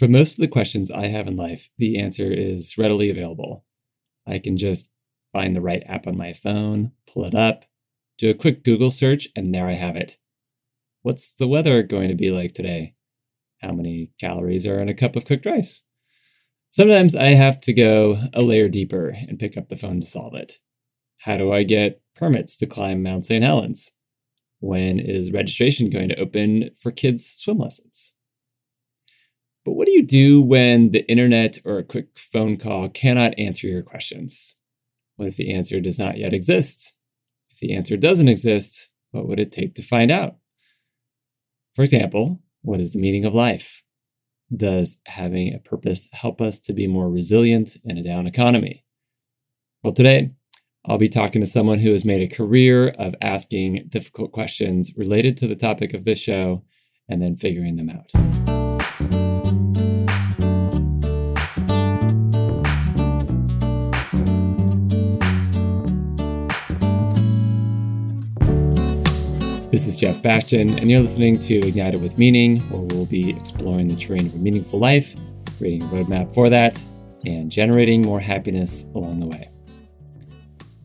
For 0.00 0.08
most 0.08 0.30
of 0.30 0.36
the 0.38 0.48
questions 0.48 0.90
I 0.90 1.08
have 1.08 1.28
in 1.28 1.36
life, 1.36 1.68
the 1.76 1.98
answer 1.98 2.32
is 2.32 2.78
readily 2.78 3.10
available. 3.10 3.66
I 4.26 4.38
can 4.38 4.56
just 4.56 4.88
find 5.30 5.54
the 5.54 5.60
right 5.60 5.82
app 5.84 6.06
on 6.06 6.16
my 6.16 6.32
phone, 6.32 6.92
pull 7.06 7.26
it 7.26 7.34
up, 7.34 7.66
do 8.16 8.30
a 8.30 8.34
quick 8.34 8.64
Google 8.64 8.90
search, 8.90 9.28
and 9.36 9.54
there 9.54 9.68
I 9.68 9.74
have 9.74 9.96
it. 9.96 10.16
What's 11.02 11.34
the 11.34 11.46
weather 11.46 11.82
going 11.82 12.08
to 12.08 12.14
be 12.14 12.30
like 12.30 12.54
today? 12.54 12.94
How 13.60 13.72
many 13.72 14.12
calories 14.18 14.66
are 14.66 14.80
in 14.80 14.88
a 14.88 14.94
cup 14.94 15.16
of 15.16 15.26
cooked 15.26 15.44
rice? 15.44 15.82
Sometimes 16.70 17.14
I 17.14 17.34
have 17.34 17.60
to 17.60 17.74
go 17.74 18.22
a 18.32 18.40
layer 18.40 18.70
deeper 18.70 19.10
and 19.10 19.38
pick 19.38 19.58
up 19.58 19.68
the 19.68 19.76
phone 19.76 20.00
to 20.00 20.06
solve 20.06 20.34
it. 20.34 20.60
How 21.18 21.36
do 21.36 21.52
I 21.52 21.62
get 21.62 22.00
permits 22.16 22.56
to 22.56 22.66
climb 22.66 23.02
Mount 23.02 23.26
St. 23.26 23.44
Helens? 23.44 23.92
When 24.60 24.98
is 24.98 25.30
registration 25.30 25.90
going 25.90 26.08
to 26.08 26.18
open 26.18 26.70
for 26.78 26.90
kids' 26.90 27.26
swim 27.36 27.58
lessons? 27.58 28.14
But 29.70 29.76
what 29.76 29.86
do 29.86 29.92
you 29.92 30.02
do 30.02 30.42
when 30.42 30.90
the 30.90 31.08
internet 31.08 31.60
or 31.64 31.78
a 31.78 31.84
quick 31.84 32.18
phone 32.18 32.56
call 32.56 32.88
cannot 32.88 33.38
answer 33.38 33.68
your 33.68 33.84
questions? 33.84 34.56
What 35.14 35.28
if 35.28 35.36
the 35.36 35.54
answer 35.54 35.78
does 35.78 35.96
not 35.96 36.18
yet 36.18 36.32
exist? 36.32 36.96
If 37.50 37.58
the 37.60 37.76
answer 37.76 37.96
doesn't 37.96 38.26
exist, 38.26 38.90
what 39.12 39.28
would 39.28 39.38
it 39.38 39.52
take 39.52 39.76
to 39.76 39.82
find 39.82 40.10
out? 40.10 40.38
For 41.76 41.82
example, 41.82 42.40
what 42.62 42.80
is 42.80 42.92
the 42.92 42.98
meaning 42.98 43.24
of 43.24 43.32
life? 43.32 43.84
Does 44.52 44.98
having 45.06 45.54
a 45.54 45.60
purpose 45.60 46.08
help 46.14 46.40
us 46.40 46.58
to 46.58 46.72
be 46.72 46.88
more 46.88 47.08
resilient 47.08 47.76
in 47.84 47.96
a 47.96 48.02
down 48.02 48.26
economy? 48.26 48.84
Well, 49.84 49.92
today, 49.92 50.32
I'll 50.84 50.98
be 50.98 51.08
talking 51.08 51.42
to 51.42 51.46
someone 51.46 51.78
who 51.78 51.92
has 51.92 52.04
made 52.04 52.22
a 52.22 52.34
career 52.34 52.88
of 52.88 53.14
asking 53.22 53.86
difficult 53.88 54.32
questions 54.32 54.90
related 54.96 55.36
to 55.36 55.46
the 55.46 55.54
topic 55.54 55.94
of 55.94 56.02
this 56.02 56.18
show 56.18 56.64
and 57.08 57.22
then 57.22 57.36
figuring 57.36 57.76
them 57.76 57.88
out. 57.88 58.10
Jeff 70.00 70.22
Bastian, 70.22 70.78
and 70.78 70.90
you're 70.90 71.02
listening 71.02 71.38
to 71.40 71.56
Ignited 71.56 72.00
with 72.00 72.16
Meaning, 72.16 72.60
where 72.70 72.80
we'll 72.80 73.04
be 73.04 73.36
exploring 73.36 73.86
the 73.86 73.96
terrain 73.96 74.24
of 74.24 74.34
a 74.34 74.38
meaningful 74.38 74.78
life, 74.78 75.14
creating 75.58 75.82
a 75.82 75.86
roadmap 75.88 76.32
for 76.32 76.48
that, 76.48 76.82
and 77.26 77.50
generating 77.50 78.00
more 78.00 78.18
happiness 78.18 78.84
along 78.94 79.20
the 79.20 79.26
way. 79.26 79.46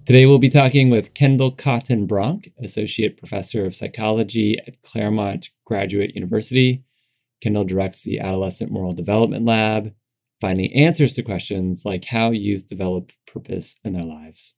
Today, 0.05 0.25
we'll 0.25 0.37
be 0.37 0.49
talking 0.49 0.89
with 0.89 1.13
Kendall 1.13 1.51
Cotton 1.51 2.05
Bronk, 2.07 2.51
Associate 2.61 3.17
Professor 3.17 3.63
of 3.63 3.73
Psychology 3.73 4.59
at 4.67 4.81
Claremont 4.81 5.49
Graduate 5.63 6.13
University. 6.13 6.83
Kendall 7.39 7.63
directs 7.63 8.03
the 8.03 8.19
Adolescent 8.19 8.69
Moral 8.69 8.91
Development 8.91 9.45
Lab, 9.45 9.93
finding 10.41 10.73
answers 10.73 11.13
to 11.13 11.23
questions 11.23 11.85
like 11.85 12.03
how 12.03 12.31
youth 12.31 12.67
develop 12.67 13.13
purpose 13.25 13.77
in 13.85 13.93
their 13.93 14.03
lives. 14.03 14.55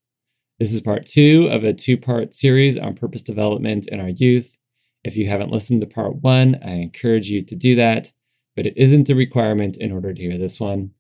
This 0.60 0.74
is 0.74 0.82
part 0.82 1.06
two 1.06 1.48
of 1.52 1.64
a 1.64 1.74
two 1.74 1.98
part 1.98 2.34
series 2.34 2.78
on 2.78 2.96
purpose 2.96 3.22
development 3.22 3.88
in 3.88 4.00
our 4.00 4.10
youth. 4.10 4.58
If 5.04 5.16
you 5.16 5.30
haven't 5.30 5.52
listened 5.52 5.82
to 5.82 5.88
part 5.88 6.16
one, 6.16 6.60
I 6.66 6.72
encourage 6.72 7.30
you 7.30 7.44
to 7.44 7.56
do 7.56 7.76
that, 7.76 8.12
but 8.56 8.66
it 8.66 8.74
isn't 8.76 9.10
a 9.10 9.16
requirement 9.16 9.78
in 9.78 9.92
order 9.92 10.14
to 10.14 10.22
hear 10.22 10.38
this 10.38 10.60
one. 10.60 10.92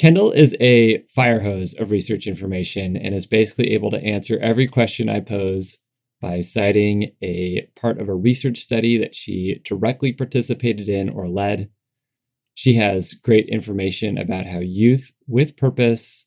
Kendall 0.00 0.32
is 0.32 0.56
a 0.60 1.04
fire 1.14 1.40
hose 1.40 1.74
of 1.74 1.90
research 1.90 2.26
information 2.26 2.96
and 2.96 3.14
is 3.14 3.26
basically 3.26 3.72
able 3.72 3.90
to 3.90 4.02
answer 4.02 4.38
every 4.38 4.66
question 4.66 5.08
I 5.08 5.20
pose 5.20 5.78
by 6.20 6.40
citing 6.40 7.12
a 7.22 7.68
part 7.80 8.00
of 8.00 8.08
a 8.08 8.14
research 8.14 8.58
study 8.58 8.98
that 8.98 9.14
she 9.14 9.60
directly 9.64 10.12
participated 10.12 10.88
in 10.88 11.08
or 11.08 11.28
led. 11.28 11.70
She 12.54 12.74
has 12.74 13.14
great 13.14 13.48
information 13.48 14.18
about 14.18 14.46
how 14.46 14.58
youth 14.58 15.12
with 15.28 15.56
purpose 15.56 16.26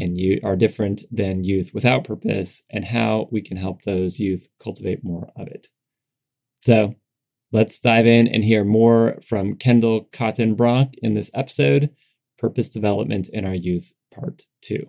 and 0.00 0.18
you 0.18 0.40
are 0.42 0.56
different 0.56 1.02
than 1.10 1.44
youth 1.44 1.72
without 1.74 2.04
purpose 2.04 2.62
and 2.70 2.86
how 2.86 3.28
we 3.30 3.42
can 3.42 3.58
help 3.58 3.82
those 3.82 4.18
youth 4.18 4.48
cultivate 4.58 5.04
more 5.04 5.30
of 5.36 5.46
it. 5.46 5.68
So 6.62 6.94
let's 7.52 7.78
dive 7.80 8.06
in 8.06 8.26
and 8.26 8.42
hear 8.42 8.64
more 8.64 9.18
from 9.22 9.56
Kendall 9.56 10.08
Cotton 10.10 10.54
Bronk 10.54 10.94
in 11.02 11.14
this 11.14 11.30
episode 11.34 11.90
Purpose 12.38 12.70
Development 12.70 13.28
in 13.28 13.44
Our 13.44 13.54
Youth, 13.54 13.92
Part 14.10 14.46
2. 14.62 14.88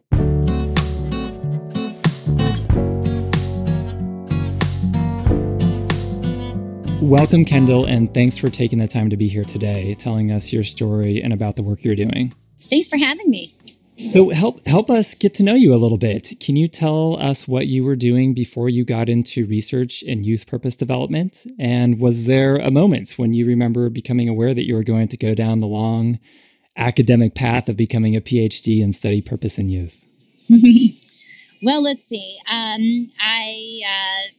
Welcome, 7.01 7.43
Kendall, 7.43 7.83
and 7.85 8.13
thanks 8.13 8.37
for 8.37 8.47
taking 8.47 8.79
the 8.79 8.87
time 8.87 9.09
to 9.09 9.17
be 9.17 9.27
here 9.27 9.43
today, 9.43 9.93
telling 9.95 10.31
us 10.31 10.53
your 10.53 10.63
story 10.63 11.21
and 11.21 11.33
about 11.33 11.57
the 11.57 11.63
work 11.63 11.83
you're 11.83 11.95
doing. 11.95 12.33
Thanks 12.69 12.87
for 12.87 12.95
having 12.95 13.29
me. 13.29 13.53
So 13.97 14.29
help 14.29 14.65
help 14.65 14.89
us 14.89 15.13
get 15.13 15.33
to 15.35 15.43
know 15.43 15.53
you 15.53 15.73
a 15.73 15.77
little 15.77 15.97
bit. 15.97 16.39
Can 16.39 16.55
you 16.55 16.67
tell 16.67 17.17
us 17.19 17.47
what 17.47 17.67
you 17.67 17.83
were 17.83 17.95
doing 17.95 18.33
before 18.33 18.69
you 18.69 18.83
got 18.83 19.09
into 19.09 19.45
research 19.45 20.03
and 20.07 20.25
youth 20.25 20.47
purpose 20.47 20.75
development? 20.75 21.45
And 21.59 21.99
was 21.99 22.25
there 22.25 22.55
a 22.55 22.71
moment 22.71 23.11
when 23.17 23.33
you 23.33 23.45
remember 23.45 23.89
becoming 23.89 24.27
aware 24.27 24.53
that 24.53 24.65
you 24.65 24.75
were 24.75 24.83
going 24.83 25.07
to 25.09 25.17
go 25.17 25.33
down 25.33 25.59
the 25.59 25.67
long 25.67 26.19
academic 26.77 27.35
path 27.35 27.69
of 27.69 27.77
becoming 27.77 28.15
a 28.15 28.21
PhD 28.21 28.81
in 28.81 28.93
study 28.93 29.21
purpose 29.21 29.59
in 29.59 29.69
youth? 29.69 30.05
well, 31.61 31.83
let's 31.83 32.05
see. 32.05 32.39
Um, 32.49 33.11
I 33.19 33.81
uh, 33.85 34.33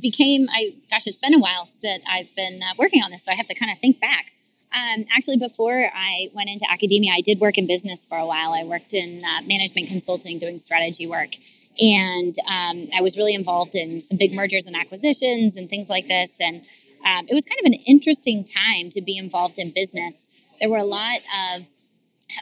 became 0.00 0.48
I 0.50 0.74
gosh, 0.90 1.06
it's 1.06 1.18
been 1.18 1.34
a 1.34 1.38
while 1.38 1.68
that 1.82 2.00
I've 2.08 2.34
been 2.34 2.62
uh, 2.62 2.74
working 2.78 3.02
on 3.02 3.10
this, 3.10 3.24
so 3.24 3.32
I 3.32 3.34
have 3.34 3.46
to 3.46 3.54
kind 3.54 3.70
of 3.70 3.78
think 3.78 4.00
back. 4.00 4.32
Um, 4.72 5.06
actually, 5.16 5.38
before 5.38 5.90
I 5.94 6.28
went 6.34 6.50
into 6.50 6.66
academia, 6.70 7.12
I 7.12 7.22
did 7.22 7.40
work 7.40 7.56
in 7.56 7.66
business 7.66 8.06
for 8.06 8.18
a 8.18 8.26
while. 8.26 8.52
I 8.52 8.64
worked 8.64 8.92
in 8.92 9.20
uh, 9.24 9.42
management 9.46 9.88
consulting, 9.88 10.38
doing 10.38 10.58
strategy 10.58 11.06
work. 11.06 11.30
And 11.78 12.34
um, 12.48 12.88
I 12.94 13.00
was 13.00 13.16
really 13.16 13.34
involved 13.34 13.74
in 13.74 14.00
some 14.00 14.18
big 14.18 14.34
mergers 14.34 14.66
and 14.66 14.76
acquisitions 14.76 15.56
and 15.56 15.70
things 15.70 15.88
like 15.88 16.08
this. 16.08 16.38
And 16.40 16.66
um, 17.06 17.26
it 17.28 17.34
was 17.34 17.44
kind 17.44 17.58
of 17.60 17.66
an 17.66 17.74
interesting 17.86 18.44
time 18.44 18.90
to 18.90 19.00
be 19.00 19.16
involved 19.16 19.58
in 19.58 19.70
business. 19.70 20.26
There 20.60 20.68
were 20.68 20.78
a 20.78 20.84
lot 20.84 21.18
of 21.56 21.66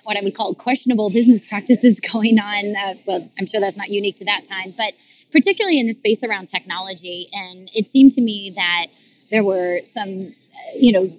what 0.04 0.16
I 0.16 0.22
would 0.22 0.34
call 0.34 0.54
questionable 0.54 1.10
business 1.10 1.48
practices 1.48 2.00
going 2.12 2.38
on. 2.38 2.74
Uh, 2.74 2.94
well, 3.06 3.30
I'm 3.38 3.46
sure 3.46 3.60
that's 3.60 3.76
not 3.76 3.90
unique 3.90 4.16
to 4.16 4.24
that 4.24 4.44
time, 4.44 4.74
but 4.76 4.94
particularly 5.30 5.78
in 5.78 5.86
the 5.86 5.92
space 5.92 6.24
around 6.24 6.46
technology. 6.46 7.28
And 7.32 7.68
it 7.74 7.86
seemed 7.86 8.12
to 8.12 8.20
me 8.20 8.52
that 8.56 8.86
there 9.30 9.44
were 9.44 9.80
some, 9.84 10.34
uh, 10.54 10.76
you 10.76 10.92
know, 10.92 11.10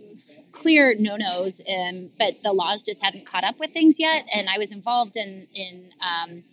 clear 0.58 0.96
no-nos, 0.98 1.62
um, 1.62 2.10
but 2.18 2.42
the 2.44 2.52
laws 2.52 2.82
just 2.82 3.04
hadn't 3.04 3.26
caught 3.26 3.44
up 3.44 3.60
with 3.60 3.72
things 3.72 4.00
yet. 4.00 4.26
And 4.34 4.50
I 4.50 4.58
was 4.58 4.72
involved 4.72 5.16
in 5.16 5.48
in 5.54 5.94
um, 6.02 6.44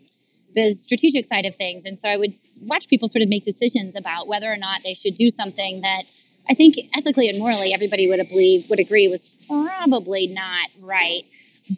the 0.54 0.70
strategic 0.72 1.24
side 1.24 1.46
of 1.46 1.54
things, 1.54 1.84
and 1.84 1.98
so 1.98 2.08
I 2.08 2.16
would 2.16 2.34
watch 2.62 2.88
people 2.88 3.08
sort 3.08 3.22
of 3.22 3.28
make 3.28 3.42
decisions 3.42 3.96
about 3.96 4.28
whether 4.28 4.52
or 4.52 4.56
not 4.56 4.82
they 4.84 4.94
should 4.94 5.14
do 5.14 5.28
something 5.30 5.80
that 5.80 6.04
I 6.48 6.54
think 6.54 6.74
ethically 6.94 7.28
and 7.28 7.38
morally 7.38 7.72
everybody 7.72 8.08
would 8.08 8.20
believe 8.28 8.68
would 8.70 8.80
agree 8.80 9.08
was 9.08 9.24
probably 9.48 10.26
not 10.26 10.68
right. 10.82 11.24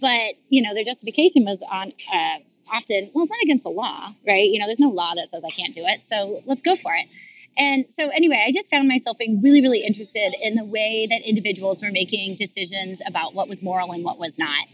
But 0.00 0.34
you 0.48 0.62
know, 0.62 0.74
their 0.74 0.84
justification 0.84 1.44
was 1.44 1.62
on. 1.70 1.92
Uh, 2.12 2.38
often, 2.72 3.12
well, 3.14 3.22
it's 3.22 3.30
not 3.30 3.40
against 3.44 3.62
the 3.62 3.70
law, 3.70 4.12
right? 4.26 4.50
You 4.50 4.58
know, 4.58 4.66
there's 4.66 4.80
no 4.80 4.88
law 4.88 5.14
that 5.14 5.28
says 5.28 5.44
I 5.44 5.50
can't 5.50 5.72
do 5.72 5.84
it, 5.86 6.02
so 6.02 6.42
let's 6.46 6.62
go 6.62 6.74
for 6.74 6.92
it. 6.94 7.06
And 7.58 7.86
so, 7.88 8.08
anyway, 8.10 8.44
I 8.46 8.52
just 8.52 8.70
found 8.70 8.86
myself 8.86 9.18
being 9.18 9.40
really, 9.42 9.62
really 9.62 9.84
interested 9.84 10.34
in 10.40 10.56
the 10.56 10.64
way 10.64 11.06
that 11.08 11.22
individuals 11.22 11.82
were 11.82 11.90
making 11.90 12.36
decisions 12.36 13.00
about 13.06 13.34
what 13.34 13.48
was 13.48 13.62
moral 13.62 13.92
and 13.92 14.04
what 14.04 14.18
was 14.18 14.38
not. 14.38 14.66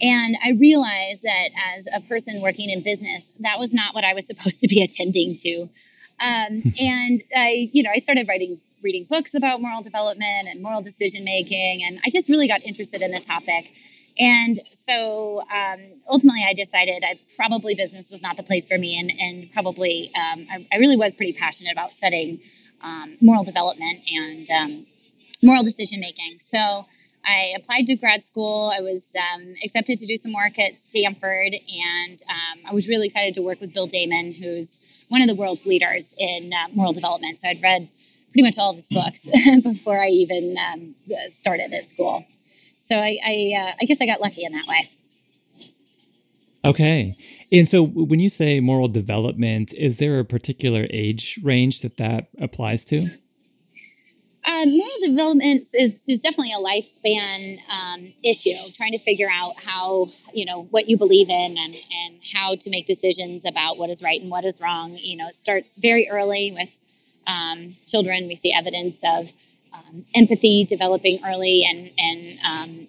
And 0.00 0.36
I 0.42 0.52
realized 0.52 1.22
that 1.24 1.50
as 1.76 1.86
a 1.94 2.00
person 2.00 2.40
working 2.40 2.70
in 2.70 2.82
business, 2.82 3.34
that 3.40 3.58
was 3.58 3.74
not 3.74 3.94
what 3.94 4.04
I 4.04 4.14
was 4.14 4.26
supposed 4.32 4.60
to 4.60 4.68
be 4.68 4.82
attending 4.82 5.36
to. 5.36 5.68
Um, 6.20 6.62
and 6.78 7.22
I, 7.34 7.70
you 7.72 7.82
know, 7.82 7.90
I 7.94 7.98
started 7.98 8.28
writing, 8.28 8.60
reading 8.82 9.06
books 9.08 9.34
about 9.34 9.60
moral 9.60 9.82
development 9.82 10.48
and 10.48 10.62
moral 10.62 10.82
decision 10.82 11.24
making, 11.24 11.82
and 11.82 12.00
I 12.04 12.10
just 12.10 12.28
really 12.28 12.48
got 12.48 12.62
interested 12.62 13.00
in 13.02 13.10
the 13.10 13.20
topic. 13.20 13.72
And 14.18 14.58
so 14.72 15.42
um, 15.52 15.80
ultimately, 16.08 16.44
I 16.46 16.54
decided 16.54 17.04
I 17.04 17.18
probably 17.36 17.74
business 17.74 18.10
was 18.10 18.22
not 18.22 18.36
the 18.36 18.42
place 18.42 18.66
for 18.66 18.78
me, 18.78 18.98
and 18.98 19.10
and 19.18 19.52
probably 19.52 20.10
um, 20.14 20.46
I, 20.50 20.66
I, 20.72 20.78
really 20.78 20.96
was 20.96 21.14
pretty 21.14 21.32
passionate 21.32 21.72
about 21.72 21.90
studying 21.90 22.40
um, 22.82 23.16
moral 23.20 23.44
development 23.44 24.00
and 24.12 24.50
um, 24.50 24.86
moral 25.42 25.62
decision 25.62 26.00
making. 26.00 26.38
So 26.38 26.86
I 27.24 27.52
applied 27.56 27.86
to 27.86 27.96
grad 27.96 28.24
school. 28.24 28.72
I 28.76 28.80
was 28.80 29.14
um, 29.16 29.54
accepted 29.64 29.98
to 29.98 30.06
do 30.06 30.16
some 30.16 30.32
work 30.32 30.58
at 30.58 30.76
Stanford, 30.76 31.54
and 31.54 32.20
um, 32.28 32.58
I 32.66 32.74
was 32.74 32.88
really 32.88 33.06
excited 33.06 33.34
to 33.34 33.42
work 33.42 33.60
with 33.60 33.72
Bill 33.72 33.86
Damon, 33.86 34.32
who's 34.32 34.78
one 35.08 35.22
of 35.22 35.28
the 35.28 35.34
world's 35.34 35.66
leaders 35.66 36.14
in 36.18 36.52
uh, 36.52 36.68
moral 36.74 36.92
development. 36.92 37.38
So 37.38 37.48
I'd 37.48 37.62
read 37.62 37.88
pretty 38.32 38.46
much 38.46 38.58
all 38.58 38.70
of 38.70 38.76
his 38.76 38.86
books 38.86 39.28
before 39.62 40.00
I 40.00 40.08
even 40.08 40.94
started 41.30 41.72
at 41.72 41.86
school. 41.86 42.26
So 42.90 42.96
I, 42.98 43.18
I, 43.24 43.52
uh, 43.56 43.72
I 43.80 43.84
guess 43.84 44.00
I 44.00 44.06
got 44.06 44.20
lucky 44.20 44.44
in 44.44 44.52
that 44.52 44.66
way. 44.66 44.88
Okay. 46.64 47.16
And 47.52 47.68
so 47.68 47.84
when 47.84 48.18
you 48.18 48.28
say 48.28 48.58
moral 48.58 48.88
development, 48.88 49.72
is 49.74 49.98
there 49.98 50.18
a 50.18 50.24
particular 50.24 50.86
age 50.90 51.38
range 51.42 51.82
that 51.82 51.98
that 51.98 52.28
applies 52.40 52.84
to? 52.86 53.08
Uh, 54.44 54.64
moral 54.66 54.90
development 55.04 55.66
is, 55.74 56.02
is 56.08 56.18
definitely 56.18 56.52
a 56.52 56.58
lifespan 56.58 57.58
um, 57.70 58.12
issue, 58.24 58.56
trying 58.74 58.92
to 58.92 58.98
figure 58.98 59.28
out 59.30 59.52
how, 59.62 60.08
you 60.34 60.44
know, 60.44 60.62
what 60.64 60.88
you 60.88 60.96
believe 60.96 61.30
in 61.30 61.56
and, 61.58 61.74
and 61.74 62.20
how 62.34 62.56
to 62.56 62.70
make 62.70 62.86
decisions 62.86 63.44
about 63.44 63.78
what 63.78 63.88
is 63.88 64.02
right 64.02 64.20
and 64.20 64.30
what 64.30 64.44
is 64.44 64.60
wrong. 64.60 64.96
You 64.96 65.16
know, 65.16 65.28
it 65.28 65.36
starts 65.36 65.76
very 65.76 66.08
early 66.10 66.52
with 66.56 66.76
um, 67.26 67.76
children. 67.86 68.26
We 68.26 68.34
see 68.34 68.52
evidence 68.52 69.00
of 69.04 69.32
um, 69.90 70.04
empathy 70.14 70.64
developing 70.64 71.18
early 71.26 71.66
and, 71.68 71.90
and 71.98 72.38
um, 72.46 72.88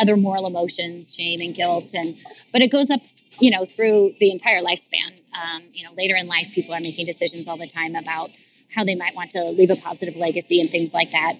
other 0.00 0.16
moral 0.16 0.46
emotions, 0.46 1.14
shame 1.14 1.40
and 1.40 1.54
guilt. 1.54 1.94
And, 1.94 2.16
but 2.52 2.62
it 2.62 2.70
goes 2.70 2.90
up, 2.90 3.00
you 3.40 3.50
know, 3.50 3.64
through 3.64 4.14
the 4.20 4.30
entire 4.30 4.60
lifespan. 4.60 5.20
Um, 5.32 5.62
you 5.72 5.84
know, 5.84 5.90
later 5.96 6.16
in 6.16 6.26
life, 6.26 6.52
people 6.52 6.74
are 6.74 6.80
making 6.80 7.06
decisions 7.06 7.48
all 7.48 7.56
the 7.56 7.66
time 7.66 7.94
about 7.94 8.30
how 8.74 8.84
they 8.84 8.94
might 8.94 9.14
want 9.14 9.30
to 9.30 9.42
leave 9.44 9.70
a 9.70 9.76
positive 9.76 10.16
legacy 10.16 10.60
and 10.60 10.68
things 10.68 10.92
like 10.92 11.10
that. 11.12 11.36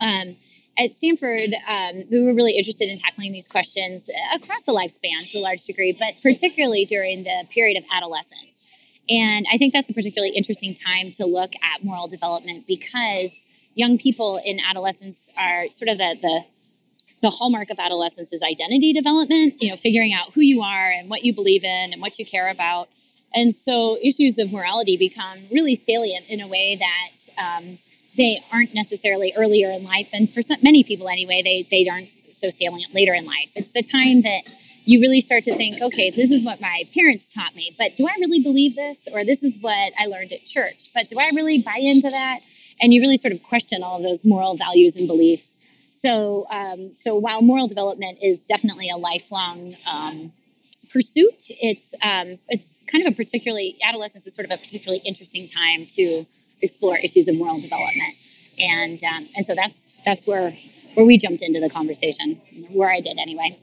Um, 0.00 0.36
at 0.78 0.92
Stanford, 0.92 1.54
um, 1.66 2.04
we 2.10 2.22
were 2.22 2.34
really 2.34 2.52
interested 2.52 2.88
in 2.88 2.98
tackling 2.98 3.32
these 3.32 3.48
questions 3.48 4.10
across 4.34 4.62
the 4.62 4.72
lifespan 4.72 5.30
to 5.32 5.38
a 5.38 5.40
large 5.40 5.64
degree, 5.64 5.92
but 5.92 6.14
particularly 6.22 6.84
during 6.84 7.24
the 7.24 7.44
period 7.50 7.78
of 7.78 7.84
adolescence. 7.90 8.74
And 9.08 9.46
I 9.50 9.56
think 9.56 9.72
that's 9.72 9.88
a 9.88 9.94
particularly 9.94 10.34
interesting 10.34 10.74
time 10.74 11.12
to 11.12 11.26
look 11.26 11.52
at 11.62 11.84
moral 11.84 12.08
development 12.08 12.66
because 12.66 13.45
young 13.76 13.98
people 13.98 14.40
in 14.44 14.58
adolescence 14.58 15.28
are 15.38 15.70
sort 15.70 15.88
of 15.88 15.98
the, 15.98 16.18
the 16.20 16.44
the 17.22 17.30
hallmark 17.30 17.70
of 17.70 17.78
adolescence 17.78 18.32
is 18.32 18.42
identity 18.42 18.92
development, 18.92 19.54
you 19.60 19.70
know, 19.70 19.76
figuring 19.76 20.12
out 20.12 20.32
who 20.34 20.42
you 20.42 20.60
are 20.60 20.90
and 20.90 21.08
what 21.08 21.24
you 21.24 21.34
believe 21.34 21.64
in 21.64 21.92
and 21.92 22.02
what 22.02 22.18
you 22.18 22.26
care 22.26 22.48
about. 22.48 22.88
And 23.34 23.54
so 23.54 23.96
issues 24.04 24.38
of 24.38 24.52
morality 24.52 24.96
become 24.96 25.38
really 25.50 25.74
salient 25.76 26.28
in 26.28 26.40
a 26.40 26.48
way 26.48 26.76
that 26.78 27.10
um, 27.42 27.78
they 28.16 28.40
aren't 28.52 28.74
necessarily 28.74 29.32
earlier 29.36 29.70
in 29.70 29.84
life. 29.84 30.10
And 30.12 30.28
for 30.28 30.42
some, 30.42 30.58
many 30.62 30.84
people 30.84 31.08
anyway, 31.08 31.40
they, 31.42 31.62
they 31.70 31.88
aren't 31.88 32.10
so 32.32 32.50
salient 32.50 32.94
later 32.94 33.14
in 33.14 33.24
life. 33.24 33.50
It's 33.54 33.70
the 33.70 33.82
time 33.82 34.22
that 34.22 34.42
you 34.84 35.00
really 35.00 35.20
start 35.20 35.44
to 35.44 35.56
think, 35.56 35.80
okay, 35.82 36.10
this 36.10 36.30
is 36.30 36.44
what 36.44 36.60
my 36.60 36.84
parents 36.94 37.32
taught 37.32 37.56
me, 37.56 37.74
but 37.76 37.96
do 37.96 38.06
I 38.06 38.14
really 38.20 38.40
believe 38.40 38.76
this? 38.76 39.08
Or 39.12 39.24
this 39.24 39.42
is 39.42 39.58
what 39.58 39.92
I 39.98 40.06
learned 40.06 40.32
at 40.32 40.44
church, 40.44 40.90
but 40.94 41.08
do 41.08 41.18
I 41.18 41.30
really 41.34 41.60
buy 41.60 41.78
into 41.78 42.10
that? 42.10 42.40
And 42.80 42.92
you 42.92 43.00
really 43.00 43.16
sort 43.16 43.32
of 43.32 43.42
question 43.42 43.82
all 43.82 43.96
of 43.96 44.02
those 44.02 44.24
moral 44.24 44.56
values 44.56 44.96
and 44.96 45.06
beliefs. 45.06 45.56
So, 45.90 46.46
um, 46.50 46.92
so 46.96 47.16
while 47.16 47.40
moral 47.42 47.68
development 47.68 48.18
is 48.22 48.44
definitely 48.44 48.90
a 48.90 48.96
lifelong 48.96 49.76
um, 49.90 50.32
pursuit. 50.88 51.42
It's 51.48 51.94
um, 52.02 52.38
it's 52.48 52.82
kind 52.86 53.06
of 53.06 53.12
a 53.12 53.16
particularly 53.16 53.76
adolescence 53.84 54.26
is 54.26 54.34
sort 54.34 54.46
of 54.46 54.50
a 54.52 54.56
particularly 54.56 55.02
interesting 55.04 55.48
time 55.48 55.86
to 55.96 56.26
explore 56.62 56.96
issues 56.98 57.28
of 57.28 57.36
moral 57.36 57.60
development, 57.60 58.14
and 58.58 59.02
um, 59.04 59.26
and 59.36 59.46
so 59.46 59.54
that's 59.54 59.92
that's 60.04 60.26
where 60.26 60.56
where 60.94 61.06
we 61.06 61.18
jumped 61.18 61.42
into 61.42 61.60
the 61.60 61.70
conversation, 61.70 62.36
where 62.70 62.90
I 62.90 63.00
did 63.00 63.18
anyway. 63.18 63.58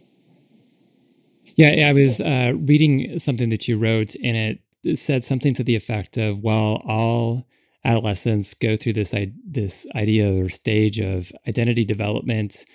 Yeah, 1.55 1.87
I 1.89 1.93
was 1.93 2.19
uh, 2.19 2.53
reading 2.55 3.19
something 3.19 3.49
that 3.49 3.67
you 3.67 3.77
wrote, 3.77 4.15
and 4.23 4.59
it 4.83 4.97
said 4.97 5.23
something 5.23 5.53
to 5.55 5.63
the 5.63 5.75
effect 5.75 6.17
of, 6.17 6.41
"While 6.41 6.81
all 6.85 7.47
adolescents 7.85 8.53
go 8.53 8.75
through 8.75 8.93
this 8.93 9.13
this 9.45 9.87
idea 9.95 10.33
or 10.33 10.49
stage 10.49 10.99
of 10.99 11.31
identity 11.47 11.85
development." 11.85 12.65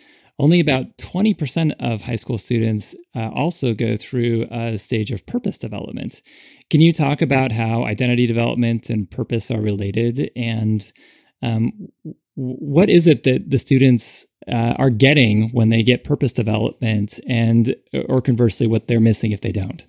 Only 0.40 0.60
about 0.60 0.96
20% 0.98 1.72
of 1.80 2.02
high 2.02 2.14
school 2.14 2.38
students 2.38 2.94
uh, 3.16 3.28
also 3.34 3.74
go 3.74 3.96
through 3.96 4.46
a 4.52 4.78
stage 4.78 5.10
of 5.10 5.26
purpose 5.26 5.58
development. 5.58 6.22
Can 6.70 6.80
you 6.80 6.92
talk 6.92 7.20
about 7.20 7.50
how 7.50 7.84
identity 7.84 8.24
development 8.24 8.88
and 8.88 9.10
purpose 9.10 9.50
are 9.50 9.60
related? 9.60 10.30
And 10.36 10.92
um, 11.42 11.88
what 12.34 12.88
is 12.88 13.08
it 13.08 13.24
that 13.24 13.50
the 13.50 13.58
students 13.58 14.26
uh, 14.46 14.74
are 14.78 14.90
getting 14.90 15.50
when 15.50 15.70
they 15.70 15.82
get 15.82 16.04
purpose 16.04 16.32
development, 16.32 17.18
and 17.28 17.74
or 18.08 18.22
conversely, 18.22 18.66
what 18.66 18.86
they're 18.86 19.00
missing 19.00 19.32
if 19.32 19.40
they 19.40 19.52
don't? 19.52 19.86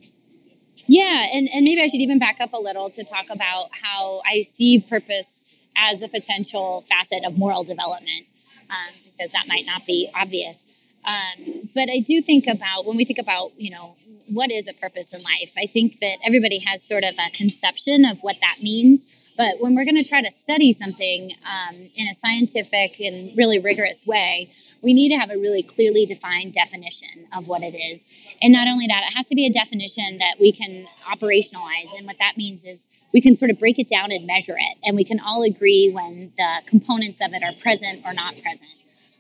Yeah, 0.92 1.28
and, 1.32 1.48
and 1.54 1.64
maybe 1.64 1.84
I 1.84 1.86
should 1.86 2.02
even 2.02 2.18
back 2.18 2.42
up 2.42 2.52
a 2.52 2.58
little 2.58 2.90
to 2.90 3.04
talk 3.04 3.30
about 3.30 3.70
how 3.84 4.24
I 4.26 4.42
see 4.42 4.84
purpose 4.90 5.44
as 5.76 6.02
a 6.02 6.08
potential 6.08 6.82
facet 6.82 7.24
of 7.24 7.38
moral 7.38 7.64
development 7.64 8.26
um, 8.72 8.96
because 9.06 9.32
that 9.34 9.48
might 9.48 9.68
not 9.68 9.86
be 9.86 10.10
obvious. 10.16 10.64
Um, 11.06 11.70
but 11.76 11.90
I 11.92 12.00
do 12.00 12.24
think 12.24 12.48
about 12.48 12.88
when 12.88 12.98
we 12.98 13.06
think 13.06 13.20
about, 13.20 13.52
you 13.56 13.70
know, 13.70 13.98
what 14.30 14.50
is 14.50 14.68
a 14.68 14.74
purpose 14.74 15.14
in 15.14 15.22
life? 15.22 15.54
I 15.62 15.68
think 15.68 16.00
that 16.00 16.18
everybody 16.26 16.58
has 16.66 16.82
sort 16.82 17.04
of 17.04 17.14
a 17.20 17.30
conception 17.38 18.04
of 18.04 18.18
what 18.22 18.38
that 18.42 18.58
means. 18.64 19.06
But 19.38 19.62
when 19.62 19.76
we're 19.76 19.86
going 19.86 20.04
to 20.04 20.10
try 20.10 20.24
to 20.24 20.32
study 20.32 20.74
something 20.74 21.34
um, 21.46 21.76
in 21.96 22.08
a 22.08 22.16
scientific 22.16 23.00
and 23.00 23.38
really 23.38 23.60
rigorous 23.60 24.08
way, 24.08 24.52
we 24.82 24.94
need 24.94 25.10
to 25.10 25.18
have 25.18 25.30
a 25.30 25.38
really 25.38 25.64
clearly 25.64 26.06
defined 26.06 26.54
definition 26.54 27.28
of 27.36 27.48
what 27.48 27.62
it 27.62 27.76
is. 27.76 28.08
And 28.42 28.54
not 28.54 28.68
only 28.68 28.88
that, 28.88 29.04
it 29.10 29.16
has 29.16 29.28
to 29.28 29.36
be 29.36 29.46
a 29.46 29.52
definition 29.52 30.18
that 30.20 30.36
we 30.40 30.52
can 30.52 30.88
operationalize. 31.06 31.98
And 31.98 32.08
what 32.08 32.18
that 32.20 32.38
means 32.38 32.64
is 32.64 32.88
we 33.14 33.22
can 33.22 33.36
sort 33.36 33.52
of 33.52 33.60
break 33.60 33.80
it 33.80 33.90
down 33.90 34.12
and 34.12 34.26
measure 34.26 34.56
it. 34.58 34.78
And 34.84 34.96
we 34.96 35.04
can 35.04 35.20
all 35.20 35.44
agree 35.44 35.92
when 35.92 36.32
the 36.38 36.62
components 36.66 37.22
of 37.22 37.34
it 37.34 37.44
are 37.44 37.54
present 37.62 38.06
or 38.06 38.14
not 38.14 38.34
present. 38.42 38.70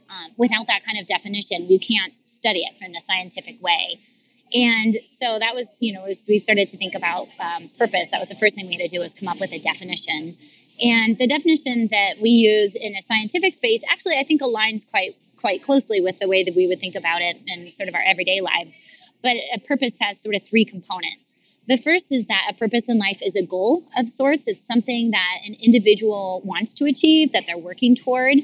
Um, 0.10 0.32
without 0.38 0.68
that 0.68 0.84
kind 0.86 0.98
of 0.98 1.08
definition, 1.08 1.68
we 1.68 1.78
can't 1.78 2.14
study 2.26 2.62
it 2.62 2.78
from 2.80 2.94
the 2.94 3.02
scientific 3.02 3.62
way. 3.62 4.00
And 4.54 4.98
so 5.06 5.38
that 5.38 5.54
was, 5.54 5.68
you 5.80 5.94
know, 5.94 6.06
as 6.06 6.26
we 6.28 6.40
started 6.40 6.70
to 6.70 6.78
think 6.78 6.96
about 6.96 7.28
um, 7.40 7.70
purpose, 7.78 8.10
that 8.10 8.20
was 8.20 8.30
the 8.30 8.36
first 8.36 8.56
thing 8.56 8.68
we 8.68 8.74
had 8.74 8.82
to 8.82 8.88
do 8.88 9.00
was 9.00 9.14
come 9.14 9.28
up 9.28 9.40
with 9.40 9.52
a 9.52 9.60
definition. 9.60 10.36
And 10.82 11.18
the 11.18 11.28
definition 11.28 11.90
that 11.92 12.16
we 12.22 12.30
use 12.30 12.76
in 12.76 12.96
a 12.96 13.02
scientific 13.02 13.54
space 13.54 13.82
actually, 13.90 14.18
I 14.18 14.24
think, 14.24 14.42
aligns 14.42 14.90
quite 14.90 15.16
quite 15.40 15.64
closely 15.64 16.02
with 16.02 16.20
the 16.20 16.28
way 16.28 16.44
that 16.44 16.56
we 16.56 16.68
would 16.68 16.80
think 16.80 16.96
about 16.96 17.22
it 17.22 17.38
in 17.48 17.68
sort 17.72 17.90
of 17.90 17.96
our 17.96 18.04
everyday 18.06 18.42
lives. 18.42 18.80
But 19.22 19.36
a 19.54 19.60
purpose 19.60 19.98
has 20.00 20.20
sort 20.20 20.36
of 20.36 20.44
three 20.44 20.66
components. 20.66 21.36
The 21.68 21.78
first 21.78 22.12
is 22.12 22.26
that 22.28 22.48
a 22.50 22.54
purpose 22.54 22.90
in 22.90 22.98
life 22.98 23.22
is 23.22 23.36
a 23.36 23.46
goal 23.46 23.84
of 23.96 24.10
sorts. 24.10 24.48
It's 24.48 24.66
something 24.66 25.12
that 25.12 25.38
an 25.46 25.56
individual 25.62 26.42
wants 26.44 26.74
to 26.76 26.86
achieve, 26.86 27.32
that 27.32 27.46
they're 27.46 27.58
working 27.58 27.96
toward. 27.96 28.38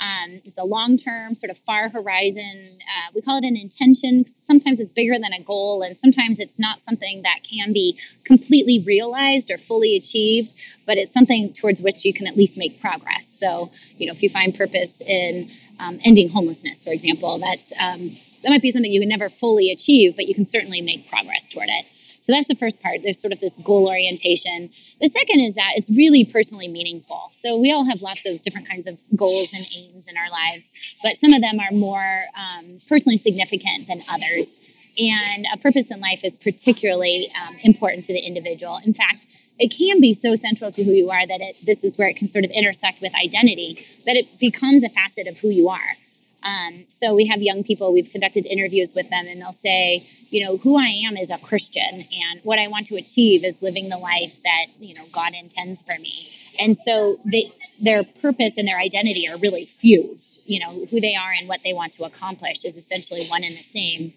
Um, 0.00 0.40
it's 0.44 0.58
a 0.58 0.64
long 0.64 0.96
term, 0.96 1.34
sort 1.34 1.50
of 1.50 1.58
far 1.58 1.90
horizon. 1.90 2.78
Uh, 2.80 3.10
we 3.14 3.20
call 3.20 3.36
it 3.36 3.44
an 3.44 3.56
intention. 3.56 4.24
Sometimes 4.26 4.80
it's 4.80 4.92
bigger 4.92 5.18
than 5.18 5.32
a 5.32 5.42
goal, 5.42 5.82
and 5.82 5.96
sometimes 5.96 6.38
it's 6.38 6.58
not 6.58 6.80
something 6.80 7.22
that 7.22 7.40
can 7.42 7.72
be 7.72 7.98
completely 8.24 8.82
realized 8.86 9.50
or 9.50 9.58
fully 9.58 9.96
achieved, 9.96 10.54
but 10.86 10.96
it's 10.96 11.12
something 11.12 11.52
towards 11.52 11.82
which 11.82 12.04
you 12.04 12.14
can 12.14 12.26
at 12.26 12.36
least 12.36 12.56
make 12.56 12.80
progress. 12.80 13.26
So, 13.28 13.70
you 13.98 14.06
know, 14.06 14.12
if 14.12 14.22
you 14.22 14.30
find 14.30 14.54
purpose 14.54 15.00
in 15.02 15.50
um, 15.78 16.00
ending 16.04 16.30
homelessness, 16.30 16.84
for 16.84 16.92
example, 16.92 17.38
that's 17.38 17.72
um, 17.78 18.16
that 18.42 18.48
might 18.48 18.62
be 18.62 18.70
something 18.70 18.90
you 18.90 19.00
can 19.00 19.08
never 19.08 19.28
fully 19.28 19.70
achieve, 19.70 20.16
but 20.16 20.26
you 20.26 20.34
can 20.34 20.46
certainly 20.46 20.80
make 20.80 21.10
progress 21.10 21.48
toward 21.48 21.68
it. 21.68 21.84
So 22.30 22.36
that's 22.36 22.46
the 22.46 22.54
first 22.54 22.80
part. 22.80 23.00
There's 23.02 23.20
sort 23.20 23.32
of 23.32 23.40
this 23.40 23.56
goal 23.56 23.88
orientation. 23.88 24.70
The 25.00 25.08
second 25.08 25.40
is 25.40 25.56
that 25.56 25.72
it's 25.74 25.90
really 25.90 26.24
personally 26.24 26.68
meaningful. 26.68 27.28
So 27.32 27.58
we 27.58 27.72
all 27.72 27.84
have 27.86 28.02
lots 28.02 28.24
of 28.24 28.40
different 28.42 28.68
kinds 28.68 28.86
of 28.86 29.00
goals 29.16 29.52
and 29.52 29.66
aims 29.76 30.06
in 30.06 30.16
our 30.16 30.30
lives, 30.30 30.70
but 31.02 31.16
some 31.16 31.32
of 31.32 31.40
them 31.40 31.58
are 31.58 31.72
more 31.72 32.20
um, 32.38 32.80
personally 32.88 33.16
significant 33.16 33.88
than 33.88 34.02
others. 34.08 34.62
And 34.96 35.44
a 35.52 35.56
purpose 35.56 35.90
in 35.90 35.98
life 35.98 36.24
is 36.24 36.36
particularly 36.36 37.32
um, 37.34 37.56
important 37.64 38.04
to 38.04 38.12
the 38.12 38.20
individual. 38.20 38.78
In 38.84 38.94
fact, 38.94 39.26
it 39.58 39.74
can 39.76 40.00
be 40.00 40.12
so 40.12 40.36
central 40.36 40.70
to 40.70 40.84
who 40.84 40.92
you 40.92 41.10
are 41.10 41.26
that 41.26 41.40
it, 41.40 41.58
this 41.66 41.82
is 41.82 41.98
where 41.98 42.08
it 42.08 42.14
can 42.14 42.28
sort 42.28 42.44
of 42.44 42.52
intersect 42.52 43.00
with 43.00 43.12
identity 43.16 43.84
that 44.06 44.14
it 44.14 44.38
becomes 44.38 44.84
a 44.84 44.88
facet 44.88 45.26
of 45.26 45.36
who 45.38 45.48
you 45.48 45.68
are. 45.68 45.96
Um, 46.42 46.84
so 46.88 47.14
we 47.14 47.26
have 47.26 47.42
young 47.42 47.62
people, 47.62 47.92
we've 47.92 48.10
conducted 48.10 48.46
interviews 48.46 48.94
with 48.94 49.10
them, 49.10 49.26
and 49.26 49.40
they'll 49.40 49.52
say, 49.52 50.06
you 50.30 50.44
know, 50.44 50.56
who 50.58 50.78
I 50.78 50.86
am 50.86 51.16
is 51.16 51.30
a 51.30 51.38
Christian, 51.38 51.82
and 51.92 52.40
what 52.44 52.58
I 52.58 52.68
want 52.68 52.86
to 52.86 52.96
achieve 52.96 53.44
is 53.44 53.62
living 53.62 53.88
the 53.88 53.98
life 53.98 54.42
that, 54.42 54.66
you 54.78 54.94
know, 54.94 55.04
God 55.12 55.32
intends 55.34 55.82
for 55.82 56.00
me. 56.00 56.28
And 56.58 56.76
so 56.76 57.18
they, 57.24 57.52
their 57.80 58.04
purpose 58.04 58.58
and 58.58 58.68
their 58.68 58.78
identity 58.78 59.28
are 59.28 59.36
really 59.38 59.66
fused. 59.66 60.40
You 60.44 60.60
know, 60.60 60.86
who 60.86 61.00
they 61.00 61.14
are 61.14 61.32
and 61.32 61.48
what 61.48 61.60
they 61.64 61.72
want 61.72 61.92
to 61.94 62.04
accomplish 62.04 62.64
is 62.64 62.76
essentially 62.76 63.26
one 63.26 63.44
and 63.44 63.56
the 63.56 63.62
same. 63.62 64.12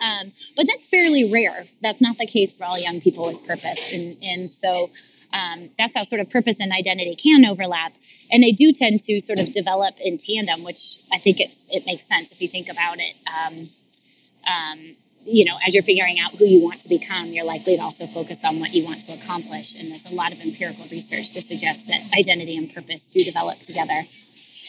Um, 0.00 0.32
but 0.56 0.66
that's 0.66 0.88
fairly 0.88 1.30
rare. 1.30 1.66
That's 1.82 2.00
not 2.00 2.16
the 2.16 2.26
case 2.26 2.54
for 2.54 2.64
all 2.64 2.78
young 2.78 3.00
people 3.00 3.26
with 3.26 3.46
purpose. 3.46 3.92
And, 3.92 4.16
and 4.22 4.50
so 4.50 4.90
um, 5.32 5.70
that's 5.78 5.94
how 5.94 6.02
sort 6.02 6.20
of 6.20 6.30
purpose 6.30 6.60
and 6.60 6.72
identity 6.72 7.14
can 7.14 7.44
overlap. 7.44 7.92
And 8.30 8.42
they 8.42 8.52
do 8.52 8.72
tend 8.72 9.00
to 9.00 9.20
sort 9.20 9.38
of 9.38 9.52
develop 9.52 9.94
in 10.00 10.16
tandem, 10.16 10.64
which 10.64 10.98
I 11.12 11.18
think 11.18 11.40
it, 11.40 11.50
it 11.68 11.86
makes 11.86 12.04
sense 12.06 12.32
if 12.32 12.40
you 12.40 12.48
think 12.48 12.68
about 12.68 12.98
it. 12.98 13.14
Um, 13.26 13.70
um, 14.46 14.96
you 15.24 15.44
know, 15.44 15.58
as 15.66 15.74
you're 15.74 15.82
figuring 15.82 16.18
out 16.18 16.32
who 16.32 16.46
you 16.46 16.64
want 16.64 16.80
to 16.80 16.88
become, 16.88 17.26
you're 17.26 17.44
likely 17.44 17.76
to 17.76 17.82
also 17.82 18.06
focus 18.06 18.44
on 18.44 18.58
what 18.58 18.72
you 18.72 18.84
want 18.84 19.02
to 19.02 19.12
accomplish. 19.12 19.74
And 19.74 19.90
there's 19.90 20.10
a 20.10 20.14
lot 20.14 20.32
of 20.32 20.40
empirical 20.40 20.86
research 20.90 21.32
to 21.32 21.42
suggest 21.42 21.86
that 21.88 22.00
identity 22.16 22.56
and 22.56 22.72
purpose 22.72 23.06
do 23.08 23.22
develop 23.22 23.60
together. 23.60 24.04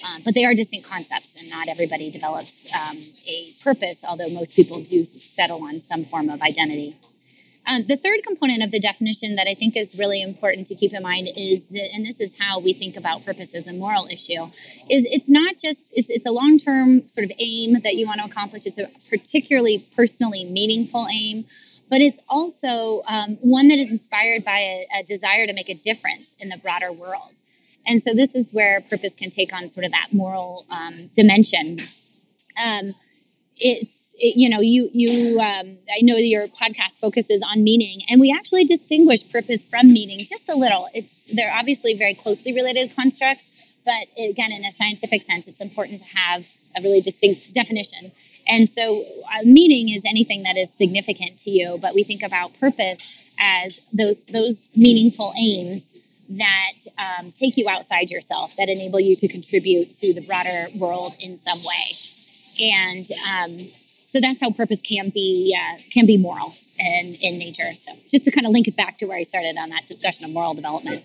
Um, 0.03 0.21
but 0.25 0.33
they 0.33 0.45
are 0.45 0.55
distinct 0.55 0.87
concepts, 0.87 1.39
and 1.39 1.49
not 1.49 1.67
everybody 1.67 2.09
develops 2.09 2.67
um, 2.73 2.97
a 3.27 3.51
purpose, 3.63 4.03
although 4.07 4.29
most 4.29 4.55
people 4.55 4.81
do 4.81 5.05
settle 5.05 5.63
on 5.63 5.79
some 5.79 6.03
form 6.03 6.29
of 6.29 6.41
identity. 6.41 6.97
Um, 7.67 7.83
the 7.85 7.95
third 7.95 8.23
component 8.23 8.63
of 8.63 8.71
the 8.71 8.79
definition 8.79 9.35
that 9.35 9.47
I 9.47 9.53
think 9.53 9.77
is 9.77 9.97
really 9.97 10.21
important 10.21 10.67
to 10.67 10.75
keep 10.75 10.93
in 10.93 11.03
mind 11.03 11.29
is 11.35 11.67
that, 11.67 11.93
and 11.93 12.05
this 12.05 12.19
is 12.19 12.39
how 12.39 12.59
we 12.59 12.73
think 12.73 12.97
about 12.97 13.23
purpose 13.23 13.53
as 13.53 13.67
a 13.67 13.73
moral 13.73 14.07
issue, 14.07 14.49
is 14.89 15.07
it's 15.11 15.29
not 15.29 15.57
just 15.57 15.93
it's 15.95 16.09
it's 16.09 16.25
a 16.25 16.31
long 16.31 16.57
term 16.57 17.07
sort 17.07 17.25
of 17.25 17.31
aim 17.37 17.81
that 17.83 17.95
you 17.95 18.07
want 18.07 18.19
to 18.19 18.25
accomplish. 18.25 18.65
It's 18.65 18.79
a 18.79 18.89
particularly 19.09 19.87
personally 19.95 20.43
meaningful 20.43 21.07
aim, 21.11 21.45
but 21.89 22.01
it's 22.01 22.19
also 22.27 23.03
um, 23.07 23.37
one 23.41 23.67
that 23.67 23.77
is 23.77 23.91
inspired 23.91 24.43
by 24.43 24.57
a, 24.57 24.87
a 24.99 25.03
desire 25.03 25.45
to 25.45 25.53
make 25.53 25.69
a 25.69 25.75
difference 25.75 26.35
in 26.39 26.49
the 26.49 26.57
broader 26.57 26.91
world. 26.91 27.33
And 27.85 28.01
so 28.01 28.13
this 28.13 28.35
is 28.35 28.51
where 28.51 28.81
purpose 28.81 29.15
can 29.15 29.29
take 29.29 29.53
on 29.53 29.69
sort 29.69 29.85
of 29.85 29.91
that 29.91 30.09
moral 30.11 30.65
um, 30.69 31.09
dimension. 31.15 31.79
Um, 32.61 32.93
it's 33.61 34.15
it, 34.17 34.35
you 34.35 34.49
know 34.49 34.59
you 34.59 34.89
you 34.91 35.39
um, 35.39 35.77
i 35.95 36.01
know 36.01 36.15
your 36.15 36.47
podcast 36.47 36.99
focuses 36.99 37.43
on 37.47 37.63
meaning 37.63 38.01
and 38.09 38.19
we 38.19 38.33
actually 38.35 38.65
distinguish 38.65 39.29
purpose 39.31 39.65
from 39.65 39.93
meaning 39.93 40.19
just 40.19 40.49
a 40.49 40.55
little. 40.55 40.89
It's 40.93 41.23
they're 41.33 41.53
obviously 41.53 41.93
very 41.95 42.13
closely 42.13 42.53
related 42.53 42.95
constructs 42.95 43.51
but 43.85 44.07
again 44.17 44.51
in 44.51 44.65
a 44.65 44.71
scientific 44.71 45.21
sense 45.21 45.47
it's 45.47 45.61
important 45.61 45.99
to 45.99 46.05
have 46.17 46.47
a 46.75 46.81
really 46.81 47.01
distinct 47.01 47.53
definition. 47.53 48.11
And 48.47 48.67
so 48.67 49.05
uh, 49.31 49.43
meaning 49.43 49.93
is 49.93 50.03
anything 50.05 50.43
that 50.43 50.57
is 50.57 50.73
significant 50.73 51.37
to 51.39 51.51
you 51.51 51.77
but 51.81 51.93
we 51.93 52.03
think 52.03 52.23
about 52.23 52.59
purpose 52.59 53.31
as 53.39 53.85
those 53.93 54.23
those 54.25 54.69
meaningful 54.75 55.33
aims 55.37 55.87
that 56.29 56.73
um, 56.97 57.31
take 57.31 57.57
you 57.57 57.67
outside 57.67 58.09
yourself 58.09 58.55
that 58.55 58.69
enable 58.69 58.99
you 58.99 59.15
to 59.17 59.27
contribute 59.27 59.93
to 59.93 60.13
the 60.13 60.21
broader 60.21 60.67
world 60.75 61.13
in 61.19 61.37
some 61.37 61.61
way 61.63 61.97
and 62.61 63.07
um, 63.27 63.69
so 64.05 64.19
that's 64.19 64.41
how 64.41 64.51
purpose 64.51 64.81
can 64.81 65.09
be 65.09 65.57
uh, 65.57 65.79
can 65.89 66.05
be 66.05 66.17
moral 66.17 66.53
in 66.77 67.15
in 67.15 67.37
nature. 67.37 67.73
So 67.75 67.93
just 68.09 68.25
to 68.25 68.31
kind 68.31 68.45
of 68.45 68.51
link 68.51 68.67
it 68.67 68.75
back 68.75 68.97
to 68.99 69.05
where 69.05 69.17
I 69.17 69.23
started 69.23 69.57
on 69.57 69.69
that 69.69 69.87
discussion 69.87 70.25
of 70.25 70.31
moral 70.31 70.53
development. 70.53 71.03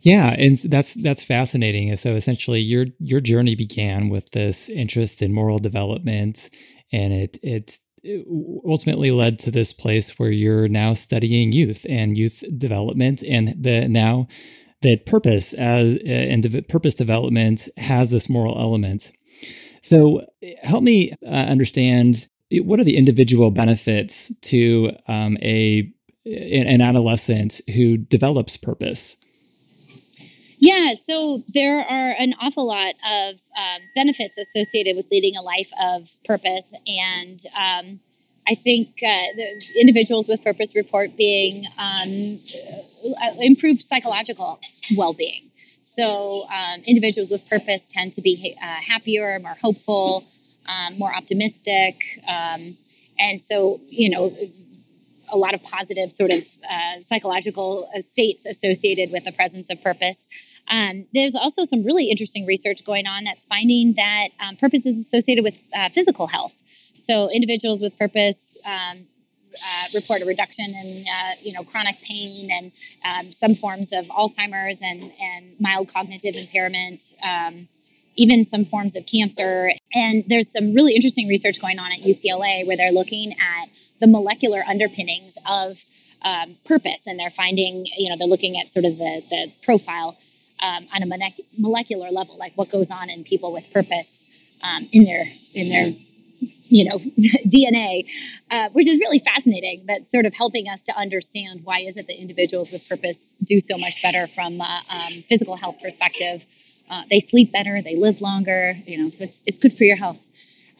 Yeah, 0.00 0.34
and 0.38 0.58
that's 0.58 0.94
that's 0.94 1.22
fascinating. 1.22 1.94
So 1.96 2.14
essentially, 2.14 2.60
your 2.60 2.86
your 2.98 3.20
journey 3.20 3.54
began 3.54 4.08
with 4.08 4.30
this 4.30 4.68
interest 4.68 5.22
in 5.22 5.32
moral 5.32 5.58
development, 5.58 6.50
and 6.92 7.12
it 7.12 7.38
it 7.42 7.78
ultimately 8.64 9.10
led 9.10 9.38
to 9.40 9.50
this 9.50 9.72
place 9.72 10.18
where 10.18 10.30
you're 10.30 10.68
now 10.68 10.94
studying 10.94 11.52
youth 11.52 11.84
and 11.88 12.16
youth 12.16 12.44
development 12.56 13.22
and 13.22 13.54
the 13.62 13.88
now 13.88 14.28
that 14.82 15.06
purpose 15.06 15.52
as 15.54 15.96
uh, 15.96 16.08
and 16.08 16.68
purpose 16.68 16.94
development 16.94 17.68
has 17.76 18.10
this 18.10 18.28
moral 18.28 18.58
element 18.58 19.12
so 19.88 20.26
help 20.62 20.82
me 20.82 21.12
uh, 21.24 21.28
understand 21.30 22.26
what 22.50 22.80
are 22.80 22.84
the 22.84 22.96
individual 22.96 23.50
benefits 23.50 24.34
to 24.42 24.92
um, 25.08 25.36
a 25.42 25.92
an 26.24 26.80
adolescent 26.80 27.60
who 27.72 27.96
develops 27.96 28.56
purpose. 28.56 29.16
Yeah, 30.58 30.94
so 30.94 31.44
there 31.54 31.80
are 31.80 32.14
an 32.18 32.34
awful 32.40 32.66
lot 32.66 32.94
of 33.08 33.34
um, 33.56 33.82
benefits 33.94 34.36
associated 34.36 34.96
with 34.96 35.06
leading 35.12 35.36
a 35.36 35.42
life 35.42 35.70
of 35.80 36.10
purpose, 36.24 36.74
and 36.88 37.38
um, 37.56 38.00
I 38.48 38.54
think 38.54 38.88
uh, 39.04 39.22
the 39.36 39.62
individuals 39.80 40.28
with 40.28 40.42
purpose 40.42 40.74
report 40.74 41.16
being 41.16 41.66
um, 41.78 42.40
uh, 43.22 43.34
improved 43.40 43.82
psychological 43.82 44.58
well-being. 44.96 45.50
So 45.96 46.46
um, 46.48 46.82
individuals 46.86 47.30
with 47.30 47.48
purpose 47.48 47.86
tend 47.88 48.12
to 48.14 48.20
be 48.20 48.54
uh, 48.60 48.66
happier, 48.66 49.38
more 49.38 49.56
hopeful, 49.62 50.24
um, 50.68 50.98
more 50.98 51.14
optimistic, 51.14 52.20
um, 52.28 52.76
and 53.18 53.40
so 53.40 53.80
you 53.88 54.10
know 54.10 54.36
a 55.32 55.36
lot 55.36 55.54
of 55.54 55.62
positive 55.62 56.12
sort 56.12 56.30
of 56.30 56.44
uh, 56.70 57.00
psychological 57.00 57.88
uh, 57.96 58.00
states 58.00 58.44
associated 58.46 59.10
with 59.10 59.24
the 59.24 59.32
presence 59.32 59.70
of 59.70 59.82
purpose. 59.82 60.26
Um, 60.68 61.06
there's 61.14 61.34
also 61.34 61.64
some 61.64 61.82
really 61.82 62.10
interesting 62.10 62.44
research 62.44 62.84
going 62.84 63.06
on 63.06 63.24
that's 63.24 63.44
finding 63.44 63.94
that 63.94 64.28
um, 64.40 64.56
purpose 64.56 64.84
is 64.84 64.98
associated 64.98 65.44
with 65.44 65.58
uh, 65.74 65.88
physical 65.88 66.26
health. 66.26 66.62
So 66.94 67.30
individuals 67.30 67.80
with 67.80 67.96
purpose 67.98 68.60
um, 68.66 69.06
uh, 69.64 69.88
report 69.94 70.22
a 70.22 70.24
reduction 70.24 70.66
in 70.66 71.04
uh, 71.08 71.32
you 71.42 71.52
know 71.52 71.62
chronic 71.62 72.00
pain 72.02 72.50
and 72.50 72.72
um, 73.04 73.32
some 73.32 73.54
forms 73.54 73.92
of 73.92 74.06
Alzheimer's 74.06 74.82
and 74.82 75.12
and 75.20 75.58
mild 75.60 75.92
cognitive 75.92 76.36
impairment. 76.36 77.14
Um, 77.22 77.68
even 78.18 78.42
some 78.44 78.64
forms 78.64 78.96
of 78.96 79.04
cancer. 79.06 79.72
And 79.94 80.24
there's 80.26 80.50
some 80.50 80.72
really 80.72 80.94
interesting 80.94 81.28
research 81.28 81.60
going 81.60 81.78
on 81.78 81.92
at 81.92 82.00
UCLA 82.00 82.66
where 82.66 82.74
they're 82.74 82.90
looking 82.90 83.32
at 83.32 83.68
the 84.00 84.06
molecular 84.06 84.64
underpinnings 84.66 85.36
of 85.46 85.84
um, 86.22 86.56
purpose, 86.64 87.06
and 87.06 87.18
they're 87.18 87.28
finding, 87.28 87.86
you 87.96 88.08
know, 88.08 88.16
they're 88.16 88.26
looking 88.26 88.58
at 88.58 88.68
sort 88.68 88.86
of 88.86 88.96
the, 88.96 89.22
the 89.28 89.52
profile 89.62 90.16
um, 90.60 90.88
on 90.94 91.02
a 91.02 91.32
molecular 91.58 92.10
level, 92.10 92.36
like 92.38 92.52
what 92.56 92.70
goes 92.70 92.90
on 92.90 93.10
in 93.10 93.22
people 93.22 93.52
with 93.52 93.70
purpose 93.72 94.24
um, 94.62 94.88
in 94.92 95.04
their 95.04 95.26
in 95.52 95.68
their 95.68 95.92
you 96.68 96.84
know 96.88 96.98
dna 97.46 98.04
uh, 98.50 98.68
which 98.70 98.86
is 98.86 98.98
really 99.00 99.18
fascinating 99.18 99.84
that's 99.86 100.10
sort 100.10 100.26
of 100.26 100.34
helping 100.34 100.68
us 100.68 100.82
to 100.82 100.96
understand 100.96 101.60
why 101.64 101.80
is 101.80 101.96
it 101.96 102.06
that 102.06 102.20
individuals 102.20 102.72
with 102.72 102.88
purpose 102.88 103.36
do 103.44 103.60
so 103.60 103.76
much 103.78 104.02
better 104.02 104.26
from 104.26 104.60
uh, 104.60 104.80
um, 104.90 105.12
physical 105.28 105.56
health 105.56 105.80
perspective. 105.82 106.46
Uh, 106.88 107.02
they 107.10 107.18
sleep 107.18 107.52
better 107.52 107.82
they 107.82 107.96
live 107.96 108.20
longer 108.20 108.76
you 108.86 108.96
know 109.02 109.08
so 109.08 109.24
it's, 109.24 109.42
it's 109.46 109.58
good 109.58 109.72
for 109.72 109.84
your 109.84 109.96
health. 109.96 110.24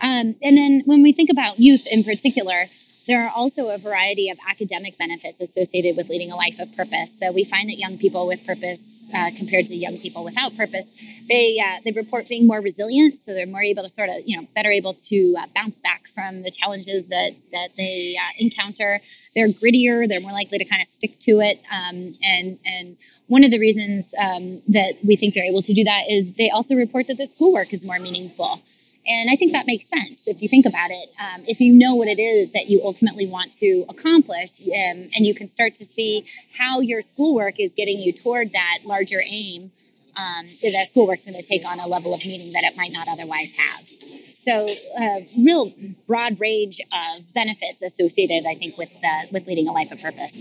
Um, 0.01 0.37
and 0.43 0.57
then 0.57 0.83
when 0.85 1.03
we 1.03 1.13
think 1.13 1.31
about 1.31 1.59
youth 1.59 1.87
in 1.91 2.05
particular 2.05 2.67
there 3.07 3.25
are 3.25 3.31
also 3.31 3.71
a 3.71 3.79
variety 3.79 4.31
of 4.31 4.39
academic 4.49 4.99
benefits 4.99 5.41
associated 5.41 5.97
with 5.97 6.09
leading 6.09 6.33
a 6.33 6.37
life 6.37 6.59
of 6.59 6.75
purpose. 6.77 7.19
So 7.19 7.31
we 7.31 7.45
find 7.45 7.69
that 7.69 7.79
young 7.79 7.99
people 7.99 8.27
with 8.27 8.45
purpose, 8.45 9.09
uh, 9.15 9.31
compared 9.37 9.67
to 9.67 9.77
young 9.77 9.97
people 9.97 10.25
without 10.25 10.57
purpose, 10.57 10.91
they 11.29 11.59
uh, 11.65 11.81
they 11.85 11.93
report 11.93 12.29
being 12.29 12.47
more 12.47 12.61
resilient. 12.61 13.21
So 13.21 13.33
they're 13.33 13.47
more 13.47 13.63
able 13.63 13.83
to 13.83 13.89
sort 13.89 14.09
of 14.09 14.17
you 14.25 14.37
know 14.37 14.47
better 14.55 14.71
able 14.71 14.95
to 14.95 15.37
uh, 15.39 15.47
bounce 15.55 15.79
back 15.79 16.09
from 16.09 16.43
the 16.43 16.51
challenges 16.51 17.09
that 17.09 17.33
that 17.53 17.71
they 17.77 18.17
uh, 18.21 18.33
encounter. 18.41 19.01
They're 19.35 19.49
grittier. 19.49 20.09
They're 20.09 20.21
more 20.21 20.33
likely 20.33 20.59
to 20.59 20.65
kind 20.65 20.83
of 20.83 20.89
stick 20.89 21.19
to 21.21 21.41
it. 21.41 21.61
Um, 21.71 22.17
and 22.23 22.59
and 22.65 22.97
one 23.29 23.45
of 23.45 23.51
the 23.51 23.59
reasons 23.59 24.15
um, 24.19 24.63
that 24.69 24.95
we 25.05 25.17
think 25.17 25.35
they're 25.35 25.45
able 25.45 25.63
to 25.63 25.75
do 25.75 25.85
that 25.85 26.05
is 26.09 26.35
they 26.35 26.51
also 26.51 26.75
report 26.75 27.07
that 27.07 27.19
their 27.19 27.27
schoolwork 27.27 27.73
is 27.73 27.85
more 27.85 27.99
meaningful. 27.99 28.63
And 29.07 29.31
I 29.31 29.37
think 29.37 29.53
that 29.53 29.67
makes 29.67 29.87
sense 29.87 30.27
if 30.27 30.43
you 30.43 30.49
think 30.49 30.67
about 30.67 30.91
it. 30.91 31.11
Um, 31.21 31.45
if 31.47 31.61
you 31.61 31.73
know 31.73 31.95
what 31.95 32.09
it 32.09 32.19
is 32.19 32.53
that 32.53 32.69
you 32.69 32.81
ultimately 32.83 33.27
want 33.27 33.53
to 33.55 33.85
accomplish, 33.89 34.61
um, 34.61 35.09
and 35.15 35.27
you 35.27 35.35
can 35.35 35.47
start 35.47 35.75
to 35.77 35.85
see 35.85 36.25
how 36.59 36.81
your 36.81 37.01
schoolwork 37.03 37.61
is 37.61 37.73
getting 37.73 38.01
you 38.01 38.13
toward 38.13 38.53
that 38.53 38.79
larger 38.85 39.23
aim, 39.25 39.71
um, 40.17 40.47
that 40.63 40.87
schoolwork's 40.89 41.25
going 41.25 41.37
to 41.37 41.43
take 41.43 41.65
on 41.67 41.79
a 41.79 41.87
level 41.87 42.15
of 42.15 42.25
meaning 42.25 42.53
that 42.53 42.65
it 42.65 42.77
might 42.77 42.91
not 42.91 43.07
otherwise 43.07 43.53
have. 43.53 43.89
So, 44.35 44.69
uh, 44.99 45.21
real 45.37 45.73
broad 46.07 46.41
range 46.41 46.81
of 46.93 47.35
benefits 47.35 47.83
associated, 47.83 48.47
I 48.47 48.55
think, 48.55 48.79
with 48.79 48.95
uh, 49.05 49.27
with 49.33 49.47
leading 49.47 49.69
a 49.69 49.73
life 49.73 49.93
of 49.93 50.01
purpose. 50.01 50.41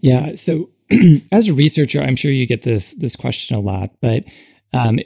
Yeah. 0.00 0.34
So, 0.34 0.70
as 1.32 1.48
a 1.48 1.54
researcher, 1.54 2.02
I'm 2.02 2.16
sure 2.16 2.30
you 2.30 2.46
get 2.46 2.62
this 2.62 2.92
this 2.92 3.16
question 3.16 3.56
a 3.56 3.60
lot, 3.60 3.92
but 4.00 4.24
um, 4.74 4.98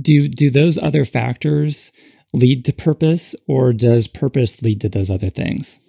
do 0.00 0.28
do 0.28 0.50
those 0.50 0.78
other 0.78 1.04
factors 1.04 1.92
lead 2.36 2.64
to 2.66 2.72
purpose, 2.72 3.34
or 3.48 3.72
does 3.72 4.06
purpose 4.06 4.62
lead 4.62 4.80
to 4.82 4.88
those 4.90 5.10
other 5.10 5.30
things? 5.30 5.80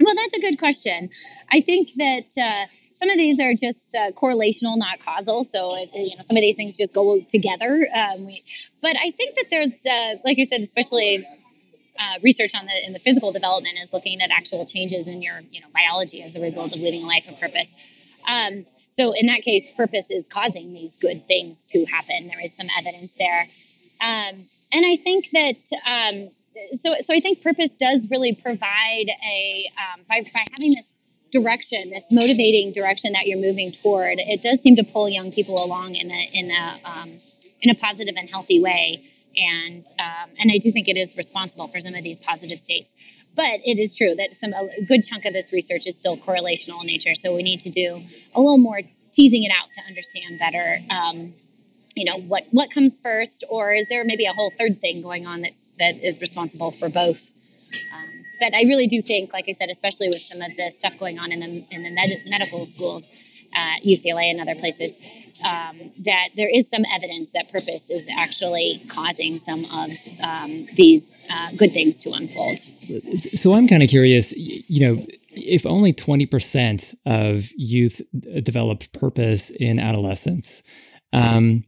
Well, 0.00 0.14
that's 0.14 0.34
a 0.34 0.40
good 0.40 0.58
question. 0.58 1.10
I 1.52 1.60
think 1.60 1.92
that 1.96 2.32
uh, 2.40 2.66
some 2.92 3.10
of 3.10 3.18
these 3.18 3.38
are 3.38 3.54
just 3.54 3.94
uh, 3.94 4.10
correlational, 4.12 4.76
not 4.78 5.00
causal. 5.00 5.44
So, 5.44 5.76
it, 5.76 5.90
you 5.94 6.16
know, 6.16 6.22
some 6.22 6.36
of 6.36 6.40
these 6.40 6.56
things 6.56 6.76
just 6.76 6.94
go 6.94 7.20
together. 7.20 7.86
Um, 7.94 8.26
we, 8.26 8.42
but 8.80 8.96
I 8.96 9.10
think 9.10 9.36
that 9.36 9.46
there's, 9.50 9.86
uh, 9.86 10.16
like 10.24 10.38
you 10.38 10.46
said, 10.46 10.60
especially 10.60 11.26
uh, 11.98 12.18
research 12.22 12.54
on 12.56 12.64
the 12.64 12.86
in 12.86 12.92
the 12.92 12.98
physical 12.98 13.30
development 13.30 13.78
is 13.80 13.92
looking 13.92 14.20
at 14.20 14.30
actual 14.30 14.66
changes 14.66 15.06
in 15.06 15.22
your, 15.22 15.40
you 15.50 15.60
know, 15.60 15.68
biology 15.74 16.22
as 16.22 16.34
a 16.34 16.40
result 16.40 16.72
of 16.74 16.80
living 16.80 17.04
a 17.04 17.06
life 17.06 17.28
of 17.28 17.38
purpose. 17.38 17.74
Um, 18.26 18.66
so, 18.88 19.12
in 19.12 19.26
that 19.26 19.42
case, 19.42 19.72
purpose 19.72 20.10
is 20.10 20.26
causing 20.26 20.72
these 20.72 20.96
good 20.96 21.26
things 21.26 21.66
to 21.66 21.84
happen. 21.84 22.28
There 22.28 22.42
is 22.42 22.56
some 22.56 22.68
evidence 22.78 23.12
there. 23.12 23.46
Um, 24.00 24.46
and 24.74 24.84
I 24.84 24.96
think 24.96 25.30
that 25.30 25.56
um, 25.86 26.28
so 26.74 26.94
so 27.00 27.14
I 27.14 27.20
think 27.20 27.42
purpose 27.42 27.70
does 27.70 28.10
really 28.10 28.34
provide 28.34 29.06
a 29.08 29.70
um, 29.78 30.00
by, 30.08 30.22
by 30.34 30.44
having 30.52 30.74
this 30.74 30.96
direction, 31.30 31.90
this 31.90 32.06
motivating 32.10 32.72
direction 32.72 33.12
that 33.12 33.26
you're 33.26 33.38
moving 33.38 33.72
toward. 33.72 34.18
It 34.18 34.42
does 34.42 34.60
seem 34.60 34.76
to 34.76 34.84
pull 34.84 35.08
young 35.08 35.32
people 35.32 35.64
along 35.64 35.94
in 35.94 36.10
a 36.10 36.30
in 36.34 36.50
a 36.50 36.80
um, 36.84 37.10
in 37.62 37.70
a 37.70 37.74
positive 37.76 38.16
and 38.18 38.28
healthy 38.28 38.60
way, 38.60 39.04
and 39.36 39.86
um, 40.00 40.30
and 40.40 40.50
I 40.52 40.58
do 40.58 40.72
think 40.72 40.88
it 40.88 40.96
is 40.96 41.16
responsible 41.16 41.68
for 41.68 41.80
some 41.80 41.94
of 41.94 42.02
these 42.02 42.18
positive 42.18 42.58
states. 42.58 42.92
But 43.36 43.60
it 43.64 43.78
is 43.78 43.94
true 43.94 44.14
that 44.16 44.34
some 44.34 44.52
a 44.52 44.84
good 44.86 45.04
chunk 45.04 45.24
of 45.24 45.32
this 45.32 45.52
research 45.52 45.86
is 45.86 45.96
still 45.96 46.16
correlational 46.16 46.80
in 46.80 46.88
nature. 46.88 47.14
So 47.14 47.34
we 47.34 47.44
need 47.44 47.60
to 47.60 47.70
do 47.70 48.02
a 48.34 48.40
little 48.40 48.58
more 48.58 48.80
teasing 49.12 49.44
it 49.44 49.52
out 49.56 49.68
to 49.74 49.82
understand 49.86 50.40
better 50.40 50.78
um, 50.90 51.34
you 51.94 52.04
know 52.04 52.18
what 52.18 52.44
what 52.50 52.70
comes 52.70 52.98
first 53.00 53.44
or 53.48 53.72
is 53.72 53.88
there 53.88 54.04
maybe 54.04 54.26
a 54.26 54.32
whole 54.32 54.52
third 54.58 54.80
thing 54.80 55.02
going 55.02 55.26
on 55.26 55.42
that 55.42 55.52
that 55.78 56.02
is 56.02 56.20
responsible 56.20 56.70
for 56.70 56.88
both 56.88 57.30
um, 57.92 58.24
but 58.40 58.54
I 58.54 58.62
really 58.62 58.86
do 58.86 59.00
think, 59.00 59.32
like 59.32 59.46
I 59.48 59.52
said, 59.52 59.70
especially 59.70 60.08
with 60.08 60.20
some 60.20 60.40
of 60.40 60.54
the 60.56 60.70
stuff 60.70 60.98
going 60.98 61.18
on 61.18 61.32
in 61.32 61.40
the 61.40 61.64
in 61.70 61.82
the 61.82 61.90
med- 61.90 62.18
medical 62.28 62.66
schools, 62.66 63.16
at 63.54 63.82
UCLA 63.82 64.30
and 64.30 64.40
other 64.40 64.54
places, 64.54 64.98
um, 65.44 65.92
that 65.98 66.28
there 66.36 66.48
is 66.48 66.68
some 66.68 66.84
evidence 66.92 67.32
that 67.32 67.50
purpose 67.50 67.90
is 67.90 68.08
actually 68.18 68.82
causing 68.88 69.38
some 69.38 69.64
of 69.66 69.90
um, 70.22 70.66
these 70.74 71.22
uh, 71.30 71.50
good 71.56 71.72
things 71.72 72.00
to 72.02 72.12
unfold. 72.12 72.58
So 73.38 73.54
I'm 73.54 73.68
kind 73.68 73.82
of 73.82 73.88
curious, 73.88 74.32
you 74.36 74.94
know, 74.94 75.06
if 75.30 75.66
only 75.66 75.92
20% 75.92 76.94
of 77.06 77.50
youth 77.56 78.00
develop 78.42 78.92
purpose 78.92 79.50
in 79.50 79.78
adolescence, 79.78 80.62
um, 81.14 81.64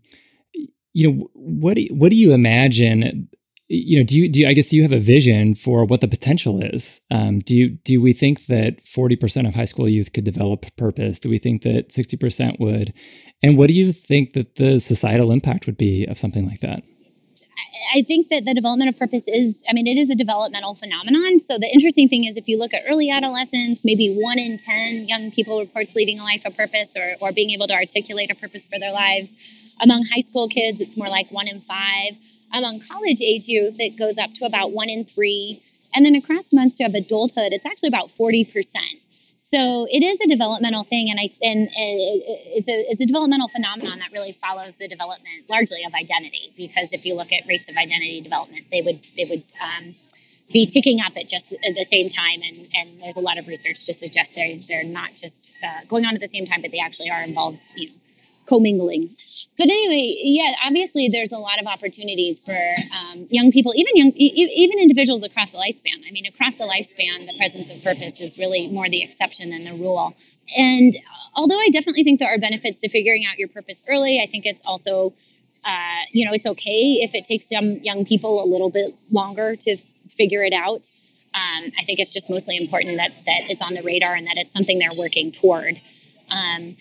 you 0.92 1.10
know, 1.10 1.30
what 1.34 1.74
do 1.74 1.82
you, 1.82 1.94
what 1.94 2.10
do 2.10 2.16
you 2.16 2.32
imagine 2.32 3.28
you 3.68 3.98
know, 3.98 4.04
do 4.04 4.16
you 4.16 4.28
do 4.28 4.40
you, 4.40 4.48
I 4.48 4.52
guess 4.52 4.66
do 4.66 4.76
you 4.76 4.82
have 4.82 4.92
a 4.92 4.98
vision 4.98 5.54
for 5.54 5.84
what 5.84 6.00
the 6.00 6.08
potential 6.08 6.62
is? 6.62 7.00
Um, 7.10 7.40
do 7.40 7.54
you 7.56 7.70
do 7.70 8.00
we 8.00 8.12
think 8.12 8.46
that 8.46 8.86
forty 8.86 9.16
percent 9.16 9.46
of 9.46 9.54
high 9.54 9.64
school 9.64 9.88
youth 9.88 10.12
could 10.12 10.24
develop 10.24 10.66
purpose? 10.76 11.18
Do 11.18 11.28
we 11.28 11.38
think 11.38 11.62
that 11.62 11.92
sixty 11.92 12.16
percent 12.16 12.60
would? 12.60 12.92
And 13.42 13.58
what 13.58 13.68
do 13.68 13.74
you 13.74 13.92
think 13.92 14.34
that 14.34 14.56
the 14.56 14.78
societal 14.78 15.32
impact 15.32 15.66
would 15.66 15.76
be 15.76 16.04
of 16.06 16.16
something 16.16 16.46
like 16.46 16.60
that? 16.60 16.82
I 17.94 18.02
think 18.02 18.28
that 18.28 18.44
the 18.44 18.52
development 18.52 18.90
of 18.90 18.98
purpose 18.98 19.26
is, 19.28 19.62
I 19.68 19.72
mean, 19.72 19.86
it 19.86 19.96
is 19.96 20.10
a 20.10 20.14
developmental 20.14 20.74
phenomenon. 20.74 21.40
So 21.40 21.58
the 21.58 21.68
interesting 21.72 22.08
thing 22.08 22.24
is 22.24 22.36
if 22.36 22.48
you 22.48 22.58
look 22.58 22.74
at 22.74 22.82
early 22.88 23.10
adolescence, 23.10 23.84
maybe 23.84 24.14
one 24.14 24.38
in 24.38 24.58
10 24.58 25.08
young 25.08 25.30
people 25.30 25.60
reports 25.60 25.94
leading 25.94 26.18
a 26.18 26.24
life 26.24 26.44
of 26.44 26.56
purpose 26.56 26.96
or, 26.96 27.14
or 27.20 27.32
being 27.32 27.50
able 27.50 27.66
to 27.68 27.74
articulate 27.74 28.30
a 28.30 28.34
purpose 28.34 28.66
for 28.66 28.78
their 28.78 28.92
lives. 28.92 29.34
Among 29.80 30.04
high 30.04 30.20
school 30.20 30.48
kids, 30.48 30.80
it's 30.80 30.96
more 30.96 31.08
like 31.08 31.30
one 31.30 31.48
in 31.48 31.60
five 31.60 32.16
among 32.52 32.80
college 32.80 33.20
age 33.20 33.48
youth, 33.48 33.76
it 33.78 33.98
goes 33.98 34.18
up 34.18 34.32
to 34.34 34.44
about 34.44 34.72
one 34.72 34.88
in 34.88 35.04
three. 35.04 35.62
And 35.94 36.04
then 36.04 36.14
across 36.14 36.52
months 36.52 36.80
of 36.80 36.94
adulthood, 36.94 37.52
it's 37.52 37.66
actually 37.66 37.88
about 37.88 38.08
40%. 38.08 38.74
So 39.56 39.86
it 39.90 40.02
is 40.02 40.20
a 40.20 40.26
developmental 40.26 40.84
thing, 40.84 41.08
and 41.08 41.18
I 41.18 41.30
and 41.40 41.70
it's 41.72 42.68
a 42.68 42.90
it's 42.90 43.00
a 43.00 43.06
developmental 43.06 43.48
phenomenon 43.48 44.00
that 44.00 44.12
really 44.12 44.32
follows 44.32 44.74
the 44.74 44.86
development 44.86 45.48
largely 45.48 45.82
of 45.82 45.94
identity. 45.94 46.52
Because 46.58 46.92
if 46.92 47.06
you 47.06 47.14
look 47.14 47.32
at 47.32 47.46
rates 47.46 47.66
of 47.70 47.76
identity 47.78 48.20
development, 48.20 48.66
they 48.70 48.82
would 48.82 49.00
they 49.16 49.24
would 49.24 49.44
um, 49.62 49.94
be 50.52 50.66
ticking 50.66 51.00
up 51.00 51.16
at 51.16 51.28
just 51.28 51.52
at 51.52 51.74
the 51.74 51.84
same 51.84 52.10
time, 52.10 52.40
and 52.46 52.68
and 52.76 53.00
there's 53.00 53.16
a 53.16 53.20
lot 53.20 53.38
of 53.38 53.48
research 53.48 53.86
to 53.86 53.94
suggest 53.94 54.34
they 54.34 54.60
they're 54.68 54.84
not 54.84 55.16
just 55.16 55.54
uh, 55.64 55.86
going 55.88 56.04
on 56.04 56.14
at 56.14 56.20
the 56.20 56.28
same 56.28 56.44
time, 56.44 56.60
but 56.60 56.70
they 56.70 56.80
actually 56.80 57.08
are 57.08 57.22
involved, 57.22 57.60
you 57.76 57.88
know, 57.88 57.94
commingling. 58.44 59.16
But 59.58 59.68
anyway, 59.68 60.16
yeah, 60.22 60.52
obviously 60.64 61.08
there's 61.08 61.32
a 61.32 61.38
lot 61.38 61.58
of 61.58 61.66
opportunities 61.66 62.40
for 62.40 62.58
um, 62.94 63.26
young 63.30 63.50
people, 63.50 63.72
even 63.74 63.96
young, 63.96 64.12
even 64.14 64.78
individuals 64.78 65.22
across 65.22 65.52
the 65.52 65.58
lifespan. 65.58 66.06
I 66.06 66.12
mean, 66.12 66.26
across 66.26 66.58
the 66.58 66.64
lifespan, 66.64 67.20
the 67.20 67.34
presence 67.38 67.74
of 67.74 67.82
purpose 67.82 68.20
is 68.20 68.36
really 68.38 68.68
more 68.68 68.88
the 68.88 69.02
exception 69.02 69.50
than 69.50 69.64
the 69.64 69.72
rule. 69.72 70.14
And 70.56 70.94
although 71.34 71.58
I 71.58 71.70
definitely 71.70 72.04
think 72.04 72.20
there 72.20 72.28
are 72.28 72.38
benefits 72.38 72.80
to 72.80 72.88
figuring 72.88 73.24
out 73.24 73.38
your 73.38 73.48
purpose 73.48 73.82
early, 73.88 74.20
I 74.20 74.26
think 74.26 74.44
it's 74.44 74.62
also, 74.66 75.14
uh, 75.66 76.02
you 76.12 76.26
know, 76.26 76.32
it's 76.34 76.46
okay 76.46 76.98
if 77.02 77.14
it 77.14 77.24
takes 77.24 77.48
some 77.48 77.78
young 77.82 78.04
people 78.04 78.44
a 78.44 78.46
little 78.46 78.70
bit 78.70 78.94
longer 79.10 79.56
to 79.56 79.70
f- 79.72 79.82
figure 80.10 80.44
it 80.44 80.52
out. 80.52 80.90
Um, 81.34 81.72
I 81.78 81.84
think 81.84 81.98
it's 81.98 82.12
just 82.12 82.30
mostly 82.30 82.56
important 82.56 82.96
that 82.96 83.12
that 83.26 83.50
it's 83.50 83.60
on 83.60 83.74
the 83.74 83.82
radar 83.82 84.14
and 84.14 84.26
that 84.26 84.36
it's 84.36 84.52
something 84.52 84.78
they're 84.78 84.88
working 84.98 85.32
toward. 85.32 85.80
Um, 86.30 86.76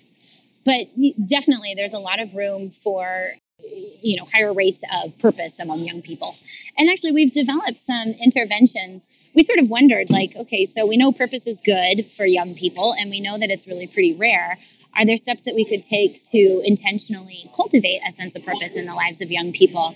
but 0.65 0.88
definitely 1.25 1.74
there's 1.75 1.93
a 1.93 2.00
lot 2.00 2.19
of 2.19 2.34
room 2.36 2.72
for 2.72 3.31
you 4.01 4.17
know 4.17 4.27
higher 4.34 4.53
rates 4.53 4.84
of 5.03 5.17
purpose 5.19 5.60
among 5.60 5.79
young 5.79 6.01
people. 6.01 6.36
And 6.77 6.89
actually 6.89 7.13
we've 7.13 7.34
developed 7.34 7.79
some 7.79 8.10
interventions. 8.24 9.07
We 9.34 9.43
sort 9.43 9.60
of 9.60 9.69
wondered 9.69 10.10
like 10.10 10.36
okay 10.36 10.65
so 10.65 10.86
we 10.86 10.98
know 10.98 11.12
purpose 11.12 11.48
is 11.48 11.62
good 11.62 12.05
for 12.12 12.25
young 12.25 12.55
people 12.55 12.93
and 12.93 13.10
we 13.10 13.19
know 13.19 13.38
that 13.38 13.50
it's 13.50 13.67
really 13.67 13.88
pretty 13.88 14.13
rare 14.13 14.57
are 14.96 15.06
there 15.06 15.18
steps 15.18 15.44
that 15.44 15.56
we 15.56 15.66
could 15.66 15.84
take 15.84 16.24
to 16.24 16.62
intentionally 16.64 17.50
cultivate 17.56 18.02
a 18.08 18.12
sense 18.12 18.36
of 18.36 18.44
purpose 18.44 18.75
in 18.75 18.86
the 18.86 18.94
lives 18.94 19.22
of 19.22 19.32
young 19.32 19.52
people? 19.52 19.96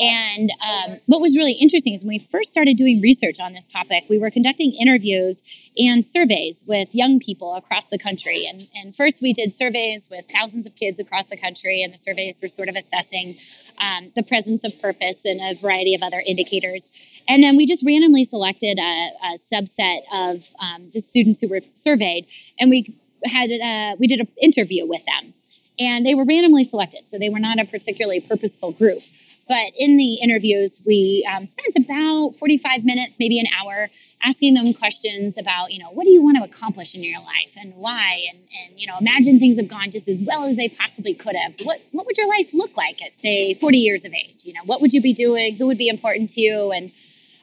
And 0.00 0.50
um, 0.62 1.00
what 1.06 1.20
was 1.20 1.36
really 1.36 1.52
interesting 1.52 1.94
is 1.94 2.02
when 2.02 2.08
we 2.08 2.18
first 2.18 2.50
started 2.50 2.76
doing 2.76 3.00
research 3.00 3.40
on 3.40 3.52
this 3.52 3.66
topic, 3.66 4.04
we 4.08 4.18
were 4.18 4.30
conducting 4.30 4.72
interviews 4.72 5.42
and 5.76 6.04
surveys 6.04 6.64
with 6.66 6.94
young 6.94 7.20
people 7.20 7.54
across 7.54 7.88
the 7.88 7.98
country. 7.98 8.46
And, 8.46 8.68
and 8.74 8.94
first, 8.94 9.20
we 9.20 9.32
did 9.32 9.54
surveys 9.54 10.08
with 10.10 10.24
thousands 10.32 10.66
of 10.66 10.74
kids 10.74 10.98
across 10.98 11.26
the 11.26 11.36
country, 11.36 11.82
and 11.82 11.92
the 11.92 11.98
surveys 11.98 12.40
were 12.42 12.48
sort 12.48 12.68
of 12.68 12.76
assessing 12.76 13.36
um, 13.80 14.12
the 14.14 14.22
presence 14.22 14.64
of 14.64 14.80
purpose 14.80 15.24
and 15.24 15.40
a 15.40 15.54
variety 15.60 15.94
of 15.94 16.02
other 16.02 16.22
indicators. 16.26 16.90
And 17.28 17.42
then 17.42 17.56
we 17.56 17.66
just 17.66 17.84
randomly 17.84 18.24
selected 18.24 18.78
a, 18.78 19.10
a 19.22 19.36
subset 19.36 20.00
of 20.12 20.46
um, 20.60 20.90
the 20.92 21.00
students 21.00 21.40
who 21.40 21.48
were 21.48 21.60
surveyed, 21.74 22.26
and 22.58 22.70
we 22.70 22.96
had 23.24 23.50
uh, 23.50 23.96
we 23.98 24.06
did 24.06 24.20
an 24.20 24.28
interview 24.40 24.86
with 24.86 25.04
them, 25.04 25.34
and 25.78 26.04
they 26.04 26.14
were 26.14 26.24
randomly 26.24 26.64
selected, 26.64 27.06
so 27.06 27.18
they 27.18 27.28
were 27.28 27.38
not 27.38 27.58
a 27.58 27.64
particularly 27.64 28.20
purposeful 28.20 28.72
group. 28.72 29.02
But 29.48 29.72
in 29.78 29.96
the 29.96 30.14
interviews, 30.16 30.78
we 30.86 31.26
um, 31.34 31.46
spent 31.46 31.74
about 31.76 32.34
45 32.36 32.84
minutes, 32.84 33.16
maybe 33.18 33.40
an 33.40 33.46
hour, 33.58 33.88
asking 34.22 34.54
them 34.54 34.74
questions 34.74 35.38
about, 35.38 35.72
you 35.72 35.78
know, 35.78 35.88
what 35.90 36.04
do 36.04 36.10
you 36.10 36.22
want 36.22 36.36
to 36.36 36.44
accomplish 36.44 36.94
in 36.94 37.02
your 37.02 37.20
life 37.20 37.56
and 37.58 37.74
why? 37.74 38.26
And, 38.28 38.38
and 38.38 38.78
you 38.78 38.86
know, 38.86 38.96
imagine 39.00 39.38
things 39.38 39.56
have 39.56 39.68
gone 39.68 39.90
just 39.90 40.06
as 40.06 40.22
well 40.22 40.44
as 40.44 40.56
they 40.56 40.68
possibly 40.68 41.14
could 41.14 41.34
have. 41.34 41.54
What, 41.62 41.80
what 41.92 42.04
would 42.04 42.18
your 42.18 42.28
life 42.28 42.50
look 42.52 42.76
like 42.76 43.02
at, 43.02 43.14
say, 43.14 43.54
40 43.54 43.78
years 43.78 44.04
of 44.04 44.12
age? 44.12 44.44
You 44.44 44.52
know, 44.52 44.60
what 44.66 44.82
would 44.82 44.92
you 44.92 45.00
be 45.00 45.14
doing? 45.14 45.56
Who 45.56 45.66
would 45.66 45.78
be 45.78 45.88
important 45.88 46.28
to 46.30 46.42
you? 46.42 46.70
And, 46.70 46.90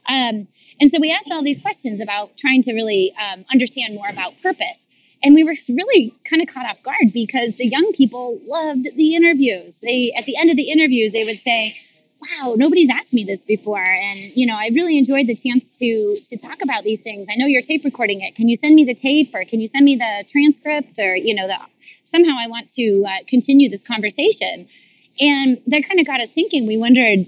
um, 0.07 0.47
and 0.79 0.91
so 0.91 0.99
we 0.99 1.11
asked 1.11 1.31
all 1.31 1.41
these 1.41 1.61
questions 1.61 1.99
about 2.01 2.37
trying 2.37 2.61
to 2.63 2.73
really 2.73 3.13
um, 3.19 3.45
understand 3.51 3.95
more 3.95 4.07
about 4.11 4.39
purpose. 4.43 4.84
And 5.25 5.33
we 5.33 5.43
were 5.43 5.55
really 5.67 6.13
kind 6.23 6.41
of 6.41 6.47
caught 6.47 6.67
off 6.67 6.83
guard 6.83 7.11
because 7.11 7.57
the 7.57 7.65
young 7.65 7.91
people 7.93 8.39
loved 8.45 8.95
the 8.95 9.15
interviews. 9.15 9.79
They 9.81 10.13
at 10.17 10.25
the 10.25 10.37
end 10.37 10.51
of 10.51 10.55
the 10.55 10.69
interviews 10.69 11.13
they 11.13 11.23
would 11.23 11.39
say, 11.39 11.75
"Wow, 12.21 12.53
nobody's 12.55 12.91
asked 12.91 13.11
me 13.11 13.23
this 13.23 13.43
before." 13.43 13.83
And 13.83 14.19
you 14.19 14.45
know, 14.45 14.55
I 14.55 14.69
really 14.73 14.99
enjoyed 14.99 15.25
the 15.25 15.35
chance 15.35 15.71
to 15.71 16.15
to 16.15 16.37
talk 16.37 16.61
about 16.61 16.83
these 16.83 17.01
things. 17.01 17.27
I 17.29 17.35
know 17.35 17.47
you're 17.47 17.63
tape 17.63 17.83
recording 17.83 18.21
it. 18.21 18.35
Can 18.35 18.47
you 18.47 18.55
send 18.55 18.75
me 18.75 18.85
the 18.85 18.93
tape 18.93 19.33
or 19.33 19.43
can 19.43 19.59
you 19.59 19.67
send 19.67 19.83
me 19.83 19.95
the 19.95 20.23
transcript 20.27 20.99
or 20.99 21.15
you 21.15 21.33
know, 21.33 21.47
the 21.47 21.57
somehow 22.03 22.37
I 22.37 22.47
want 22.47 22.69
to 22.75 23.03
uh, 23.07 23.23
continue 23.27 23.67
this 23.67 23.83
conversation. 23.83 24.67
And 25.19 25.61
that 25.67 25.87
kind 25.87 25.99
of 25.99 26.05
got 26.05 26.21
us 26.21 26.29
thinking. 26.29 26.67
We 26.67 26.77
wondered, 26.77 27.27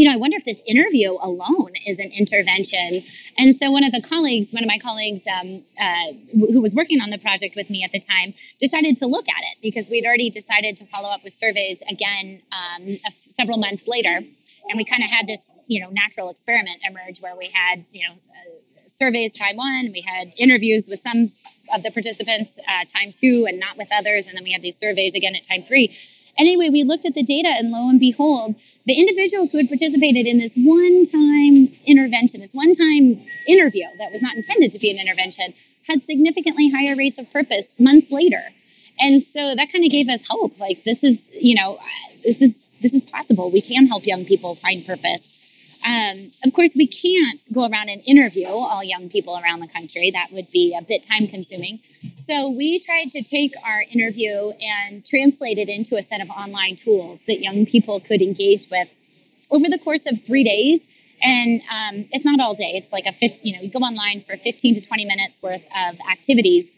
you 0.00 0.06
know, 0.06 0.14
I 0.14 0.16
wonder 0.16 0.38
if 0.38 0.46
this 0.46 0.62
interview 0.66 1.12
alone 1.20 1.72
is 1.86 1.98
an 1.98 2.10
intervention. 2.10 3.02
And 3.36 3.54
so 3.54 3.70
one 3.70 3.84
of 3.84 3.92
the 3.92 4.00
colleagues, 4.00 4.50
one 4.50 4.62
of 4.62 4.66
my 4.66 4.78
colleagues 4.78 5.26
um, 5.26 5.62
uh, 5.78 6.14
who 6.32 6.62
was 6.62 6.74
working 6.74 7.02
on 7.02 7.10
the 7.10 7.18
project 7.18 7.54
with 7.54 7.68
me 7.68 7.84
at 7.84 7.90
the 7.90 8.00
time, 8.00 8.32
decided 8.58 8.96
to 8.96 9.06
look 9.06 9.28
at 9.28 9.42
it 9.52 9.58
because 9.60 9.90
we'd 9.90 10.06
already 10.06 10.30
decided 10.30 10.78
to 10.78 10.86
follow 10.86 11.10
up 11.10 11.22
with 11.22 11.34
surveys 11.34 11.82
again 11.90 12.40
um, 12.50 12.94
several 13.10 13.58
months 13.58 13.86
later. 13.86 14.22
And 14.70 14.78
we 14.78 14.86
kind 14.86 15.04
of 15.04 15.10
had 15.10 15.26
this, 15.26 15.50
you 15.66 15.82
know, 15.82 15.90
natural 15.90 16.30
experiment 16.30 16.80
emerge 16.88 17.20
where 17.20 17.36
we 17.36 17.50
had, 17.52 17.84
you 17.92 18.08
know, 18.08 18.14
uh, 18.14 18.58
surveys 18.86 19.36
time 19.36 19.56
one, 19.56 19.90
we 19.92 20.00
had 20.00 20.32
interviews 20.38 20.86
with 20.88 21.00
some 21.00 21.26
of 21.74 21.82
the 21.82 21.90
participants 21.90 22.58
uh, 22.66 22.86
time 22.86 23.12
two 23.12 23.44
and 23.46 23.60
not 23.60 23.76
with 23.76 23.88
others. 23.92 24.28
And 24.28 24.38
then 24.38 24.44
we 24.44 24.52
had 24.52 24.62
these 24.62 24.78
surveys 24.78 25.14
again 25.14 25.36
at 25.36 25.44
time 25.44 25.62
three. 25.62 25.94
Anyway, 26.38 26.70
we 26.70 26.84
looked 26.84 27.04
at 27.04 27.12
the 27.12 27.22
data 27.22 27.48
and 27.48 27.70
lo 27.70 27.90
and 27.90 28.00
behold, 28.00 28.54
the 28.90 28.98
individuals 28.98 29.52
who 29.52 29.58
had 29.58 29.68
participated 29.68 30.26
in 30.26 30.38
this 30.38 30.52
one 30.56 31.04
time 31.04 31.68
intervention, 31.86 32.40
this 32.40 32.52
one 32.52 32.72
time 32.72 33.20
interview 33.46 33.84
that 33.98 34.10
was 34.10 34.20
not 34.20 34.34
intended 34.34 34.72
to 34.72 34.80
be 34.80 34.90
an 34.90 34.98
intervention, 34.98 35.54
had 35.86 36.02
significantly 36.02 36.68
higher 36.70 36.96
rates 36.96 37.16
of 37.16 37.32
purpose 37.32 37.68
months 37.78 38.10
later. 38.10 38.42
And 38.98 39.22
so 39.22 39.54
that 39.54 39.72
kind 39.72 39.84
of 39.84 39.92
gave 39.92 40.08
us 40.08 40.24
hope. 40.28 40.58
Like 40.58 40.82
this 40.82 41.04
is, 41.04 41.28
you 41.32 41.54
know, 41.54 41.78
this 42.24 42.42
is 42.42 42.66
this 42.80 42.92
is 42.92 43.04
possible. 43.04 43.48
We 43.52 43.60
can 43.60 43.86
help 43.86 44.06
young 44.06 44.24
people 44.24 44.56
find 44.56 44.84
purpose. 44.84 45.39
Um, 45.86 46.30
of 46.44 46.52
course, 46.52 46.72
we 46.76 46.86
can't 46.86 47.40
go 47.52 47.62
around 47.62 47.88
and 47.88 48.02
interview 48.06 48.46
all 48.46 48.84
young 48.84 49.08
people 49.08 49.38
around 49.38 49.60
the 49.60 49.68
country. 49.68 50.10
That 50.10 50.28
would 50.32 50.50
be 50.50 50.76
a 50.78 50.82
bit 50.82 51.02
time 51.02 51.26
consuming. 51.26 51.80
So 52.16 52.50
we 52.50 52.78
tried 52.80 53.10
to 53.12 53.22
take 53.22 53.54
our 53.64 53.82
interview 53.90 54.52
and 54.62 55.04
translate 55.04 55.58
it 55.58 55.68
into 55.68 55.96
a 55.96 56.02
set 56.02 56.20
of 56.20 56.28
online 56.30 56.76
tools 56.76 57.22
that 57.26 57.40
young 57.40 57.64
people 57.64 58.00
could 58.00 58.20
engage 58.20 58.68
with 58.70 58.88
over 59.50 59.66
the 59.68 59.78
course 59.78 60.06
of 60.06 60.20
three 60.20 60.44
days. 60.44 60.86
And 61.22 61.60
um, 61.70 62.08
it's 62.12 62.24
not 62.24 62.40
all 62.40 62.54
day. 62.54 62.72
It's 62.74 62.92
like 62.92 63.06
a 63.06 63.12
50, 63.12 63.46
you 63.46 63.56
know, 63.56 63.62
you 63.62 63.70
go 63.70 63.80
online 63.80 64.20
for 64.20 64.36
15 64.36 64.74
to 64.76 64.80
20 64.80 65.04
minutes 65.04 65.42
worth 65.42 65.64
of 65.76 65.96
activities. 66.10 66.74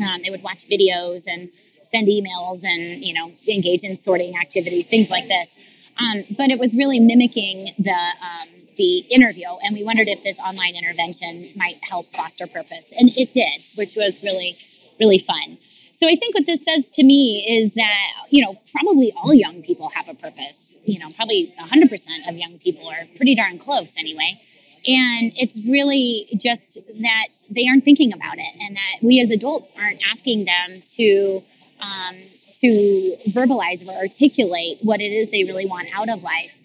Um, 0.00 0.22
they 0.22 0.30
would 0.30 0.42
watch 0.42 0.68
videos 0.68 1.26
and 1.26 1.50
send 1.82 2.08
emails 2.08 2.64
and, 2.64 3.02
you 3.02 3.12
know, 3.12 3.32
engage 3.48 3.82
in 3.84 3.96
sorting 3.96 4.36
activities, 4.36 4.86
things 4.86 5.10
like 5.10 5.28
this. 5.28 5.56
Um, 6.00 6.24
but 6.36 6.50
it 6.50 6.58
was 6.58 6.74
really 6.74 7.00
mimicking 7.00 7.70
the 7.78 7.90
um, 7.92 8.48
the 8.76 8.98
interview, 9.10 9.48
and 9.64 9.76
we 9.76 9.84
wondered 9.84 10.08
if 10.08 10.22
this 10.22 10.38
online 10.40 10.74
intervention 10.74 11.48
might 11.54 11.76
help 11.82 12.08
foster 12.10 12.46
purpose, 12.46 12.92
and 12.98 13.10
it 13.16 13.32
did, 13.34 13.62
which 13.76 13.94
was 13.96 14.22
really 14.22 14.56
really 14.98 15.18
fun. 15.18 15.58
So 15.92 16.08
I 16.08 16.16
think 16.16 16.34
what 16.34 16.46
this 16.46 16.64
says 16.64 16.88
to 16.94 17.04
me 17.04 17.46
is 17.48 17.74
that 17.74 18.12
you 18.30 18.44
know 18.44 18.58
probably 18.72 19.12
all 19.16 19.34
young 19.34 19.62
people 19.62 19.90
have 19.90 20.08
a 20.08 20.14
purpose. 20.14 20.76
You 20.84 20.98
know, 20.98 21.10
probably 21.14 21.54
100% 21.60 22.28
of 22.28 22.36
young 22.36 22.58
people 22.58 22.88
are 22.88 23.06
pretty 23.16 23.34
darn 23.34 23.58
close 23.58 23.92
anyway. 23.96 24.40
And 24.84 25.32
it's 25.36 25.64
really 25.64 26.26
just 26.34 26.74
that 27.00 27.28
they 27.48 27.68
aren't 27.68 27.84
thinking 27.84 28.12
about 28.12 28.38
it, 28.38 28.54
and 28.60 28.76
that 28.76 28.96
we 29.00 29.20
as 29.20 29.30
adults 29.30 29.72
aren't 29.78 30.00
asking 30.10 30.46
them 30.46 30.82
to 30.96 31.42
um, 31.80 32.16
to 32.62 33.16
verbalize 33.30 33.86
or 33.86 33.96
articulate 33.96 34.78
what 34.82 35.00
it 35.00 35.12
is 35.12 35.30
they 35.30 35.44
really 35.44 35.66
want 35.66 35.88
out 35.94 36.08
of 36.08 36.22
life. 36.22 36.58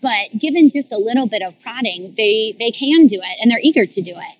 But 0.00 0.38
given 0.38 0.70
just 0.70 0.92
a 0.92 0.98
little 0.98 1.26
bit 1.26 1.42
of 1.42 1.60
prodding, 1.60 2.14
they 2.16 2.54
they 2.58 2.70
can 2.70 3.06
do 3.06 3.16
it, 3.16 3.38
and 3.42 3.50
they're 3.50 3.60
eager 3.60 3.86
to 3.86 4.00
do 4.00 4.14
it. 4.16 4.36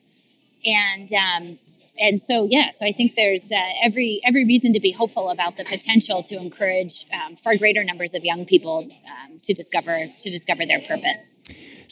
And 0.65 1.13
um, 1.13 1.59
and 1.99 2.21
so 2.21 2.47
yeah, 2.49 2.71
so 2.71 2.87
I 2.87 2.93
think 2.93 3.17
there's 3.17 3.51
uh, 3.51 3.59
every 3.83 4.21
every 4.25 4.45
reason 4.45 4.73
to 4.75 4.81
be 4.81 4.93
hopeful 4.93 5.31
about 5.31 5.57
the 5.57 5.65
potential 5.65 6.23
to 6.25 6.37
encourage 6.37 7.05
um, 7.13 7.35
far 7.35 7.57
greater 7.57 7.83
numbers 7.83 8.15
of 8.15 8.25
young 8.25 8.47
people 8.47 8.89
um, 9.07 9.39
to 9.43 9.53
discover 9.53 10.07
to 10.21 10.31
discover 10.31 10.65
their 10.65 10.81
purpose. 10.81 11.19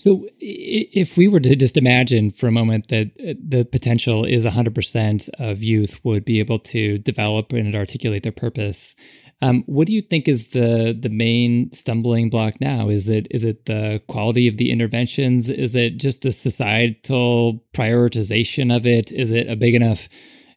So, 0.08 0.26
if 0.40 1.18
we 1.18 1.28
were 1.28 1.40
to 1.40 1.54
just 1.54 1.76
imagine 1.76 2.30
for 2.30 2.46
a 2.46 2.50
moment 2.50 2.88
that 2.88 3.08
uh, 3.20 3.34
the 3.46 3.66
potential 3.66 4.24
is 4.24 4.46
100% 4.46 5.28
of 5.38 5.62
youth 5.62 6.00
would 6.02 6.24
be 6.24 6.38
able 6.38 6.58
to 6.60 6.96
develop 6.96 7.52
and 7.52 7.76
articulate 7.76 8.22
their 8.22 8.32
purpose, 8.32 8.96
um, 9.42 9.64
what 9.66 9.86
do 9.86 9.92
you 9.92 10.00
think 10.00 10.26
is 10.26 10.48
the 10.52 10.98
the 10.98 11.10
main 11.10 11.70
stumbling 11.72 12.30
block 12.30 12.58
now? 12.58 12.88
Is 12.88 13.10
it 13.10 13.26
is 13.30 13.44
it 13.44 13.66
the 13.66 14.00
quality 14.08 14.48
of 14.48 14.56
the 14.56 14.70
interventions? 14.70 15.50
Is 15.50 15.74
it 15.74 15.98
just 15.98 16.22
the 16.22 16.32
societal 16.32 17.62
prioritization 17.74 18.74
of 18.74 18.86
it? 18.86 19.12
Is 19.12 19.30
it 19.30 19.46
a 19.46 19.56
big 19.56 19.74
enough 19.74 20.08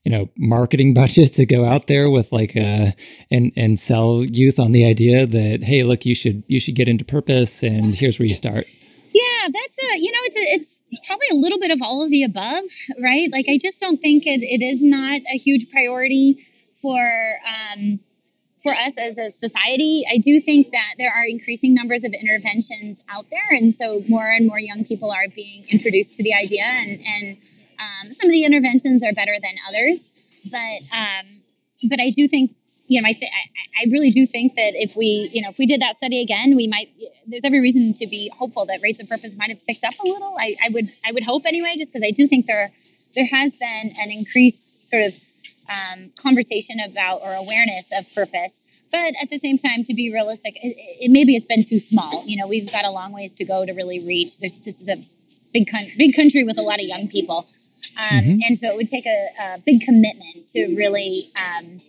you 0.05 0.13
know 0.13 0.29
marketing 0.37 0.93
budget 1.01 1.33
to 1.33 1.45
go 1.45 1.65
out 1.65 1.87
there 1.87 2.09
with 2.09 2.31
like 2.31 2.55
a 2.55 2.95
and 3.29 3.51
and 3.57 3.81
sell 3.81 4.23
youth 4.23 4.61
on 4.61 4.71
the 4.71 4.85
idea 4.85 5.25
that 5.27 5.63
hey 5.63 5.83
look 5.83 6.05
you 6.05 6.15
should 6.15 6.41
you 6.47 6.59
should 6.61 6.75
get 6.75 6.87
into 6.87 7.03
purpose 7.03 7.61
and 7.63 7.95
here's 7.95 8.17
where 8.17 8.29
you 8.29 8.33
start 8.33 8.65
yeah, 9.41 9.49
that's 9.51 9.77
a 9.79 9.99
you 9.99 10.11
know 10.11 10.19
it's 10.23 10.35
a, 10.35 10.55
it's 10.55 10.83
probably 11.07 11.27
a 11.31 11.35
little 11.35 11.59
bit 11.59 11.71
of 11.71 11.81
all 11.81 12.03
of 12.03 12.09
the 12.09 12.23
above, 12.23 12.63
right? 13.01 13.31
Like 13.31 13.47
I 13.49 13.57
just 13.57 13.79
don't 13.79 14.01
think 14.01 14.25
it, 14.25 14.41
it 14.43 14.63
is 14.63 14.83
not 14.83 15.21
a 15.33 15.37
huge 15.37 15.69
priority 15.69 16.45
for 16.73 16.99
um, 17.47 17.99
for 18.61 18.73
us 18.73 18.97
as 18.97 19.17
a 19.17 19.29
society. 19.29 20.03
I 20.11 20.17
do 20.17 20.39
think 20.39 20.71
that 20.71 20.95
there 20.97 21.11
are 21.11 21.25
increasing 21.25 21.73
numbers 21.73 22.03
of 22.03 22.13
interventions 22.13 23.03
out 23.09 23.25
there, 23.31 23.57
and 23.57 23.73
so 23.73 24.03
more 24.07 24.27
and 24.27 24.47
more 24.47 24.59
young 24.59 24.83
people 24.85 25.11
are 25.11 25.27
being 25.33 25.65
introduced 25.69 26.15
to 26.15 26.23
the 26.23 26.33
idea, 26.33 26.63
and 26.63 26.99
and 27.05 27.37
um, 27.79 28.11
some 28.11 28.27
of 28.27 28.31
the 28.31 28.43
interventions 28.43 29.03
are 29.03 29.13
better 29.13 29.35
than 29.41 29.55
others, 29.67 30.09
but 30.51 30.81
um, 30.95 31.41
but 31.89 31.99
I 31.99 32.11
do 32.11 32.27
think 32.27 32.55
you 32.91 33.01
know, 33.01 33.07
I, 33.07 33.13
th- 33.13 33.31
I, 33.81 33.85
really 33.89 34.11
do 34.11 34.25
think 34.25 34.55
that 34.55 34.73
if 34.75 34.97
we, 34.97 35.29
you 35.31 35.41
know, 35.41 35.47
if 35.47 35.57
we 35.57 35.65
did 35.65 35.81
that 35.81 35.95
study 35.95 36.19
again, 36.19 36.57
we 36.57 36.67
might. 36.67 36.89
There's 37.25 37.45
every 37.45 37.61
reason 37.61 37.93
to 37.93 38.05
be 38.05 38.29
hopeful 38.37 38.65
that 38.65 38.81
rates 38.81 39.01
of 39.01 39.07
purpose 39.07 39.33
might 39.37 39.47
have 39.47 39.61
ticked 39.61 39.85
up 39.85 39.93
a 40.03 40.03
little. 40.05 40.35
I, 40.37 40.57
I 40.61 40.69
would, 40.73 40.91
I 41.07 41.13
would 41.13 41.23
hope 41.23 41.45
anyway, 41.45 41.75
just 41.77 41.93
because 41.93 42.05
I 42.05 42.11
do 42.11 42.27
think 42.27 42.47
there, 42.47 42.69
there 43.15 43.27
has 43.27 43.55
been 43.55 43.93
an 43.97 44.11
increased 44.11 44.89
sort 44.89 45.03
of 45.03 45.17
um, 45.69 46.11
conversation 46.21 46.81
about 46.85 47.21
or 47.21 47.31
awareness 47.31 47.97
of 47.97 48.13
purpose. 48.13 48.61
But 48.91 49.13
at 49.21 49.29
the 49.29 49.37
same 49.37 49.57
time, 49.57 49.85
to 49.85 49.93
be 49.93 50.11
realistic, 50.11 50.57
it, 50.57 50.75
it, 50.99 51.11
maybe 51.11 51.33
it's 51.37 51.47
been 51.47 51.63
too 51.63 51.79
small. 51.79 52.25
You 52.25 52.35
know, 52.35 52.47
we've 52.47 52.69
got 52.69 52.83
a 52.83 52.91
long 52.91 53.13
ways 53.13 53.33
to 53.35 53.45
go 53.45 53.65
to 53.65 53.71
really 53.71 54.05
reach. 54.05 54.39
There's, 54.39 54.55
this 54.55 54.81
is 54.81 54.89
a 54.89 54.97
big, 55.53 55.71
con- 55.71 55.87
big 55.97 56.13
country 56.13 56.43
with 56.43 56.57
a 56.57 56.61
lot 56.61 56.81
of 56.81 56.85
young 56.85 57.07
people, 57.07 57.47
um, 57.97 58.19
mm-hmm. 58.19 58.39
and 58.45 58.57
so 58.57 58.67
it 58.67 58.75
would 58.75 58.89
take 58.89 59.05
a, 59.05 59.27
a 59.39 59.59
big 59.65 59.79
commitment 59.79 60.49
to 60.49 60.75
really. 60.75 61.23
Um, 61.37 61.79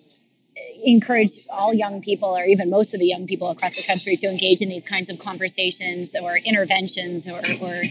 encourage 0.84 1.40
all 1.50 1.72
young 1.72 2.00
people 2.00 2.36
or 2.36 2.44
even 2.44 2.70
most 2.70 2.94
of 2.94 3.00
the 3.00 3.06
young 3.06 3.26
people 3.26 3.50
across 3.50 3.76
the 3.76 3.82
country 3.82 4.16
to 4.16 4.26
engage 4.26 4.60
in 4.60 4.68
these 4.68 4.84
kinds 4.84 5.10
of 5.10 5.18
conversations 5.18 6.14
or 6.20 6.36
interventions 6.38 7.28
or, 7.28 7.40
or 7.62 7.82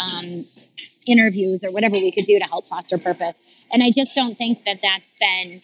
um, 0.00 0.44
interviews 1.06 1.64
or 1.64 1.70
whatever 1.70 1.94
we 1.94 2.10
could 2.10 2.24
do 2.24 2.38
to 2.38 2.44
help 2.44 2.66
foster 2.68 2.98
purpose 2.98 3.42
and 3.72 3.82
i 3.82 3.90
just 3.90 4.14
don't 4.14 4.36
think 4.36 4.64
that 4.64 4.80
that's 4.82 5.18
been 5.18 5.60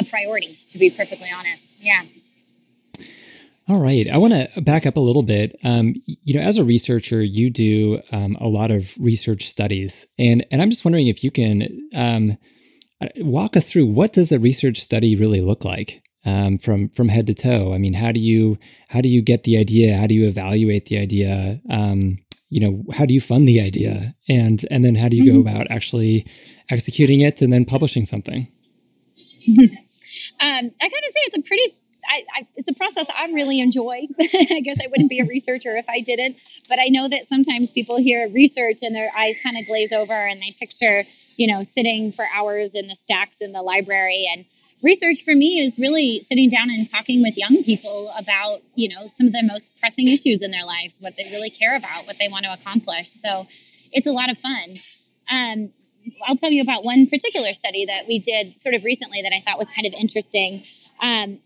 a 0.00 0.10
priority 0.10 0.56
to 0.70 0.78
be 0.78 0.90
perfectly 0.90 1.28
honest 1.36 1.84
yeah 1.84 2.02
all 3.66 3.80
right. 3.80 4.06
I 4.10 4.18
want 4.18 4.34
to 4.34 4.60
back 4.60 4.84
up 4.84 4.98
a 4.98 5.00
little 5.00 5.22
bit. 5.22 5.58
Um, 5.64 5.94
you 6.06 6.34
know, 6.34 6.42
as 6.42 6.58
a 6.58 6.64
researcher, 6.64 7.22
you 7.22 7.48
do 7.48 8.02
um, 8.12 8.36
a 8.38 8.46
lot 8.46 8.70
of 8.70 8.94
research 9.00 9.48
studies, 9.48 10.06
and 10.18 10.44
and 10.50 10.60
I'm 10.60 10.68
just 10.68 10.84
wondering 10.84 11.06
if 11.06 11.24
you 11.24 11.30
can 11.30 11.88
um, 11.94 12.36
walk 13.16 13.56
us 13.56 13.68
through 13.68 13.86
what 13.86 14.12
does 14.12 14.32
a 14.32 14.38
research 14.38 14.80
study 14.80 15.16
really 15.16 15.40
look 15.40 15.64
like 15.64 16.02
um, 16.24 16.58
from 16.58 16.88
from 16.90 17.08
head 17.08 17.26
to 17.26 17.34
toe. 17.34 17.74
I 17.74 17.78
mean, 17.78 17.94
how 17.94 18.12
do 18.12 18.20
you 18.20 18.58
how 18.88 19.00
do 19.00 19.08
you 19.08 19.22
get 19.22 19.44
the 19.44 19.58
idea? 19.58 19.96
How 19.96 20.06
do 20.06 20.14
you 20.14 20.26
evaluate 20.26 20.86
the 20.86 20.98
idea? 20.98 21.60
Um, 21.70 22.18
you 22.50 22.60
know, 22.60 22.84
how 22.92 23.04
do 23.06 23.14
you 23.14 23.20
fund 23.20 23.48
the 23.48 23.60
idea, 23.60 24.14
and 24.28 24.64
and 24.70 24.84
then 24.84 24.94
how 24.94 25.08
do 25.08 25.16
you 25.16 25.24
go 25.24 25.38
mm-hmm. 25.38 25.48
about 25.48 25.70
actually 25.70 26.26
executing 26.70 27.20
it 27.20 27.42
and 27.42 27.52
then 27.52 27.64
publishing 27.64 28.06
something? 28.06 28.48
um, 29.48 29.68
I 30.40 30.60
gotta 30.60 31.10
say, 31.10 31.20
it's 31.26 31.36
a 31.36 31.42
pretty 31.42 31.76
I, 32.08 32.22
I, 32.34 32.46
it's 32.56 32.70
a 32.70 32.74
process 32.74 33.10
I 33.16 33.26
really 33.32 33.60
enjoy. 33.60 34.06
I 34.20 34.60
guess 34.62 34.80
I 34.82 34.88
wouldn't 34.88 35.10
be 35.10 35.20
a 35.20 35.24
researcher 35.24 35.76
if 35.76 35.88
I 35.88 36.00
didn't, 36.00 36.36
but 36.68 36.78
I 36.78 36.86
know 36.88 37.08
that 37.08 37.26
sometimes 37.26 37.72
people 37.72 37.96
hear 37.96 38.28
research 38.28 38.78
and 38.82 38.94
their 38.94 39.10
eyes 39.16 39.34
kind 39.42 39.56
of 39.56 39.66
glaze 39.66 39.92
over 39.92 40.12
and 40.12 40.40
they 40.40 40.54
picture 40.58 41.04
you 41.36 41.46
know, 41.46 41.62
sitting 41.62 42.12
for 42.12 42.24
hours 42.34 42.74
in 42.74 42.88
the 42.88 42.94
stacks 42.94 43.40
in 43.40 43.52
the 43.52 43.62
library. 43.62 44.28
And 44.32 44.44
research 44.82 45.22
for 45.24 45.34
me 45.34 45.60
is 45.60 45.78
really 45.78 46.22
sitting 46.22 46.48
down 46.48 46.70
and 46.70 46.90
talking 46.90 47.22
with 47.22 47.36
young 47.36 47.62
people 47.64 48.12
about, 48.16 48.60
you 48.74 48.88
know, 48.88 49.06
some 49.08 49.26
of 49.26 49.32
the 49.32 49.42
most 49.42 49.78
pressing 49.80 50.08
issues 50.08 50.42
in 50.42 50.50
their 50.50 50.64
lives, 50.64 50.98
what 51.00 51.16
they 51.16 51.24
really 51.32 51.50
care 51.50 51.76
about, 51.76 52.06
what 52.06 52.18
they 52.18 52.28
want 52.28 52.44
to 52.44 52.52
accomplish. 52.52 53.08
So 53.10 53.46
it's 53.92 54.06
a 54.06 54.12
lot 54.12 54.30
of 54.30 54.38
fun. 54.38 54.74
Um, 55.30 55.72
I'll 56.26 56.36
tell 56.36 56.50
you 56.50 56.62
about 56.62 56.84
one 56.84 57.06
particular 57.06 57.54
study 57.54 57.86
that 57.86 58.06
we 58.06 58.18
did 58.18 58.58
sort 58.58 58.74
of 58.74 58.84
recently 58.84 59.22
that 59.22 59.32
I 59.32 59.40
thought 59.40 59.58
was 59.58 59.68
kind 59.70 59.86
of 59.86 59.94
interesting. 59.94 60.64
Um, 61.00 61.38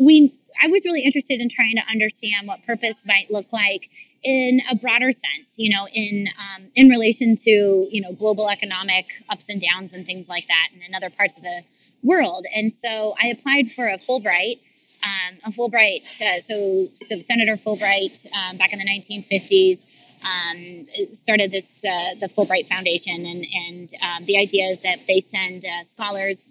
we 0.00 0.34
I 0.62 0.66
was 0.68 0.84
really 0.84 1.02
interested 1.02 1.40
in 1.40 1.48
trying 1.48 1.76
to 1.76 1.82
understand 1.90 2.46
what 2.46 2.62
purpose 2.64 3.06
might 3.06 3.30
look 3.30 3.52
like 3.52 3.88
in 4.22 4.60
a 4.70 4.76
broader 4.76 5.12
sense, 5.12 5.54
you 5.56 5.74
know, 5.74 5.86
in 5.92 6.28
um, 6.38 6.70
in 6.74 6.88
relation 6.88 7.36
to 7.36 7.88
you 7.90 8.00
know 8.00 8.12
global 8.12 8.48
economic 8.48 9.06
ups 9.28 9.48
and 9.48 9.60
downs 9.60 9.94
and 9.94 10.06
things 10.06 10.28
like 10.28 10.46
that, 10.46 10.68
and 10.72 10.82
in 10.82 10.94
other 10.94 11.10
parts 11.10 11.36
of 11.36 11.42
the 11.42 11.62
world. 12.02 12.46
And 12.54 12.72
so 12.72 13.14
I 13.22 13.28
applied 13.28 13.70
for 13.70 13.86
a 13.86 13.98
Fulbright. 13.98 14.60
Um, 15.02 15.38
a 15.46 15.50
Fulbright, 15.50 16.20
uh, 16.20 16.40
so, 16.40 16.88
so 16.94 17.18
Senator 17.20 17.56
Fulbright 17.56 18.26
um, 18.34 18.58
back 18.58 18.74
in 18.74 18.78
the 18.78 18.84
1950s 18.84 19.86
um, 20.24 20.86
started 21.12 21.50
this 21.50 21.84
uh, 21.84 22.14
the 22.20 22.26
Fulbright 22.26 22.66
Foundation, 22.68 23.24
and 23.24 23.46
and 23.66 23.90
um, 24.02 24.24
the 24.26 24.36
idea 24.36 24.66
is 24.66 24.82
that 24.82 25.06
they 25.06 25.20
send 25.20 25.64
uh, 25.64 25.82
scholars 25.82 26.48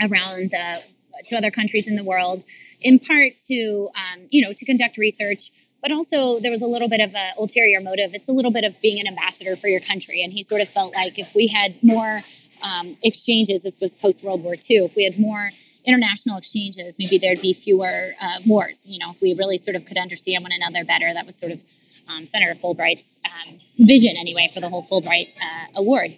around 0.00 0.50
the 0.50 0.82
to 1.24 1.36
other 1.36 1.50
countries 1.50 1.88
in 1.88 1.96
the 1.96 2.04
world, 2.04 2.44
in 2.80 2.98
part 2.98 3.38
to 3.48 3.88
um, 3.96 4.26
you 4.30 4.42
know 4.42 4.52
to 4.52 4.64
conduct 4.64 4.96
research 4.96 5.50
but 5.82 5.90
also 5.90 6.38
there 6.38 6.52
was 6.52 6.62
a 6.62 6.66
little 6.66 6.88
bit 6.88 7.00
of 7.00 7.14
an 7.14 7.32
ulterior 7.36 7.80
motive. 7.80 8.14
It's 8.14 8.28
a 8.28 8.32
little 8.32 8.52
bit 8.52 8.64
of 8.64 8.80
being 8.80 9.00
an 9.00 9.08
ambassador 9.08 9.56
for 9.56 9.66
your 9.66 9.80
country. 9.80 10.22
And 10.22 10.32
he 10.32 10.42
sort 10.42 10.62
of 10.62 10.68
felt 10.68 10.94
like 10.94 11.18
if 11.18 11.34
we 11.34 11.48
had 11.48 11.74
more 11.82 12.18
um, 12.62 12.96
exchanges, 13.02 13.64
this 13.64 13.80
was 13.80 13.94
post 13.94 14.22
World 14.22 14.44
War 14.44 14.54
II, 14.54 14.84
if 14.84 14.96
we 14.96 15.02
had 15.02 15.18
more 15.18 15.50
international 15.84 16.38
exchanges, 16.38 16.94
maybe 16.98 17.18
there'd 17.18 17.42
be 17.42 17.52
fewer 17.52 18.12
uh, 18.20 18.38
wars. 18.46 18.86
You 18.86 19.00
know, 19.00 19.10
if 19.10 19.20
we 19.20 19.34
really 19.34 19.58
sort 19.58 19.74
of 19.74 19.84
could 19.84 19.98
understand 19.98 20.44
one 20.44 20.52
another 20.52 20.84
better, 20.84 21.12
that 21.12 21.26
was 21.26 21.36
sort 21.36 21.50
of 21.50 21.64
um, 22.08 22.26
Senator 22.26 22.54
Fulbright's 22.54 23.18
um, 23.24 23.58
vision, 23.78 24.16
anyway, 24.16 24.48
for 24.54 24.60
the 24.60 24.68
whole 24.68 24.82
Fulbright 24.82 25.36
uh, 25.42 25.66
Award. 25.74 26.16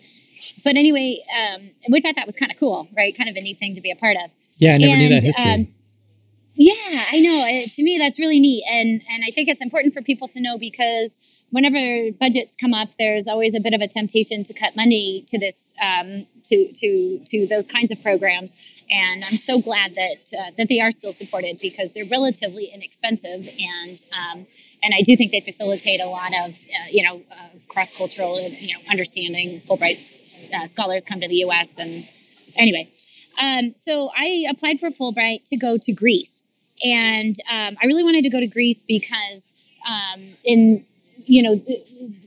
But 0.63 0.77
anyway, 0.77 1.19
um, 1.39 1.71
which 1.89 2.05
I 2.05 2.13
thought 2.13 2.27
was 2.27 2.37
kind 2.37 2.53
of 2.53 2.59
cool, 2.59 2.89
right? 2.95 3.17
Kind 3.17 3.31
of 3.31 3.37
a 3.37 3.41
neat 3.41 3.59
thing 3.59 3.75
to 3.75 3.81
be 3.81 3.91
a 3.91 3.97
part 3.97 4.17
of. 4.23 4.31
Yeah, 4.57 4.75
I 4.75 4.79
never 4.79 4.93
and, 4.93 5.01
knew 5.01 5.09
that 5.09 5.23
history. 5.23 5.75
Yeah, 6.57 7.05
I 7.11 7.21
know. 7.21 7.45
It, 7.47 7.73
to 7.73 7.83
me, 7.83 7.99
that's 7.99 8.19
really 8.19 8.39
neat, 8.39 8.65
and 8.71 9.03
and 9.11 9.25
I 9.27 9.31
think 9.31 9.49
it's 9.49 9.63
important 9.63 9.93
for 9.93 10.03
people 10.03 10.29
to 10.29 10.41
know 10.41 10.57
because 10.57 11.17
whenever 11.51 12.13
budgets 12.13 12.55
come 12.55 12.73
up, 12.73 12.91
there's 12.99 13.27
always 13.27 13.57
a 13.57 13.61
bit 13.61 13.75
of 13.75 13.81
a 13.81 13.89
temptation 13.89 14.45
to 14.45 14.53
cut 14.53 14.77
money 14.77 15.25
to 15.29 15.39
this 15.39 15.75
um, 15.83 16.27
to 16.45 16.73
to 16.73 17.21
to 17.27 17.47
those 17.49 17.67
kinds 17.67 17.91
of 17.91 18.01
programs. 18.03 18.55
And 18.89 19.25
I'm 19.25 19.37
so 19.37 19.61
glad 19.61 19.97
that 19.97 20.31
uh, 20.39 20.51
that 20.57 20.69
they 20.69 20.81
are 20.81 20.93
still 20.93 21.13
supported 21.13 21.59
because 21.61 21.93
they're 21.93 22.07
relatively 22.07 22.67
inexpensive, 22.67 23.49
and 23.61 23.99
um, 24.13 24.47
and 24.81 24.95
I 24.95 25.03
do 25.03 25.17
think 25.17 25.33
they 25.33 25.41
facilitate 25.41 26.01
a 26.01 26.07
lot 26.07 26.33
of 26.45 26.51
uh, 26.51 26.87
you 26.89 27.03
know 27.03 27.23
uh, 27.33 27.49
cross 27.67 27.97
cultural 27.97 28.41
you 28.41 28.75
know 28.75 28.81
understanding. 28.89 29.61
Fulbright 29.63 29.99
uh, 30.55 30.67
scholars 30.67 31.03
come 31.03 31.21
to 31.21 31.27
the 31.27 31.37
U.S. 31.47 31.81
and 31.81 32.07
anyway. 32.55 32.93
Um, 33.43 33.75
so 33.75 34.11
I 34.17 34.47
applied 34.49 34.79
for 34.79 34.91
Fulbright 34.91 35.43
to 35.49 35.57
go 35.57 35.77
to 35.77 35.93
Greece 35.93 36.44
and 36.85 37.35
um, 37.51 37.77
I 37.83 37.87
really 37.87 38.05
wanted 38.05 38.23
to 38.23 38.31
go 38.31 38.39
to 38.39 38.47
Greece 38.47 38.85
because 38.87 39.51
um, 39.89 40.23
in 40.45 40.85
you 41.17 41.43
know 41.43 41.63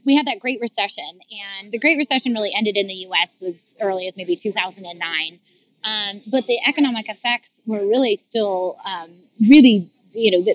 we 0.03 0.15
had 0.15 0.25
that 0.25 0.39
Great 0.39 0.59
Recession, 0.59 1.19
and 1.61 1.71
the 1.71 1.79
Great 1.79 1.97
Recession 1.97 2.33
really 2.33 2.51
ended 2.55 2.75
in 2.75 2.87
the 2.87 2.93
U.S. 2.95 3.41
as 3.43 3.77
early 3.79 4.07
as 4.07 4.17
maybe 4.17 4.35
2009. 4.35 5.39
Um, 5.83 6.21
but 6.29 6.47
the 6.47 6.59
economic 6.67 7.07
effects 7.07 7.61
were 7.65 7.85
really 7.85 8.15
still 8.15 8.77
um, 8.83 9.11
really 9.39 9.89
you 10.13 10.43
know 10.43 10.53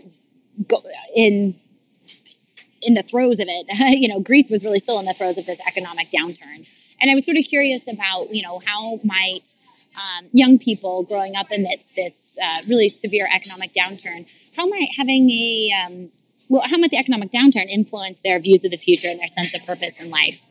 in 1.14 1.54
in 2.82 2.94
the 2.94 3.02
throes 3.02 3.38
of 3.38 3.46
it. 3.48 3.66
you 4.00 4.08
know, 4.08 4.20
Greece 4.20 4.50
was 4.50 4.64
really 4.64 4.80
still 4.80 4.98
in 4.98 5.06
the 5.06 5.14
throes 5.14 5.38
of 5.38 5.46
this 5.46 5.60
economic 5.66 6.10
downturn. 6.10 6.66
And 7.00 7.10
I 7.10 7.14
was 7.14 7.24
sort 7.24 7.36
of 7.36 7.44
curious 7.44 7.90
about, 7.90 8.34
you 8.34 8.42
know, 8.42 8.60
how 8.64 9.00
might 9.04 9.54
um, 9.96 10.28
young 10.32 10.58
people 10.58 11.02
growing 11.02 11.36
up 11.36 11.46
amidst 11.50 11.94
this 11.94 12.38
uh, 12.42 12.62
really 12.68 12.88
severe 12.88 13.26
economic 13.32 13.72
downturn, 13.72 14.26
how 14.56 14.66
might 14.66 14.88
having 14.96 15.30
a, 15.30 15.70
um, 15.84 16.10
well, 16.48 16.62
how 16.64 16.76
might 16.78 16.90
the 16.90 16.98
economic 16.98 17.30
downturn 17.30 17.68
influence 17.68 18.20
their 18.20 18.38
views 18.38 18.64
of 18.64 18.70
the 18.70 18.76
future 18.76 19.08
and 19.08 19.20
their 19.20 19.28
sense 19.28 19.54
of 19.54 19.64
purpose 19.64 20.02
in 20.02 20.10
life? 20.10 20.42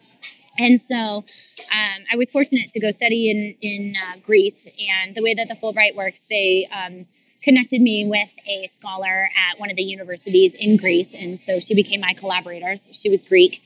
And 0.59 0.79
so 0.79 0.95
um, 0.95 2.03
I 2.11 2.15
was 2.15 2.29
fortunate 2.29 2.69
to 2.71 2.79
go 2.79 2.91
study 2.91 3.29
in, 3.29 3.55
in 3.61 3.95
uh, 3.95 4.17
Greece. 4.23 4.67
And 4.89 5.15
the 5.15 5.23
way 5.23 5.33
that 5.33 5.47
the 5.47 5.55
Fulbright 5.55 5.95
works, 5.95 6.25
they 6.29 6.67
um, 6.71 7.05
connected 7.41 7.81
me 7.81 8.05
with 8.05 8.35
a 8.47 8.67
scholar 8.67 9.29
at 9.35 9.59
one 9.59 9.69
of 9.69 9.77
the 9.77 9.83
universities 9.83 10.55
in 10.55 10.77
Greece. 10.77 11.13
And 11.13 11.39
so 11.39 11.59
she 11.59 11.73
became 11.73 12.01
my 12.01 12.13
collaborator. 12.13 12.75
So 12.75 12.91
she 12.91 13.09
was 13.09 13.23
Greek. 13.23 13.63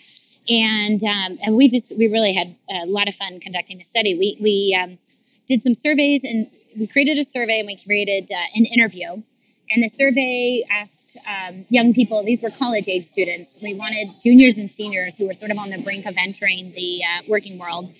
And, 0.47 1.03
um, 1.03 1.39
and 1.43 1.55
we 1.55 1.67
just, 1.67 1.97
we 1.97 2.07
really 2.07 2.33
had 2.33 2.55
a 2.69 2.85
lot 2.85 3.07
of 3.07 3.15
fun 3.15 3.39
conducting 3.39 3.79
the 3.79 3.83
study. 3.83 4.13
We, 4.13 4.38
we 4.39 4.79
um, 4.79 4.99
did 5.47 5.62
some 5.62 5.73
surveys 5.73 6.23
and 6.23 6.49
we 6.77 6.88
created 6.88 7.17
a 7.17 7.23
survey 7.23 7.60
and 7.60 7.67
we 7.67 7.77
created 7.77 8.29
uh, 8.31 8.38
an 8.53 8.65
interview. 8.65 9.23
And 9.71 9.84
the 9.84 9.88
survey 9.88 10.63
asked 10.69 11.17
um, 11.27 11.65
young 11.69 11.93
people, 11.93 12.23
these 12.23 12.43
were 12.43 12.51
college 12.51 12.88
age 12.88 13.03
students. 13.03 13.58
We 13.63 13.73
wanted 13.73 14.10
juniors 14.21 14.58
and 14.58 14.69
seniors 14.69 15.17
who 15.17 15.25
were 15.27 15.34
sort 15.34 15.51
of 15.51 15.58
on 15.58 15.69
the 15.69 15.79
brink 15.79 16.05
of 16.05 16.15
entering 16.17 16.73
the 16.73 17.01
uh, 17.03 17.21
working 17.27 17.58
world. 17.58 17.91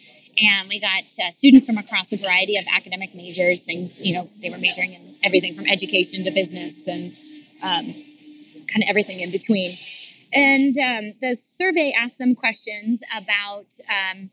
And 0.42 0.70
we 0.70 0.80
got 0.80 1.04
uh, 1.24 1.32
students 1.32 1.66
from 1.66 1.78
across 1.78 2.12
a 2.12 2.18
variety 2.18 2.58
of 2.58 2.66
academic 2.72 3.16
majors, 3.16 3.62
things, 3.62 4.00
you 4.00 4.14
know, 4.14 4.30
they 4.42 4.50
were 4.50 4.58
majoring 4.58 4.94
in 4.94 5.16
everything 5.24 5.56
from 5.56 5.66
education 5.66 6.24
to 6.26 6.32
business 6.32 6.88
and 6.88 7.14
um, 7.64 7.86
kind 8.68 8.84
of 8.84 8.90
everything 8.90 9.22
in 9.22 9.32
between. 9.32 9.76
And 10.34 10.76
um, 10.78 11.14
the 11.22 11.34
survey 11.36 11.94
asked 11.98 12.20
them 12.20 12.36
questions 12.36 13.02
about 13.16 13.74
um, 13.90 14.30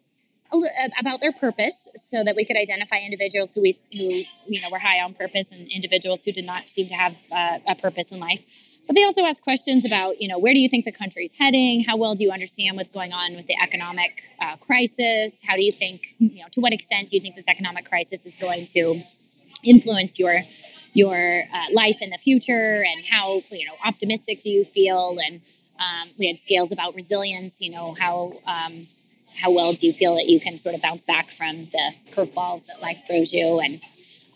about 0.99 1.21
their 1.21 1.33
purpose 1.33 1.89
so 1.97 2.23
that 2.25 2.37
we 2.37 2.45
could 2.45 2.57
identify 2.57 2.97
individuals 2.97 3.55
who 3.55 3.63
we 3.63 3.79
who 3.93 4.23
you 4.47 4.61
know 4.61 4.69
were 4.71 4.79
high 4.79 5.01
on 5.01 5.15
purpose 5.15 5.51
and 5.53 5.69
individuals 5.69 6.25
who 6.25 6.33
did 6.33 6.45
not 6.45 6.69
seem 6.69 6.87
to 6.87 6.95
have 6.95 7.17
uh, 7.31 7.59
a 7.67 7.75
purpose 7.75 8.13
in 8.13 8.21
life. 8.21 8.45
But 8.87 8.97
they 8.97 9.05
also 9.05 9.25
asked 9.25 9.43
questions 9.43 9.85
about 9.85 10.21
you 10.21 10.29
know 10.29 10.39
where 10.39 10.53
do 10.53 10.61
you 10.61 10.69
think 10.69 10.85
the 10.85 10.93
country's 10.93 11.35
heading? 11.35 11.85
How 11.85 11.97
well 11.97 12.15
do 12.15 12.23
you 12.25 12.31
understand 12.31 12.77
what's 12.77 12.91
going 12.91 13.13
on 13.13 13.35
with 13.35 13.47
the 13.47 13.57
economic 13.63 14.23
uh, 14.41 14.57
crisis? 14.57 15.41
How 15.47 15.57
do 15.57 15.63
you 15.63 15.73
think 15.73 16.15
you 16.19 16.41
know 16.41 16.49
to 16.53 16.61
what 16.61 16.73
extent 16.73 17.09
do 17.09 17.17
you 17.17 17.23
think 17.23 17.35
this 17.35 17.49
economic 17.49 17.89
crisis 17.89 18.27
is 18.27 18.37
going 18.37 18.67
to 18.67 19.01
influence 19.65 20.19
your 20.19 20.41
your 20.93 21.45
uh, 21.53 21.67
life 21.73 22.03
in 22.03 22.11
the 22.11 22.19
future? 22.19 22.85
And 22.87 23.05
how 23.07 23.41
you 23.51 23.67
know 23.67 23.75
optimistic 23.85 24.43
do 24.43 24.51
you 24.51 24.65
feel? 24.65 25.17
And 25.27 25.41
um, 25.79 26.09
we 26.19 26.27
had 26.27 26.39
scales 26.39 26.71
about 26.71 26.95
resilience 26.95 27.61
you 27.61 27.71
know 27.71 27.95
how 27.99 28.39
um, 28.47 28.87
how 29.41 29.51
well 29.51 29.73
do 29.73 29.87
you 29.87 29.93
feel 29.93 30.15
that 30.15 30.27
you 30.27 30.41
can 30.41 30.59
sort 30.59 30.75
of 30.75 30.83
bounce 30.83 31.05
back 31.05 31.31
from 31.31 31.61
the 31.61 31.95
curveballs 32.11 32.67
that 32.67 32.81
life 32.83 33.03
throws 33.07 33.33
you? 33.33 33.61
And 33.61 33.81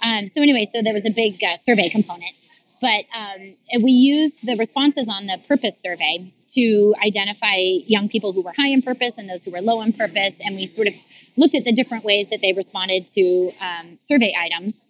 um, 0.03 0.27
so, 0.27 0.43
anyway, 0.43 0.65
so 0.65 0.83
there 0.83 0.93
was 0.93 1.07
a 1.07 1.11
big 1.11 1.43
uh, 1.43 1.57
survey 1.57 1.89
component, 1.89 2.35
but 2.81 3.05
um, 3.15 3.55
we 3.83 3.91
used 3.91 4.47
the 4.47 4.57
responses 4.57 5.09
on 5.09 5.27
the 5.27 5.39
purpose 5.49 5.81
survey 5.81 6.33
to 6.55 6.95
identify 7.05 7.57
young 7.57 8.09
people 8.09 8.33
who 8.33 8.43
were 8.43 8.53
high 8.57 8.69
in 8.69 8.83
purpose 8.83 9.19
and 9.19 9.29
those 9.29 9.45
who 9.45 9.51
were 9.51 9.61
low 9.61 9.81
in 9.83 9.93
purpose, 9.93 10.41
and 10.45 10.57
we 10.57 10.67
sort 10.67 10.87
of 10.87 10.95
looked 11.37 11.55
at 11.55 11.65
the 11.65 11.73
different 11.73 12.05
ways 12.05 12.29
that 12.31 12.41
they 12.41 12.53
responded 12.53 13.07
to 13.09 13.53
um, 13.61 13.97
survey 14.01 14.35
items. 14.39 14.85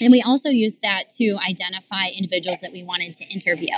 And 0.00 0.10
we 0.10 0.22
also 0.22 0.48
used 0.48 0.82
that 0.82 1.10
to 1.18 1.36
identify 1.48 2.08
individuals 2.08 2.60
that 2.60 2.72
we 2.72 2.82
wanted 2.82 3.14
to 3.14 3.24
interview. 3.24 3.74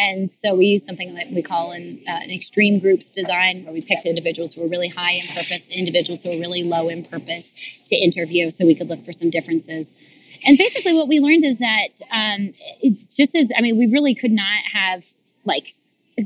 And 0.00 0.32
so 0.32 0.54
we 0.54 0.64
used 0.64 0.86
something 0.86 1.14
that 1.14 1.30
we 1.30 1.42
call 1.42 1.72
an, 1.72 2.00
uh, 2.08 2.12
an 2.12 2.30
extreme 2.30 2.78
groups 2.78 3.10
design, 3.10 3.64
where 3.64 3.74
we 3.74 3.82
picked 3.82 4.06
individuals 4.06 4.54
who 4.54 4.62
were 4.62 4.68
really 4.68 4.88
high 4.88 5.12
in 5.12 5.26
purpose, 5.26 5.68
individuals 5.68 6.22
who 6.22 6.30
were 6.30 6.40
really 6.40 6.62
low 6.62 6.88
in 6.88 7.04
purpose 7.04 7.52
to 7.84 7.96
interview 7.96 8.50
so 8.50 8.64
we 8.64 8.74
could 8.74 8.88
look 8.88 9.04
for 9.04 9.12
some 9.12 9.28
differences. 9.28 9.92
And 10.46 10.56
basically, 10.56 10.94
what 10.94 11.06
we 11.06 11.20
learned 11.20 11.44
is 11.44 11.58
that 11.58 12.00
um, 12.10 12.54
just 13.14 13.34
as, 13.36 13.52
I 13.54 13.60
mean, 13.60 13.76
we 13.76 13.88
really 13.88 14.14
could 14.14 14.32
not 14.32 14.62
have 14.72 15.04
like 15.44 15.74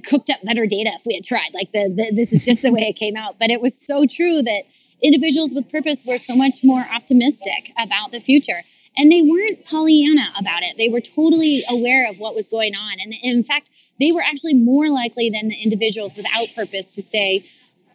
cooked 0.06 0.30
up 0.30 0.38
better 0.44 0.66
data 0.66 0.90
if 0.94 1.02
we 1.04 1.14
had 1.14 1.24
tried. 1.24 1.50
Like, 1.52 1.72
the, 1.72 1.88
the 1.88 2.12
this 2.14 2.32
is 2.32 2.44
just 2.44 2.62
the 2.62 2.70
way 2.70 2.82
it 2.82 2.94
came 2.94 3.16
out. 3.16 3.40
But 3.40 3.50
it 3.50 3.60
was 3.60 3.76
so 3.76 4.06
true 4.06 4.40
that 4.42 4.62
individuals 5.02 5.52
with 5.52 5.68
purpose 5.68 6.04
were 6.06 6.18
so 6.18 6.36
much 6.36 6.62
more 6.62 6.84
optimistic 6.94 7.72
about 7.76 8.12
the 8.12 8.20
future. 8.20 8.60
And 8.96 9.10
they 9.10 9.22
weren't 9.22 9.64
Pollyanna 9.64 10.32
about 10.38 10.62
it. 10.62 10.76
They 10.76 10.88
were 10.88 11.00
totally 11.00 11.62
aware 11.68 12.08
of 12.08 12.20
what 12.20 12.34
was 12.34 12.46
going 12.48 12.74
on. 12.76 13.00
And 13.00 13.12
in 13.22 13.42
fact, 13.42 13.70
they 13.98 14.12
were 14.12 14.22
actually 14.22 14.54
more 14.54 14.88
likely 14.88 15.30
than 15.30 15.48
the 15.48 15.56
individuals 15.56 16.16
without 16.16 16.46
purpose 16.54 16.88
to 16.92 17.02
say, 17.02 17.44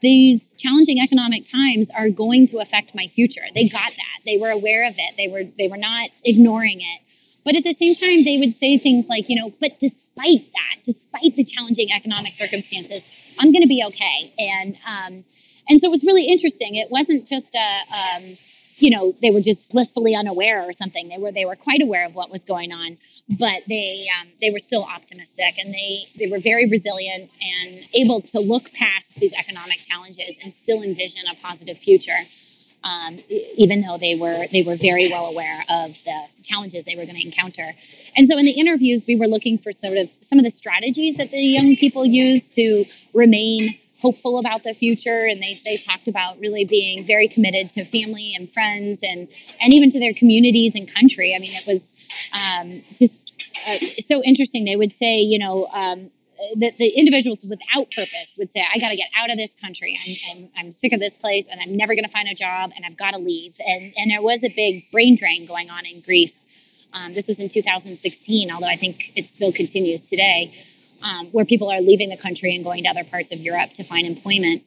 these 0.01 0.53
challenging 0.57 0.99
economic 1.01 1.45
times 1.45 1.89
are 1.97 2.09
going 2.09 2.47
to 2.47 2.59
affect 2.59 2.95
my 2.95 3.07
future. 3.07 3.41
They 3.53 3.67
got 3.67 3.91
that. 3.91 4.19
They 4.25 4.37
were 4.37 4.49
aware 4.49 4.87
of 4.87 4.95
it. 4.97 5.17
They 5.17 5.27
were 5.27 5.43
they 5.43 5.67
were 5.67 5.77
not 5.77 6.09
ignoring 6.23 6.79
it. 6.79 7.01
But 7.43 7.55
at 7.55 7.63
the 7.63 7.73
same 7.73 7.95
time, 7.95 8.23
they 8.23 8.37
would 8.37 8.53
say 8.53 8.77
things 8.77 9.07
like, 9.07 9.29
you 9.29 9.35
know, 9.35 9.53
but 9.59 9.79
despite 9.79 10.51
that, 10.53 10.83
despite 10.83 11.35
the 11.35 11.43
challenging 11.43 11.91
economic 11.91 12.33
circumstances, 12.33 13.35
I'm 13.39 13.51
going 13.51 13.61
to 13.61 13.67
be 13.67 13.83
okay. 13.87 14.33
And 14.37 14.77
um, 14.87 15.25
and 15.67 15.79
so 15.79 15.87
it 15.87 15.91
was 15.91 16.03
really 16.03 16.25
interesting. 16.25 16.75
It 16.75 16.89
wasn't 16.91 17.27
just 17.27 17.55
a 17.55 17.79
um, 17.93 18.35
you 18.81 18.89
know 18.89 19.13
they 19.21 19.31
were 19.31 19.41
just 19.41 19.71
blissfully 19.71 20.15
unaware 20.15 20.63
or 20.63 20.73
something. 20.73 21.09
They 21.09 21.17
were 21.17 21.31
they 21.31 21.45
were 21.45 21.55
quite 21.55 21.81
aware 21.81 22.05
of 22.05 22.15
what 22.15 22.29
was 22.29 22.43
going 22.43 22.71
on 22.71 22.97
but 23.37 23.61
they 23.67 24.07
um, 24.19 24.27
they 24.41 24.49
were 24.49 24.59
still 24.59 24.83
optimistic 24.83 25.59
and 25.59 25.73
they 25.73 26.05
they 26.17 26.27
were 26.27 26.39
very 26.39 26.67
resilient 26.67 27.29
and 27.41 27.85
able 27.93 28.21
to 28.21 28.39
look 28.39 28.73
past 28.73 29.19
these 29.19 29.33
economic 29.37 29.77
challenges 29.77 30.39
and 30.43 30.51
still 30.51 30.81
envision 30.81 31.21
a 31.31 31.35
positive 31.35 31.77
future 31.77 32.17
um, 32.83 33.19
even 33.57 33.81
though 33.81 33.97
they 33.97 34.15
were 34.15 34.47
they 34.51 34.63
were 34.63 34.75
very 34.75 35.09
well 35.09 35.31
aware 35.31 35.63
of 35.69 36.01
the 36.05 36.23
challenges 36.43 36.85
they 36.85 36.95
were 36.95 37.03
going 37.03 37.17
to 37.17 37.25
encounter. 37.25 37.71
And 38.15 38.27
so 38.27 38.37
in 38.37 38.45
the 38.45 38.51
interviews 38.51 39.05
we 39.07 39.15
were 39.15 39.27
looking 39.27 39.57
for 39.57 39.71
sort 39.71 39.97
of 39.97 40.09
some 40.21 40.39
of 40.39 40.45
the 40.45 40.49
strategies 40.49 41.17
that 41.17 41.29
the 41.31 41.41
young 41.41 41.75
people 41.75 42.05
use 42.05 42.47
to 42.49 42.85
remain 43.13 43.69
hopeful 44.01 44.39
about 44.39 44.63
the 44.63 44.73
future 44.73 45.25
and 45.25 45.41
they, 45.41 45.57
they 45.65 45.77
talked 45.77 46.07
about 46.07 46.39
really 46.39 46.65
being 46.65 47.03
very 47.03 47.27
committed 47.27 47.69
to 47.69 47.83
family 47.83 48.33
and 48.35 48.51
friends 48.51 49.01
and 49.03 49.27
and 49.61 49.73
even 49.73 49.89
to 49.89 49.99
their 49.99 50.13
communities 50.13 50.75
and 50.75 50.91
country. 50.93 51.35
I 51.35 51.39
mean 51.39 51.53
it 51.53 51.67
was 51.67 51.93
um, 52.33 52.81
just 52.97 53.33
uh, 53.67 53.77
so 53.99 54.23
interesting. 54.23 54.65
They 54.65 54.75
would 54.75 54.93
say 54.93 55.19
you 55.19 55.39
know 55.39 55.67
um, 55.67 56.11
the, 56.55 56.71
the 56.77 56.89
individuals 56.97 57.43
without 57.43 57.91
purpose 57.91 58.35
would 58.37 58.51
say 58.51 58.65
i 58.73 58.79
got 58.79 58.89
to 58.89 58.95
get 58.95 59.09
out 59.17 59.29
of 59.29 59.37
this 59.37 59.53
country. 59.53 59.97
I'm, 60.07 60.15
I'm, 60.31 60.49
I'm 60.57 60.71
sick 60.71 60.93
of 60.93 60.99
this 60.99 61.17
place 61.17 61.47
and 61.51 61.59
i'm 61.61 61.75
never 61.75 61.95
going 61.95 62.05
to 62.05 62.11
find 62.11 62.27
a 62.27 62.35
job 62.35 62.71
and 62.75 62.85
i've 62.85 62.97
got 62.97 63.11
to 63.11 63.17
leave. 63.17 63.55
And, 63.65 63.91
and 63.97 64.09
there 64.09 64.21
was 64.21 64.43
a 64.43 64.49
big 64.55 64.83
brain 64.91 65.15
drain 65.15 65.45
going 65.45 65.69
on 65.69 65.85
in 65.85 66.01
greece. 66.05 66.45
Um, 66.93 67.13
this 67.13 67.27
was 67.27 67.39
in 67.39 67.49
2016 67.49 68.51
although 68.51 68.67
i 68.67 68.75
think 68.75 69.11
it 69.15 69.27
still 69.29 69.51
continues 69.51 70.01
today 70.01 70.51
um, 71.01 71.27
where 71.27 71.45
people 71.45 71.69
are 71.69 71.81
leaving 71.81 72.09
the 72.09 72.17
country 72.17 72.55
and 72.55 72.63
going 72.63 72.83
to 72.83 72.89
other 72.89 73.03
parts 73.03 73.33
of 73.33 73.39
Europe 73.39 73.73
to 73.73 73.83
find 73.83 74.05
employment. 74.05 74.63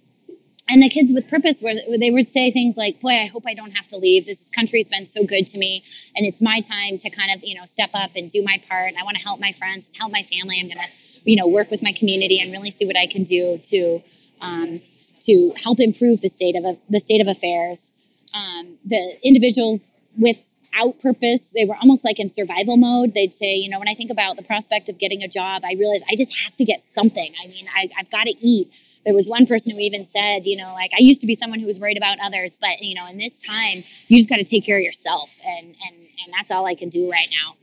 And 0.68 0.82
the 0.82 0.88
kids 0.88 1.12
with 1.12 1.28
purpose, 1.28 1.60
where 1.60 1.74
they 1.98 2.10
would 2.10 2.28
say 2.28 2.50
things 2.50 2.76
like, 2.76 3.00
"Boy, 3.00 3.20
I 3.20 3.26
hope 3.26 3.44
I 3.46 3.52
don't 3.52 3.72
have 3.72 3.88
to 3.88 3.96
leave. 3.96 4.26
This 4.26 4.48
country's 4.48 4.88
been 4.88 5.06
so 5.06 5.24
good 5.24 5.46
to 5.48 5.58
me, 5.58 5.82
and 6.14 6.24
it's 6.24 6.40
my 6.40 6.60
time 6.60 6.98
to 6.98 7.10
kind 7.10 7.30
of, 7.34 7.44
you 7.44 7.54
know, 7.54 7.64
step 7.64 7.90
up 7.94 8.12
and 8.14 8.30
do 8.30 8.42
my 8.42 8.62
part. 8.68 8.94
I 8.98 9.02
want 9.02 9.16
to 9.16 9.22
help 9.22 9.40
my 9.40 9.52
friends 9.52 9.88
help 9.98 10.12
my 10.12 10.22
family. 10.22 10.58
I'm 10.60 10.68
going 10.68 10.78
to, 10.78 10.90
you 11.24 11.36
know, 11.36 11.48
work 11.48 11.70
with 11.70 11.82
my 11.82 11.92
community 11.92 12.40
and 12.40 12.52
really 12.52 12.70
see 12.70 12.86
what 12.86 12.96
I 12.96 13.06
can 13.06 13.24
do 13.24 13.58
to, 13.58 14.02
um, 14.40 14.80
to 15.22 15.52
help 15.62 15.80
improve 15.80 16.20
the 16.20 16.28
state 16.28 16.56
of 16.56 16.78
the 16.88 17.00
state 17.00 17.20
of 17.20 17.26
affairs." 17.26 17.90
Um, 18.32 18.78
the 18.84 19.18
individuals 19.22 19.90
with 20.16 20.51
out 20.74 21.00
purpose. 21.00 21.52
They 21.54 21.64
were 21.64 21.76
almost 21.76 22.04
like 22.04 22.18
in 22.18 22.28
survival 22.28 22.76
mode. 22.76 23.14
They'd 23.14 23.34
say, 23.34 23.54
you 23.54 23.68
know, 23.70 23.78
when 23.78 23.88
I 23.88 23.94
think 23.94 24.10
about 24.10 24.36
the 24.36 24.42
prospect 24.42 24.88
of 24.88 24.98
getting 24.98 25.22
a 25.22 25.28
job, 25.28 25.62
I 25.64 25.74
realize 25.74 26.02
I 26.10 26.16
just 26.16 26.36
have 26.42 26.56
to 26.56 26.64
get 26.64 26.80
something. 26.80 27.32
I 27.42 27.48
mean, 27.48 27.66
I, 27.74 27.88
I've 27.98 28.10
got 28.10 28.24
to 28.24 28.34
eat. 28.40 28.72
There 29.04 29.14
was 29.14 29.26
one 29.26 29.46
person 29.46 29.72
who 29.72 29.78
even 29.80 30.04
said, 30.04 30.46
you 30.46 30.56
know, 30.56 30.72
like 30.74 30.92
I 30.94 31.00
used 31.00 31.20
to 31.22 31.26
be 31.26 31.34
someone 31.34 31.58
who 31.58 31.66
was 31.66 31.80
worried 31.80 31.96
about 31.96 32.18
others, 32.22 32.56
but 32.60 32.80
you 32.80 32.94
know, 32.94 33.06
in 33.08 33.18
this 33.18 33.42
time, 33.42 33.82
you 34.06 34.16
just 34.16 34.28
got 34.28 34.36
to 34.36 34.44
take 34.44 34.64
care 34.64 34.76
of 34.76 34.82
yourself, 34.82 35.38
and 35.44 35.66
and 35.66 35.96
and 35.96 36.32
that's 36.32 36.50
all 36.52 36.66
I 36.66 36.74
can 36.74 36.88
do 36.88 37.10
right 37.10 37.28
now. 37.30 37.56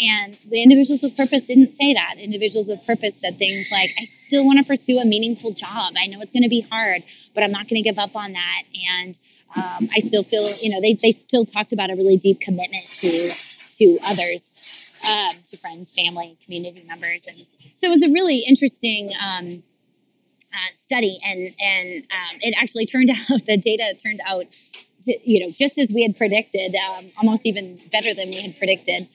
And 0.00 0.34
the 0.48 0.62
individuals 0.62 1.02
with 1.02 1.16
purpose 1.16 1.46
didn't 1.46 1.70
say 1.70 1.94
that. 1.94 2.14
Individuals 2.18 2.68
with 2.68 2.84
purpose 2.86 3.20
said 3.20 3.38
things 3.38 3.70
like, 3.70 3.90
I 4.00 4.04
still 4.04 4.44
want 4.44 4.58
to 4.58 4.64
pursue 4.64 4.98
a 4.98 5.04
meaningful 5.04 5.52
job. 5.52 5.94
I 5.98 6.06
know 6.06 6.20
it's 6.20 6.32
going 6.32 6.42
to 6.42 6.48
be 6.48 6.62
hard, 6.62 7.02
but 7.34 7.42
I'm 7.42 7.52
not 7.52 7.68
going 7.68 7.82
to 7.82 7.88
give 7.88 7.98
up 7.98 8.16
on 8.16 8.32
that. 8.32 8.62
And 8.90 9.18
um, 9.56 9.88
I 9.94 9.98
still 9.98 10.22
feel, 10.22 10.50
you 10.56 10.70
know, 10.70 10.80
they, 10.80 10.94
they 10.94 11.10
still 11.12 11.44
talked 11.44 11.72
about 11.72 11.90
a 11.90 11.94
really 11.94 12.16
deep 12.16 12.40
commitment 12.40 12.84
to 13.00 13.32
to 13.78 13.98
others, 14.04 14.50
um, 15.06 15.34
to 15.46 15.56
friends, 15.56 15.92
family, 15.92 16.36
community 16.44 16.84
members, 16.86 17.26
and 17.26 17.36
so 17.74 17.86
it 17.86 17.90
was 17.90 18.02
a 18.02 18.10
really 18.10 18.38
interesting 18.38 19.10
um, 19.20 19.62
uh, 20.52 20.72
study, 20.72 21.18
and 21.24 21.48
and 21.60 22.04
um, 22.04 22.38
it 22.40 22.54
actually 22.60 22.86
turned 22.86 23.10
out 23.30 23.46
the 23.46 23.56
data 23.56 23.94
turned 24.02 24.20
out, 24.26 24.46
to, 25.04 25.18
you 25.24 25.40
know, 25.40 25.50
just 25.50 25.78
as 25.78 25.90
we 25.94 26.02
had 26.02 26.16
predicted, 26.16 26.74
um, 26.74 27.06
almost 27.18 27.46
even 27.46 27.80
better 27.90 28.14
than 28.14 28.28
we 28.28 28.42
had 28.42 28.56
predicted. 28.58 29.08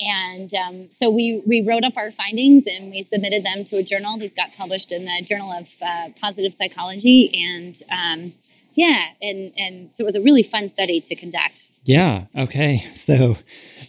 And 0.00 0.52
um, 0.54 0.90
so 0.90 1.10
we, 1.10 1.42
we 1.46 1.62
wrote 1.62 1.84
up 1.84 1.96
our 1.96 2.10
findings 2.10 2.66
and 2.66 2.90
we 2.90 3.02
submitted 3.02 3.44
them 3.44 3.64
to 3.64 3.76
a 3.76 3.82
journal. 3.82 4.18
These 4.18 4.34
got 4.34 4.52
published 4.56 4.90
in 4.90 5.04
the 5.04 5.22
Journal 5.24 5.52
of 5.52 5.70
uh, 5.82 6.08
Positive 6.20 6.52
Psychology. 6.52 7.30
And 7.46 7.76
yeah, 8.74 9.08
and, 9.20 9.52
and 9.56 9.94
so 9.94 10.02
it 10.02 10.06
was 10.06 10.16
a 10.16 10.22
really 10.22 10.42
fun 10.42 10.68
study 10.68 11.00
to 11.00 11.14
conduct. 11.14 11.70
Yeah. 11.84 12.26
Okay. 12.36 12.84
So 13.02 13.36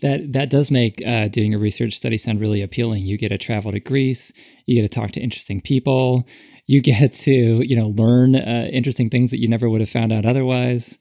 that 0.02 0.34
that 0.34 0.50
does 0.50 0.72
make 0.72 1.02
uh, 1.06 1.28
doing 1.28 1.54
a 1.54 1.60
research 1.60 1.96
study 1.96 2.18
sound 2.18 2.42
really 2.42 2.64
appealing. 2.64 3.04
You 3.04 3.16
get 3.16 3.30
to 3.30 3.38
travel 3.38 3.72
to 3.72 3.80
Greece. 3.80 4.34
You 4.66 4.82
get 4.82 4.92
to 4.92 5.00
talk 5.00 5.12
to 5.12 5.22
interesting 5.22 5.62
people. 5.62 6.28
You 6.66 6.82
get 6.92 7.14
to 7.14 7.32
you 7.32 7.76
know 7.76 7.90
learn 7.90 8.36
uh, 8.36 8.68
interesting 8.72 9.12
things 9.12 9.30
that 9.32 9.40
you 9.40 9.48
never 9.48 9.70
would 9.70 9.82
have 9.82 9.90
found 9.90 10.12
out 10.12 10.26
otherwise. 10.26 10.98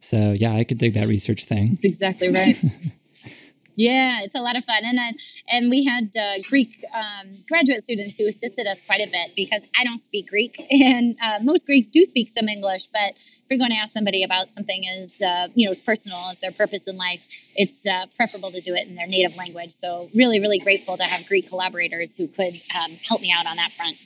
So 0.00 0.32
yeah, 0.32 0.52
I 0.52 0.64
could 0.64 0.76
dig 0.76 0.92
that 0.92 1.08
research 1.08 1.46
thing. 1.46 1.70
That's 1.70 1.84
exactly 1.84 2.30
right. 2.30 2.62
Yeah, 3.76 4.20
it's 4.22 4.36
a 4.36 4.40
lot 4.40 4.56
of 4.56 4.64
fun, 4.64 4.82
and 4.82 4.98
uh, 4.98 5.12
and 5.48 5.68
we 5.68 5.84
had 5.84 6.12
uh, 6.16 6.42
Greek 6.48 6.84
um, 6.94 7.32
graduate 7.48 7.82
students 7.82 8.16
who 8.16 8.28
assisted 8.28 8.66
us 8.68 8.84
quite 8.86 9.00
a 9.00 9.10
bit 9.10 9.32
because 9.34 9.66
I 9.76 9.82
don't 9.82 9.98
speak 9.98 10.28
Greek, 10.28 10.64
and 10.70 11.16
uh, 11.20 11.40
most 11.42 11.66
Greeks 11.66 11.88
do 11.88 12.04
speak 12.04 12.28
some 12.28 12.48
English. 12.48 12.86
But 12.92 13.14
if 13.16 13.50
you're 13.50 13.58
going 13.58 13.72
to 13.72 13.76
ask 13.76 13.92
somebody 13.92 14.22
about 14.22 14.50
something 14.50 14.86
as 14.86 15.20
uh, 15.20 15.48
you 15.54 15.68
know 15.68 15.74
personal 15.84 16.18
as 16.30 16.40
their 16.40 16.52
purpose 16.52 16.86
in 16.86 16.96
life, 16.96 17.26
it's 17.56 17.84
uh, 17.84 18.06
preferable 18.16 18.52
to 18.52 18.60
do 18.60 18.74
it 18.74 18.86
in 18.86 18.94
their 18.94 19.08
native 19.08 19.36
language. 19.36 19.72
So 19.72 20.08
really, 20.14 20.38
really 20.38 20.60
grateful 20.60 20.96
to 20.96 21.04
have 21.04 21.26
Greek 21.26 21.48
collaborators 21.48 22.16
who 22.16 22.28
could 22.28 22.54
um, 22.80 22.92
help 23.08 23.22
me 23.22 23.32
out 23.36 23.46
on 23.46 23.56
that 23.56 23.72
front. 23.72 23.96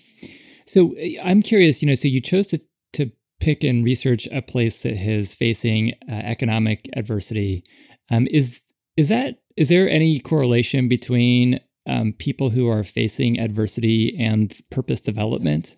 So 0.66 0.94
uh, 0.96 1.22
I'm 1.22 1.42
curious, 1.42 1.82
you 1.82 1.88
know, 1.88 1.94
so 1.94 2.08
you 2.08 2.22
chose 2.22 2.46
to 2.48 2.60
to 2.94 3.10
pick 3.38 3.62
and 3.64 3.84
research 3.84 4.26
a 4.32 4.40
place 4.40 4.82
that 4.82 4.94
is 4.94 5.34
facing 5.34 5.92
economic 6.08 6.88
adversity. 6.96 7.64
Um, 8.10 8.26
is 8.30 8.62
is 8.96 9.08
that 9.10 9.36
is 9.58 9.68
there 9.68 9.90
any 9.90 10.20
correlation 10.20 10.86
between 10.86 11.58
um, 11.84 12.12
people 12.12 12.50
who 12.50 12.68
are 12.68 12.84
facing 12.84 13.40
adversity 13.40 14.16
and 14.16 14.56
purpose 14.70 15.00
development? 15.00 15.76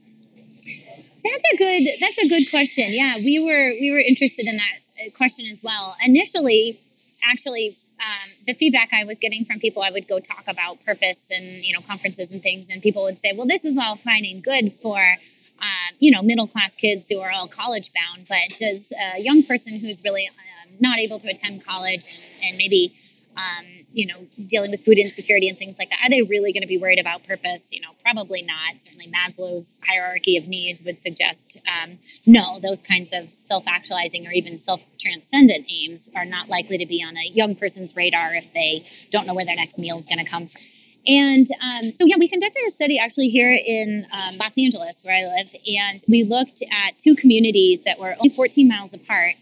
That's 1.25 1.45
a 1.55 1.57
good. 1.57 1.89
That's 1.99 2.19
a 2.19 2.29
good 2.29 2.51
question. 2.51 2.89
Yeah, 2.89 3.17
we 3.17 3.39
were 3.43 3.71
we 3.81 3.91
were 3.91 3.99
interested 3.99 4.47
in 4.47 4.57
that 4.57 4.73
uh, 5.01 5.11
question 5.17 5.47
as 5.47 5.63
well. 5.63 5.97
Initially, 6.05 6.79
actually, 7.25 7.75
um, 8.01 8.31
the 8.47 8.53
feedback 8.53 8.91
I 8.93 9.05
was 9.05 9.19
getting 9.19 9.47
from 9.47 9.59
people, 9.61 9.83
I 9.83 9.91
would 9.91 10.07
go 10.07 10.19
talk 10.21 10.45
about 10.47 10.85
purpose 10.85 11.31
and 11.35 11.65
you 11.65 11.73
know 11.73 11.81
conferences 11.81 12.33
and 12.33 12.43
things, 12.43 12.69
and 12.69 12.83
people 12.83 13.03
would 13.05 13.19
say, 13.19 13.33
"Well, 13.35 13.47
this 13.47 13.65
is 13.65 13.79
all 13.79 13.97
fine 13.97 14.27
and 14.27 14.45
good 14.45 14.73
for." 14.75 15.17
Um, 15.63 15.95
you 15.99 16.11
know, 16.11 16.23
middle 16.23 16.49
class 16.49 16.75
kids 16.75 17.07
who 17.07 17.21
are 17.21 17.31
all 17.31 17.47
college 17.47 17.91
bound, 17.93 18.27
but 18.31 18.59
does 18.59 18.95
a 19.15 19.21
young 19.21 19.43
person 19.43 19.79
who's 19.79 20.03
really 20.03 20.27
um, 20.27 20.77
not 20.81 20.99
able 20.99 21.19
to 21.19 21.29
attend 21.29 21.67
college 21.67 22.07
and, 22.41 22.45
and 22.45 22.57
maybe 22.57 22.95
um, 23.41 23.67
you 23.93 24.07
know, 24.07 24.27
dealing 24.47 24.71
with 24.71 24.85
food 24.85 24.99
insecurity 24.99 25.49
and 25.49 25.59
things 25.59 25.79
like 25.79 25.91
that. 25.91 25.99
Are 26.05 26.11
they 26.11 26.23
really 26.23 26.53
going 26.53 26.63
to 26.63 26.69
be 26.69 26.79
worried 26.79 27.01
about 27.01 27.27
purpose? 27.27 27.71
You 27.73 27.81
know, 27.81 27.91
probably 28.03 28.43
not. 28.43 28.81
Certainly, 28.81 29.09
Maslow's 29.09 29.79
hierarchy 29.87 30.37
of 30.37 30.49
needs 30.49 30.83
would 30.85 30.99
suggest 30.99 31.59
um, 31.67 31.99
no, 32.27 32.59
those 32.61 32.83
kinds 32.83 33.13
of 33.13 33.31
self 33.31 33.67
actualizing 33.67 34.27
or 34.27 34.33
even 34.33 34.59
self 34.59 34.85
transcendent 34.99 35.67
aims 35.71 36.11
are 36.15 36.25
not 36.25 36.49
likely 36.49 36.79
to 36.79 36.87
be 36.87 37.03
on 37.03 37.17
a 37.17 37.25
young 37.25 37.55
person's 37.55 37.97
radar 37.97 38.35
if 38.35 38.53
they 38.53 38.87
don't 39.11 39.27
know 39.27 39.35
where 39.35 39.45
their 39.45 39.57
next 39.57 39.79
meal 39.79 39.97
is 39.97 40.07
going 40.07 40.25
to 40.25 40.31
come 40.31 40.47
from. 40.47 40.61
And 41.07 41.47
um, 41.63 41.91
so, 41.93 42.05
yeah, 42.05 42.17
we 42.19 42.29
conducted 42.29 42.63
a 42.67 42.71
study 42.71 42.99
actually 42.99 43.29
here 43.29 43.53
in 43.53 44.07
um, 44.13 44.37
Los 44.37 44.59
Angeles, 44.59 45.01
where 45.03 45.17
I 45.17 45.35
live, 45.35 45.55
and 45.67 46.05
we 46.07 46.25
looked 46.25 46.63
at 46.71 46.99
two 46.99 47.17
communities 47.17 47.83
that 47.83 47.99
were 47.99 48.15
only 48.19 48.29
14 48.29 48.69
miles 48.69 48.93
apart 48.93 49.35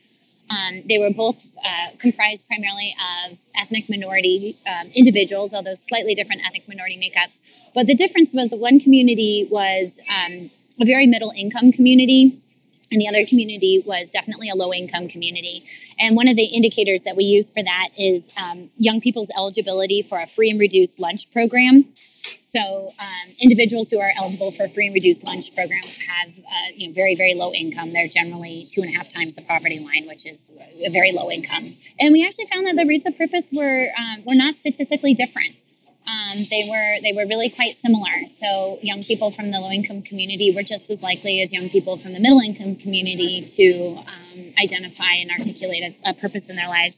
um, 0.50 0.82
they 0.88 0.98
were 0.98 1.10
both 1.10 1.54
uh, 1.64 1.90
comprised 1.98 2.46
primarily 2.48 2.94
of 3.26 3.38
ethnic 3.56 3.88
minority 3.88 4.56
um, 4.66 4.88
individuals, 4.94 5.52
although 5.52 5.74
slightly 5.74 6.14
different 6.14 6.42
ethnic 6.46 6.66
minority 6.68 6.96
makeups. 6.96 7.40
But 7.74 7.86
the 7.86 7.94
difference 7.94 8.32
was 8.34 8.50
the 8.50 8.56
one 8.56 8.80
community 8.80 9.46
was 9.50 10.00
um, 10.08 10.50
a 10.80 10.84
very 10.84 11.06
middle 11.06 11.32
income 11.36 11.72
community, 11.72 12.40
and 12.90 13.00
the 13.00 13.08
other 13.08 13.26
community 13.26 13.82
was 13.84 14.10
definitely 14.10 14.48
a 14.48 14.54
low 14.54 14.72
income 14.72 15.08
community. 15.08 15.64
And 16.00 16.16
one 16.16 16.28
of 16.28 16.36
the 16.36 16.44
indicators 16.44 17.02
that 17.02 17.16
we 17.16 17.24
use 17.24 17.50
for 17.50 17.62
that 17.62 17.88
is 17.98 18.32
um, 18.40 18.70
young 18.76 19.00
people's 19.00 19.30
eligibility 19.36 20.02
for 20.02 20.20
a 20.20 20.26
free 20.26 20.50
and 20.50 20.60
reduced 20.60 21.00
lunch 21.00 21.30
program. 21.30 21.86
So, 22.40 22.88
um, 23.00 23.30
individuals 23.40 23.90
who 23.90 24.00
are 24.00 24.10
eligible 24.16 24.52
for 24.52 24.64
a 24.64 24.68
free 24.68 24.86
and 24.86 24.94
reduced 24.94 25.26
lunch 25.26 25.54
program 25.54 25.82
have 26.08 26.28
uh, 26.38 26.72
you 26.74 26.88
know, 26.88 26.94
very, 26.94 27.14
very 27.14 27.34
low 27.34 27.52
income. 27.52 27.90
They're 27.90 28.08
generally 28.08 28.66
two 28.70 28.82
and 28.82 28.90
a 28.90 28.96
half 28.96 29.08
times 29.08 29.34
the 29.34 29.42
poverty 29.42 29.78
line, 29.78 30.06
which 30.06 30.26
is 30.26 30.52
a 30.84 30.90
very 30.90 31.12
low 31.12 31.30
income. 31.30 31.74
And 32.00 32.12
we 32.12 32.24
actually 32.26 32.46
found 32.46 32.66
that 32.66 32.76
the 32.76 32.86
rates 32.86 33.06
of 33.06 33.16
purpose 33.18 33.50
were, 33.52 33.86
um, 33.98 34.24
were 34.26 34.34
not 34.34 34.54
statistically 34.54 35.14
different. 35.14 35.56
Um, 36.08 36.38
they 36.50 36.66
were 36.70 37.00
they 37.02 37.12
were 37.12 37.28
really 37.28 37.50
quite 37.50 37.74
similar. 37.74 38.26
So 38.26 38.78
young 38.80 39.02
people 39.02 39.30
from 39.30 39.50
the 39.50 39.60
low 39.60 39.70
income 39.70 40.00
community 40.02 40.50
were 40.54 40.62
just 40.62 40.88
as 40.88 41.02
likely 41.02 41.42
as 41.42 41.52
young 41.52 41.68
people 41.68 41.98
from 41.98 42.14
the 42.14 42.20
middle 42.20 42.40
income 42.40 42.76
community 42.76 43.42
to 43.42 43.98
um, 43.98 44.52
identify 44.60 45.12
and 45.12 45.30
articulate 45.30 45.82
a, 45.82 46.10
a, 46.10 46.14
purpose 46.14 46.48
in 46.48 46.56
their 46.56 46.68
lives. 46.68 46.96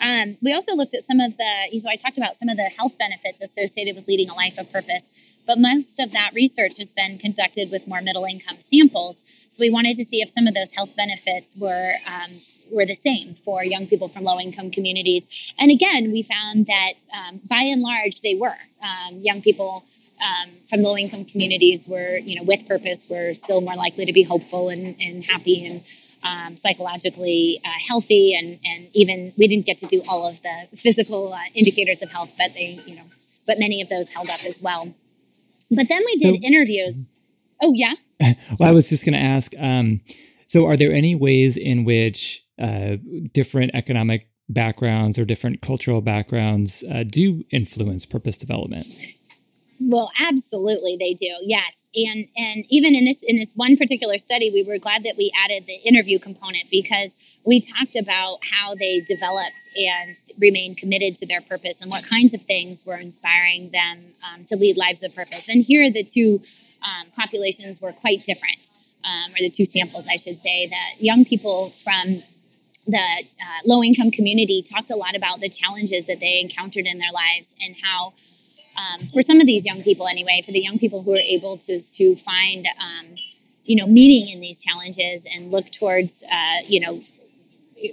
Um, 0.00 0.38
we 0.40 0.54
also 0.54 0.74
looked 0.74 0.94
at 0.94 1.02
some 1.02 1.20
of 1.20 1.36
the 1.36 1.78
so 1.78 1.90
I 1.90 1.96
talked 1.96 2.16
about 2.16 2.36
some 2.36 2.48
of 2.48 2.56
the 2.56 2.70
health 2.78 2.96
benefits 2.98 3.42
associated 3.42 3.94
with 3.94 4.08
leading 4.08 4.30
a 4.30 4.34
life 4.34 4.58
of 4.58 4.72
purpose. 4.72 5.10
But 5.46 5.58
most 5.58 6.00
of 6.00 6.12
that 6.12 6.32
research 6.34 6.78
has 6.78 6.90
been 6.90 7.18
conducted 7.18 7.70
with 7.70 7.86
more 7.86 8.00
middle 8.00 8.24
income 8.24 8.56
samples. 8.60 9.22
So 9.48 9.58
we 9.60 9.70
wanted 9.70 9.96
to 9.96 10.04
see 10.04 10.20
if 10.20 10.28
some 10.28 10.46
of 10.46 10.54
those 10.54 10.72
health 10.72 10.96
benefits 10.96 11.54
were 11.56 11.92
um, 12.06 12.32
were 12.70 12.86
the 12.86 12.94
same 12.94 13.34
for 13.34 13.64
young 13.64 13.86
people 13.86 14.08
from 14.08 14.24
low 14.24 14.38
income 14.38 14.70
communities. 14.70 15.52
And 15.58 15.70
again, 15.70 16.12
we 16.12 16.22
found 16.22 16.66
that 16.66 16.92
um, 17.12 17.40
by 17.48 17.62
and 17.62 17.82
large, 17.82 18.20
they 18.22 18.34
were. 18.34 18.56
Um, 18.82 19.20
young 19.20 19.42
people 19.42 19.84
um, 20.22 20.50
from 20.68 20.82
low 20.82 20.96
income 20.96 21.24
communities 21.24 21.86
were, 21.86 22.16
you 22.18 22.36
know, 22.36 22.42
with 22.42 22.66
purpose, 22.66 23.06
were 23.08 23.34
still 23.34 23.60
more 23.60 23.76
likely 23.76 24.06
to 24.06 24.12
be 24.12 24.22
hopeful 24.22 24.68
and, 24.68 24.96
and 25.00 25.24
happy 25.24 25.64
and 25.64 25.84
um, 26.24 26.56
psychologically 26.56 27.60
uh, 27.64 27.68
healthy. 27.86 28.34
And, 28.34 28.58
and 28.64 28.88
even 28.94 29.32
we 29.38 29.46
didn't 29.46 29.66
get 29.66 29.78
to 29.78 29.86
do 29.86 30.02
all 30.08 30.26
of 30.26 30.42
the 30.42 30.76
physical 30.76 31.32
uh, 31.32 31.38
indicators 31.54 32.02
of 32.02 32.10
health, 32.10 32.34
but 32.38 32.54
they, 32.54 32.78
you 32.86 32.96
know, 32.96 33.04
but 33.46 33.58
many 33.58 33.80
of 33.80 33.88
those 33.88 34.10
held 34.10 34.28
up 34.28 34.44
as 34.44 34.60
well. 34.60 34.94
But 35.70 35.88
then 35.88 36.02
we 36.04 36.16
did 36.16 36.42
so, 36.42 36.46
interviews. 36.46 37.12
Oh, 37.62 37.72
yeah. 37.74 37.94
well, 38.58 38.68
I 38.68 38.72
was 38.72 38.88
just 38.88 39.04
going 39.04 39.18
to 39.18 39.24
ask. 39.24 39.52
Um, 39.58 40.00
so, 40.46 40.66
are 40.66 40.76
there 40.76 40.92
any 40.92 41.14
ways 41.14 41.56
in 41.56 41.84
which 41.84 42.45
uh, 42.58 42.96
different 43.32 43.72
economic 43.74 44.28
backgrounds 44.48 45.18
or 45.18 45.24
different 45.24 45.60
cultural 45.60 46.00
backgrounds 46.00 46.84
uh, 46.90 47.02
do 47.02 47.44
influence 47.50 48.04
purpose 48.04 48.36
development? 48.36 48.86
Well, 49.78 50.10
absolutely, 50.18 50.96
they 50.98 51.12
do. 51.12 51.34
Yes, 51.42 51.90
and 51.94 52.28
and 52.34 52.64
even 52.70 52.94
in 52.94 53.04
this 53.04 53.22
in 53.22 53.36
this 53.36 53.52
one 53.54 53.76
particular 53.76 54.16
study, 54.16 54.50
we 54.50 54.62
were 54.62 54.78
glad 54.78 55.04
that 55.04 55.16
we 55.18 55.30
added 55.44 55.66
the 55.66 55.74
interview 55.74 56.18
component 56.18 56.70
because 56.70 57.14
we 57.44 57.60
talked 57.60 57.94
about 57.94 58.38
how 58.50 58.74
they 58.74 59.00
developed 59.00 59.68
and 59.76 60.14
remained 60.38 60.78
committed 60.78 61.14
to 61.16 61.26
their 61.26 61.42
purpose 61.42 61.82
and 61.82 61.90
what 61.90 62.04
kinds 62.04 62.32
of 62.32 62.42
things 62.42 62.86
were 62.86 62.96
inspiring 62.96 63.70
them 63.70 64.14
um, 64.32 64.44
to 64.46 64.56
lead 64.56 64.78
lives 64.78 65.02
of 65.02 65.14
purpose. 65.14 65.48
And 65.48 65.62
here, 65.62 65.90
the 65.92 66.04
two 66.04 66.40
um, 66.82 67.08
populations 67.14 67.80
were 67.80 67.92
quite 67.92 68.24
different, 68.24 68.70
um, 69.04 69.32
or 69.32 69.40
the 69.40 69.50
two 69.50 69.66
samples, 69.66 70.06
I 70.08 70.16
should 70.16 70.38
say. 70.38 70.68
That 70.68 71.02
young 71.02 71.26
people 71.26 71.68
from 71.84 72.22
the 72.86 72.98
uh, 72.98 73.60
low 73.64 73.82
income 73.82 74.10
community 74.10 74.62
talked 74.62 74.90
a 74.90 74.96
lot 74.96 75.16
about 75.16 75.40
the 75.40 75.48
challenges 75.48 76.06
that 76.06 76.20
they 76.20 76.40
encountered 76.40 76.86
in 76.86 76.98
their 76.98 77.12
lives 77.12 77.54
and 77.60 77.76
how 77.82 78.12
um, 78.76 79.00
for 79.00 79.22
some 79.22 79.40
of 79.40 79.46
these 79.46 79.64
young 79.64 79.82
people 79.82 80.06
anyway 80.06 80.42
for 80.44 80.52
the 80.52 80.60
young 80.60 80.78
people 80.78 81.02
who 81.02 81.12
are 81.12 81.26
able 81.28 81.56
to 81.56 81.80
to 81.80 82.16
find 82.16 82.66
um, 82.80 83.14
you 83.64 83.76
know 83.76 83.86
meaning 83.86 84.32
in 84.32 84.40
these 84.40 84.62
challenges 84.62 85.26
and 85.34 85.50
look 85.50 85.70
towards 85.70 86.22
uh, 86.30 86.58
you 86.66 86.80
know 86.80 87.02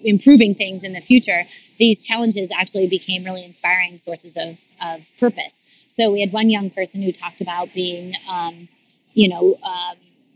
improving 0.03 0.55
things 0.55 0.83
in 0.83 0.93
the 0.93 1.01
future 1.01 1.45
these 1.77 2.05
challenges 2.05 2.51
actually 2.57 2.87
became 2.87 3.23
really 3.23 3.43
inspiring 3.43 3.97
sources 3.97 4.37
of, 4.37 4.61
of 4.81 5.09
purpose. 5.17 5.63
So 5.87 6.11
we 6.11 6.21
had 6.21 6.31
one 6.31 6.49
young 6.49 6.69
person 6.69 7.01
who 7.01 7.11
talked 7.11 7.41
about 7.41 7.73
being 7.73 8.13
um, 8.29 8.67
you 9.13 9.29
know 9.29 9.57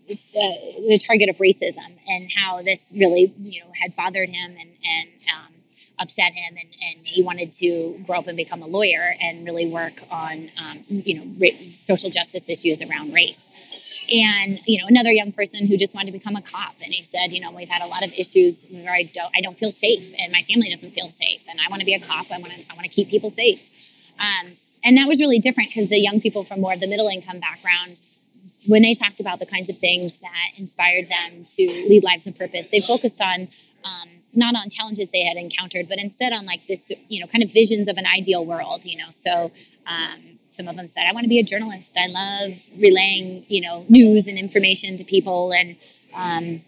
uh, 0.09 0.87
the 0.89 0.99
target 1.05 1.29
of 1.29 1.37
racism 1.37 1.97
and 2.07 2.31
how 2.31 2.61
this 2.61 2.91
really 2.95 3.33
you 3.41 3.59
know 3.61 3.71
had 3.81 3.95
bothered 3.95 4.29
him 4.29 4.55
and 4.59 4.69
and 4.85 5.09
um, 5.35 5.53
upset 5.99 6.33
him 6.33 6.55
and, 6.57 6.69
and 6.81 7.05
he 7.05 7.21
wanted 7.21 7.51
to 7.51 8.01
grow 8.05 8.19
up 8.19 8.27
and 8.27 8.37
become 8.37 8.61
a 8.61 8.67
lawyer 8.67 9.15
and 9.19 9.45
really 9.45 9.67
work 9.67 9.93
on 10.09 10.49
um, 10.57 10.79
you 10.87 11.15
know 11.15 11.23
ra- 11.39 11.57
social 11.71 12.09
justice 12.09 12.49
issues 12.49 12.81
around 12.81 13.13
race. 13.13 13.53
And 14.09 14.65
you 14.65 14.79
know 14.79 14.87
another 14.87 15.11
young 15.11 15.33
person 15.33 15.67
who 15.67 15.75
just 15.75 15.93
wanted 15.93 16.07
to 16.07 16.11
become 16.13 16.37
a 16.37 16.41
cop 16.41 16.75
and 16.83 16.93
he 16.93 17.03
said 17.03 17.33
you 17.33 17.41
know 17.41 17.51
we've 17.51 17.69
had 17.69 17.81
a 17.81 17.87
lot 17.87 18.05
of 18.05 18.13
issues 18.13 18.65
where 18.71 18.93
i 18.93 19.03
don't 19.03 19.31
i 19.35 19.41
don't 19.41 19.59
feel 19.59 19.71
safe 19.71 20.13
and 20.17 20.31
my 20.31 20.39
family 20.41 20.69
doesn't 20.69 20.91
feel 20.91 21.09
safe 21.09 21.45
and 21.49 21.59
i 21.59 21.69
want 21.69 21.81
to 21.81 21.85
be 21.85 21.93
a 21.93 21.99
cop 21.99 22.25
i 22.31 22.37
want 22.37 22.45
to 22.45 22.63
i 22.71 22.75
want 22.75 22.85
to 22.85 22.89
keep 22.89 23.09
people 23.09 23.29
safe. 23.29 23.69
Um, 24.19 24.47
and 24.85 24.97
that 24.97 25.07
was 25.07 25.19
really 25.19 25.39
different 25.39 25.69
because 25.69 25.89
the 25.89 25.99
young 25.99 26.21
people 26.21 26.45
from 26.45 26.61
more 26.61 26.71
of 26.71 26.79
the 26.79 26.87
middle 26.87 27.09
income 27.09 27.39
background 27.39 27.97
when 28.67 28.81
they 28.81 28.93
talked 28.93 29.19
about 29.19 29.39
the 29.39 29.45
kinds 29.45 29.69
of 29.69 29.77
things 29.77 30.19
that 30.19 30.51
inspired 30.57 31.09
them 31.09 31.45
to 31.55 31.63
lead 31.89 32.03
lives 32.03 32.27
of 32.27 32.37
purpose, 32.37 32.67
they 32.67 32.81
focused 32.81 33.21
on 33.21 33.47
um, 33.83 34.09
not 34.33 34.55
on 34.55 34.69
challenges 34.69 35.09
they 35.09 35.23
had 35.23 35.37
encountered, 35.37 35.87
but 35.87 35.97
instead 35.97 36.33
on 36.33 36.45
like 36.45 36.67
this, 36.67 36.91
you 37.07 37.19
know, 37.19 37.27
kind 37.27 37.43
of 37.43 37.51
visions 37.51 37.87
of 37.87 37.97
an 37.97 38.05
ideal 38.05 38.45
world, 38.45 38.85
you 38.85 38.97
know. 38.97 39.09
So 39.09 39.51
um, 39.85 40.39
some 40.49 40.67
of 40.67 40.75
them 40.75 40.87
said, 40.87 41.05
I 41.07 41.13
want 41.13 41.23
to 41.23 41.29
be 41.29 41.39
a 41.39 41.43
journalist. 41.43 41.97
I 41.97 42.07
love 42.07 42.51
relaying, 42.77 43.45
you 43.47 43.61
know, 43.61 43.85
news 43.89 44.27
and 44.27 44.37
information 44.37 44.97
to 44.97 45.03
people. 45.03 45.53
And, 45.53 45.77
um, 46.13 46.61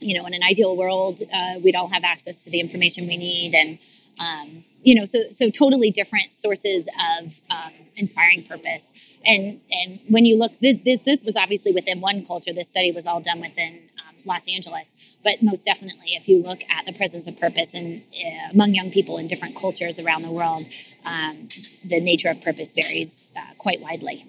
you 0.00 0.18
know, 0.18 0.26
in 0.26 0.34
an 0.34 0.42
ideal 0.42 0.76
world, 0.76 1.20
uh, 1.32 1.54
we'd 1.62 1.74
all 1.74 1.88
have 1.88 2.04
access 2.04 2.44
to 2.44 2.50
the 2.50 2.60
information 2.60 3.06
we 3.06 3.16
need. 3.16 3.54
And, 3.54 3.78
um, 4.20 4.64
you 4.82 4.94
know, 4.94 5.04
so, 5.04 5.18
so 5.30 5.50
totally 5.50 5.90
different 5.90 6.32
sources 6.34 6.88
of 7.18 7.38
um, 7.50 7.72
inspiring 7.96 8.44
purpose. 8.44 8.92
And, 9.24 9.60
and 9.70 9.98
when 10.08 10.24
you 10.24 10.38
look, 10.38 10.52
this, 10.60 10.76
this, 10.84 11.00
this 11.00 11.24
was 11.24 11.36
obviously 11.36 11.72
within 11.72 12.00
one 12.00 12.24
culture. 12.24 12.52
This 12.52 12.68
study 12.68 12.92
was 12.92 13.06
all 13.06 13.20
done 13.20 13.40
within 13.40 13.80
Los 14.24 14.48
Angeles. 14.48 14.94
But 15.22 15.42
most 15.42 15.64
definitely, 15.64 16.14
if 16.14 16.28
you 16.28 16.42
look 16.42 16.60
at 16.70 16.86
the 16.86 16.92
presence 16.92 17.26
of 17.26 17.38
purpose 17.38 17.74
in, 17.74 18.02
uh, 18.14 18.50
among 18.52 18.74
young 18.74 18.90
people 18.90 19.18
in 19.18 19.26
different 19.26 19.56
cultures 19.56 19.98
around 19.98 20.22
the 20.22 20.30
world, 20.30 20.66
um, 21.04 21.48
the 21.84 22.00
nature 22.00 22.28
of 22.28 22.40
purpose 22.42 22.72
varies 22.72 23.28
uh, 23.36 23.40
quite 23.58 23.80
widely. 23.80 24.24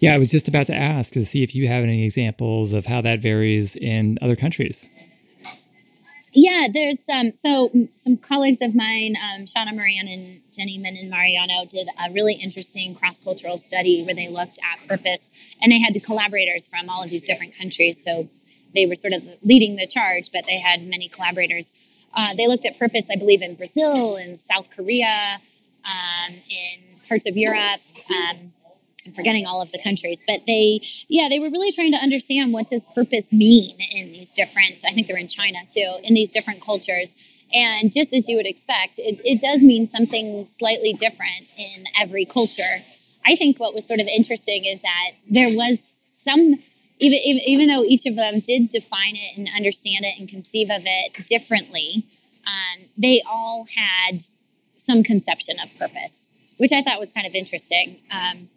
Yeah, 0.00 0.14
I 0.14 0.18
was 0.18 0.30
just 0.30 0.48
about 0.48 0.66
to 0.66 0.74
ask 0.74 1.12
to 1.12 1.24
see 1.24 1.42
if 1.42 1.54
you 1.54 1.68
have 1.68 1.82
any 1.82 2.04
examples 2.04 2.72
of 2.72 2.86
how 2.86 3.00
that 3.02 3.20
varies 3.20 3.76
in 3.76 4.18
other 4.20 4.36
countries. 4.36 4.88
Yeah, 6.36 6.66
there's 6.72 7.08
um, 7.08 7.32
so 7.32 7.70
some 7.94 8.16
colleagues 8.16 8.60
of 8.60 8.74
mine, 8.74 9.14
um, 9.16 9.44
Seana 9.44 9.72
Moran 9.72 10.08
and 10.08 10.40
Jenny 10.52 10.78
Menon 10.78 11.08
Mariano, 11.08 11.64
did 11.64 11.86
a 12.04 12.10
really 12.10 12.34
interesting 12.34 12.96
cross 12.96 13.20
cultural 13.20 13.56
study 13.56 14.02
where 14.02 14.16
they 14.16 14.28
looked 14.28 14.58
at 14.58 14.86
purpose 14.88 15.30
and 15.62 15.70
they 15.70 15.80
had 15.80 15.94
the 15.94 16.00
collaborators 16.00 16.66
from 16.66 16.90
all 16.90 17.04
of 17.04 17.10
these 17.10 17.22
different 17.22 17.56
countries. 17.56 18.02
So 18.02 18.28
they 18.74 18.84
were 18.84 18.96
sort 18.96 19.12
of 19.12 19.22
leading 19.44 19.76
the 19.76 19.86
charge, 19.86 20.32
but 20.32 20.44
they 20.46 20.58
had 20.58 20.82
many 20.82 21.08
collaborators. 21.08 21.72
Uh, 22.12 22.34
they 22.34 22.48
looked 22.48 22.66
at 22.66 22.80
purpose, 22.80 23.08
I 23.12 23.16
believe, 23.16 23.40
in 23.40 23.54
Brazil, 23.54 24.16
in 24.16 24.36
South 24.36 24.70
Korea, 24.70 25.38
um, 25.84 26.34
in 26.50 26.80
parts 27.08 27.28
of 27.28 27.36
Europe. 27.36 27.80
Um, 28.10 28.53
I'm 29.06 29.12
forgetting 29.12 29.46
all 29.46 29.60
of 29.60 29.70
the 29.72 29.80
countries, 29.82 30.22
but 30.26 30.46
they, 30.46 30.80
yeah, 31.08 31.28
they 31.28 31.38
were 31.38 31.50
really 31.50 31.72
trying 31.72 31.92
to 31.92 31.98
understand 31.98 32.52
what 32.52 32.68
does 32.68 32.84
purpose 32.94 33.32
mean 33.32 33.76
in 33.94 34.12
these 34.12 34.28
different. 34.28 34.84
I 34.86 34.92
think 34.92 35.06
they're 35.06 35.16
in 35.18 35.28
China 35.28 35.58
too, 35.68 35.98
in 36.02 36.14
these 36.14 36.30
different 36.30 36.62
cultures. 36.62 37.14
And 37.52 37.92
just 37.92 38.14
as 38.14 38.28
you 38.28 38.36
would 38.36 38.46
expect, 38.46 38.98
it, 38.98 39.20
it 39.24 39.40
does 39.40 39.62
mean 39.62 39.86
something 39.86 40.46
slightly 40.46 40.92
different 40.92 41.58
in 41.58 41.84
every 42.00 42.24
culture. 42.24 42.82
I 43.26 43.36
think 43.36 43.58
what 43.58 43.74
was 43.74 43.86
sort 43.86 44.00
of 44.00 44.06
interesting 44.06 44.64
is 44.64 44.80
that 44.80 45.12
there 45.30 45.56
was 45.56 45.80
some 46.24 46.58
even, 47.00 47.18
even, 47.44 47.68
though 47.68 47.82
each 47.82 48.06
of 48.06 48.14
them 48.14 48.38
did 48.38 48.68
define 48.68 49.16
it 49.16 49.36
and 49.36 49.48
understand 49.54 50.04
it 50.04 50.18
and 50.18 50.28
conceive 50.28 50.70
of 50.70 50.82
it 50.86 51.26
differently, 51.26 52.06
um, 52.46 52.84
they 52.96 53.20
all 53.28 53.66
had 53.74 54.24
some 54.76 55.02
conception 55.02 55.56
of 55.62 55.76
purpose, 55.76 56.26
which 56.58 56.70
I 56.72 56.82
thought 56.82 57.00
was 57.00 57.12
kind 57.12 57.26
of 57.26 57.34
interesting. 57.34 57.98
Um, 58.12 58.48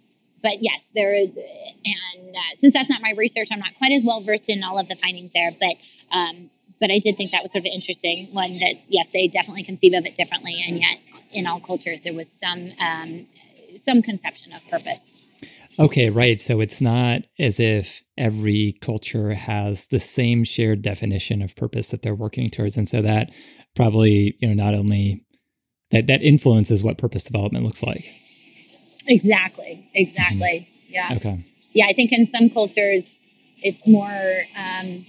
but 0.41 0.61
yes, 0.61 0.89
there 0.93 1.15
is, 1.15 1.29
and 1.29 2.35
uh, 2.35 2.55
since 2.55 2.73
that's 2.73 2.89
not 2.89 3.01
my 3.01 3.13
research, 3.17 3.47
I'm 3.51 3.59
not 3.59 3.75
quite 3.77 3.91
as 3.91 4.03
well 4.03 4.21
versed 4.21 4.49
in 4.49 4.63
all 4.63 4.77
of 4.77 4.87
the 4.87 4.95
findings 4.95 5.31
there. 5.31 5.51
But 5.59 5.75
um, 6.11 6.49
but 6.79 6.91
I 6.91 6.99
did 6.99 7.17
think 7.17 7.31
that 7.31 7.41
was 7.41 7.51
sort 7.51 7.61
of 7.61 7.71
interesting. 7.73 8.27
One 8.33 8.59
that 8.59 8.75
yes, 8.87 9.09
they 9.09 9.27
definitely 9.27 9.63
conceive 9.63 9.93
of 9.93 10.05
it 10.05 10.15
differently, 10.15 10.63
and 10.67 10.79
yet 10.79 10.99
in 11.31 11.47
all 11.47 11.59
cultures 11.59 12.01
there 12.01 12.13
was 12.13 12.31
some 12.31 12.71
um, 12.79 13.27
some 13.75 14.01
conception 14.01 14.53
of 14.53 14.67
purpose. 14.69 15.23
Okay, 15.79 16.09
right. 16.09 16.39
So 16.39 16.59
it's 16.59 16.81
not 16.81 17.21
as 17.37 17.59
if 17.59 18.01
every 18.17 18.77
culture 18.81 19.35
has 19.35 19.87
the 19.87 19.99
same 19.99 20.43
shared 20.43 20.81
definition 20.81 21.43
of 21.43 21.55
purpose 21.55 21.89
that 21.89 22.01
they're 22.01 22.15
working 22.15 22.49
towards. 22.49 22.77
And 22.77 22.89
so 22.89 23.01
that 23.03 23.31
probably, 23.75 24.35
you 24.39 24.47
know, 24.47 24.55
not 24.55 24.73
only 24.73 25.23
that 25.91 26.07
that 26.07 26.23
influences 26.23 26.83
what 26.83 26.97
purpose 26.97 27.23
development 27.23 27.63
looks 27.63 27.83
like. 27.83 28.05
Exactly. 29.07 29.89
Exactly. 29.93 30.67
Mm-hmm. 30.69 30.93
Yeah. 30.93 31.13
Okay. 31.15 31.45
Yeah, 31.73 31.85
I 31.87 31.93
think 31.93 32.11
in 32.11 32.25
some 32.25 32.49
cultures 32.49 33.17
it's 33.61 33.87
more 33.87 34.43
um, 34.55 35.05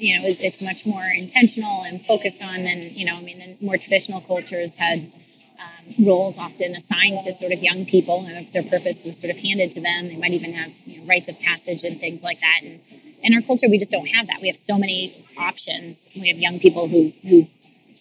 you 0.00 0.18
know, 0.18 0.26
it's, 0.26 0.40
it's, 0.40 0.62
much 0.62 0.86
more 0.86 1.04
intentional 1.04 1.82
and 1.82 2.04
focused 2.04 2.42
on 2.42 2.64
than, 2.64 2.82
you 2.90 3.04
know, 3.04 3.16
I 3.16 3.22
mean, 3.22 3.40
in 3.42 3.58
more 3.60 3.76
traditional 3.76 4.20
cultures 4.22 4.76
had 4.76 5.10
um, 5.58 6.06
roles 6.06 6.38
often 6.38 6.74
assigned 6.74 7.20
to 7.26 7.32
sort 7.32 7.52
of 7.52 7.62
young 7.62 7.84
people, 7.84 8.24
and 8.26 8.50
their 8.52 8.62
purpose 8.62 9.04
was 9.04 9.18
sort 9.20 9.30
of 9.30 9.38
handed 9.38 9.72
to 9.72 9.80
them. 9.80 10.08
They 10.08 10.16
might 10.16 10.32
even 10.32 10.54
have 10.54 10.72
you 10.86 11.00
know, 11.00 11.06
rites 11.06 11.28
of 11.28 11.38
passage 11.40 11.84
and 11.84 12.00
things 12.00 12.22
like 12.22 12.40
that. 12.40 12.60
And 12.62 12.80
in 13.22 13.34
our 13.34 13.42
culture, 13.42 13.68
we 13.68 13.78
just 13.78 13.90
don't 13.90 14.08
have 14.08 14.26
that. 14.28 14.40
We 14.40 14.46
have 14.46 14.56
so 14.56 14.78
many 14.78 15.12
options. 15.36 16.08
We 16.16 16.28
have 16.28 16.38
young 16.38 16.58
people 16.58 16.88
who 16.88 17.12
who 17.22 17.46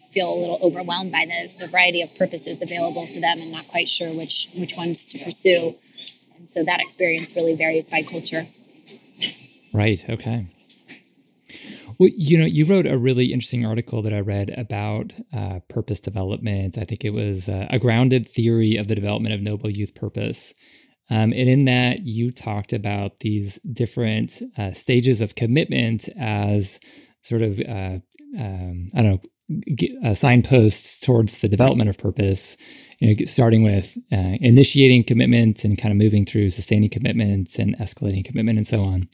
feel 0.07 0.33
a 0.33 0.37
little 0.37 0.59
overwhelmed 0.61 1.11
by 1.11 1.25
the, 1.25 1.51
the 1.59 1.67
variety 1.67 2.01
of 2.01 2.13
purposes 2.15 2.61
available 2.61 3.07
to 3.07 3.19
them 3.19 3.39
and 3.39 3.51
not 3.51 3.67
quite 3.67 3.89
sure 3.89 4.11
which 4.11 4.49
which 4.55 4.75
ones 4.75 5.05
to 5.05 5.23
pursue. 5.23 5.73
And 6.37 6.49
so 6.49 6.63
that 6.63 6.79
experience 6.79 7.35
really 7.35 7.55
varies 7.55 7.87
by 7.87 8.01
culture. 8.03 8.47
Right. 9.73 10.03
Okay. 10.09 10.47
Well, 11.99 12.09
you 12.15 12.37
know, 12.37 12.45
you 12.45 12.65
wrote 12.65 12.87
a 12.87 12.97
really 12.97 13.33
interesting 13.33 13.65
article 13.65 14.01
that 14.03 14.13
I 14.13 14.19
read 14.19 14.51
about 14.57 15.11
uh, 15.33 15.59
purpose 15.67 15.99
development. 15.99 16.77
I 16.77 16.85
think 16.85 17.03
it 17.03 17.09
was 17.09 17.49
uh, 17.49 17.67
a 17.69 17.77
grounded 17.77 18.29
theory 18.29 18.77
of 18.77 18.87
the 18.87 18.95
development 18.95 19.35
of 19.35 19.41
noble 19.41 19.69
youth 19.69 19.95
purpose. 19.95 20.53
Um, 21.09 21.33
and 21.33 21.49
in 21.49 21.65
that, 21.65 22.05
you 22.05 22.31
talked 22.31 22.71
about 22.71 23.19
these 23.19 23.55
different 23.61 24.41
uh, 24.57 24.71
stages 24.71 25.19
of 25.19 25.35
commitment 25.35 26.07
as 26.17 26.79
sort 27.23 27.41
of, 27.41 27.59
uh, 27.59 27.99
um, 28.39 28.87
I 28.93 29.01
don't 29.01 29.11
know, 29.11 29.21
uh, 30.03 30.13
signposts 30.13 30.99
towards 30.99 31.39
the 31.39 31.47
development 31.47 31.89
of 31.89 31.97
purpose. 31.97 32.57
You 32.99 33.15
know, 33.15 33.25
starting 33.25 33.63
with 33.63 33.97
uh, 34.11 34.35
initiating 34.41 35.05
commitment 35.05 35.63
and 35.63 35.77
kind 35.77 35.91
of 35.91 35.97
moving 35.97 36.25
through 36.25 36.49
sustaining 36.49 36.89
commitments 36.89 37.57
and 37.57 37.77
escalating 37.77 38.25
commitment 38.25 38.57
and 38.57 38.67
so 38.67 38.83
on. 38.83 39.07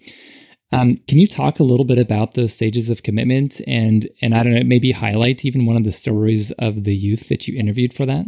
Um, 0.71 0.97
can 1.07 1.19
you 1.19 1.27
talk 1.27 1.59
a 1.59 1.63
little 1.63 1.86
bit 1.86 1.99
about 1.99 2.33
those 2.33 2.53
stages 2.53 2.89
of 2.89 3.03
commitment 3.03 3.61
and 3.67 4.09
and 4.21 4.33
I 4.33 4.43
don't 4.43 4.53
know 4.53 4.63
maybe 4.63 4.91
highlight 4.91 5.45
even 5.45 5.65
one 5.65 5.77
of 5.77 5.83
the 5.83 5.91
stories 5.91 6.51
of 6.53 6.83
the 6.83 6.95
youth 6.95 7.29
that 7.29 7.47
you 7.47 7.57
interviewed 7.57 7.93
for 7.93 8.05
that? 8.07 8.25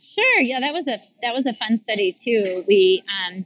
Sure. 0.00 0.40
Yeah, 0.40 0.60
that 0.60 0.72
was 0.72 0.88
a 0.88 0.98
that 1.22 1.34
was 1.34 1.44
a 1.44 1.52
fun 1.52 1.76
study 1.76 2.12
too. 2.12 2.64
We 2.66 3.04
um, 3.06 3.44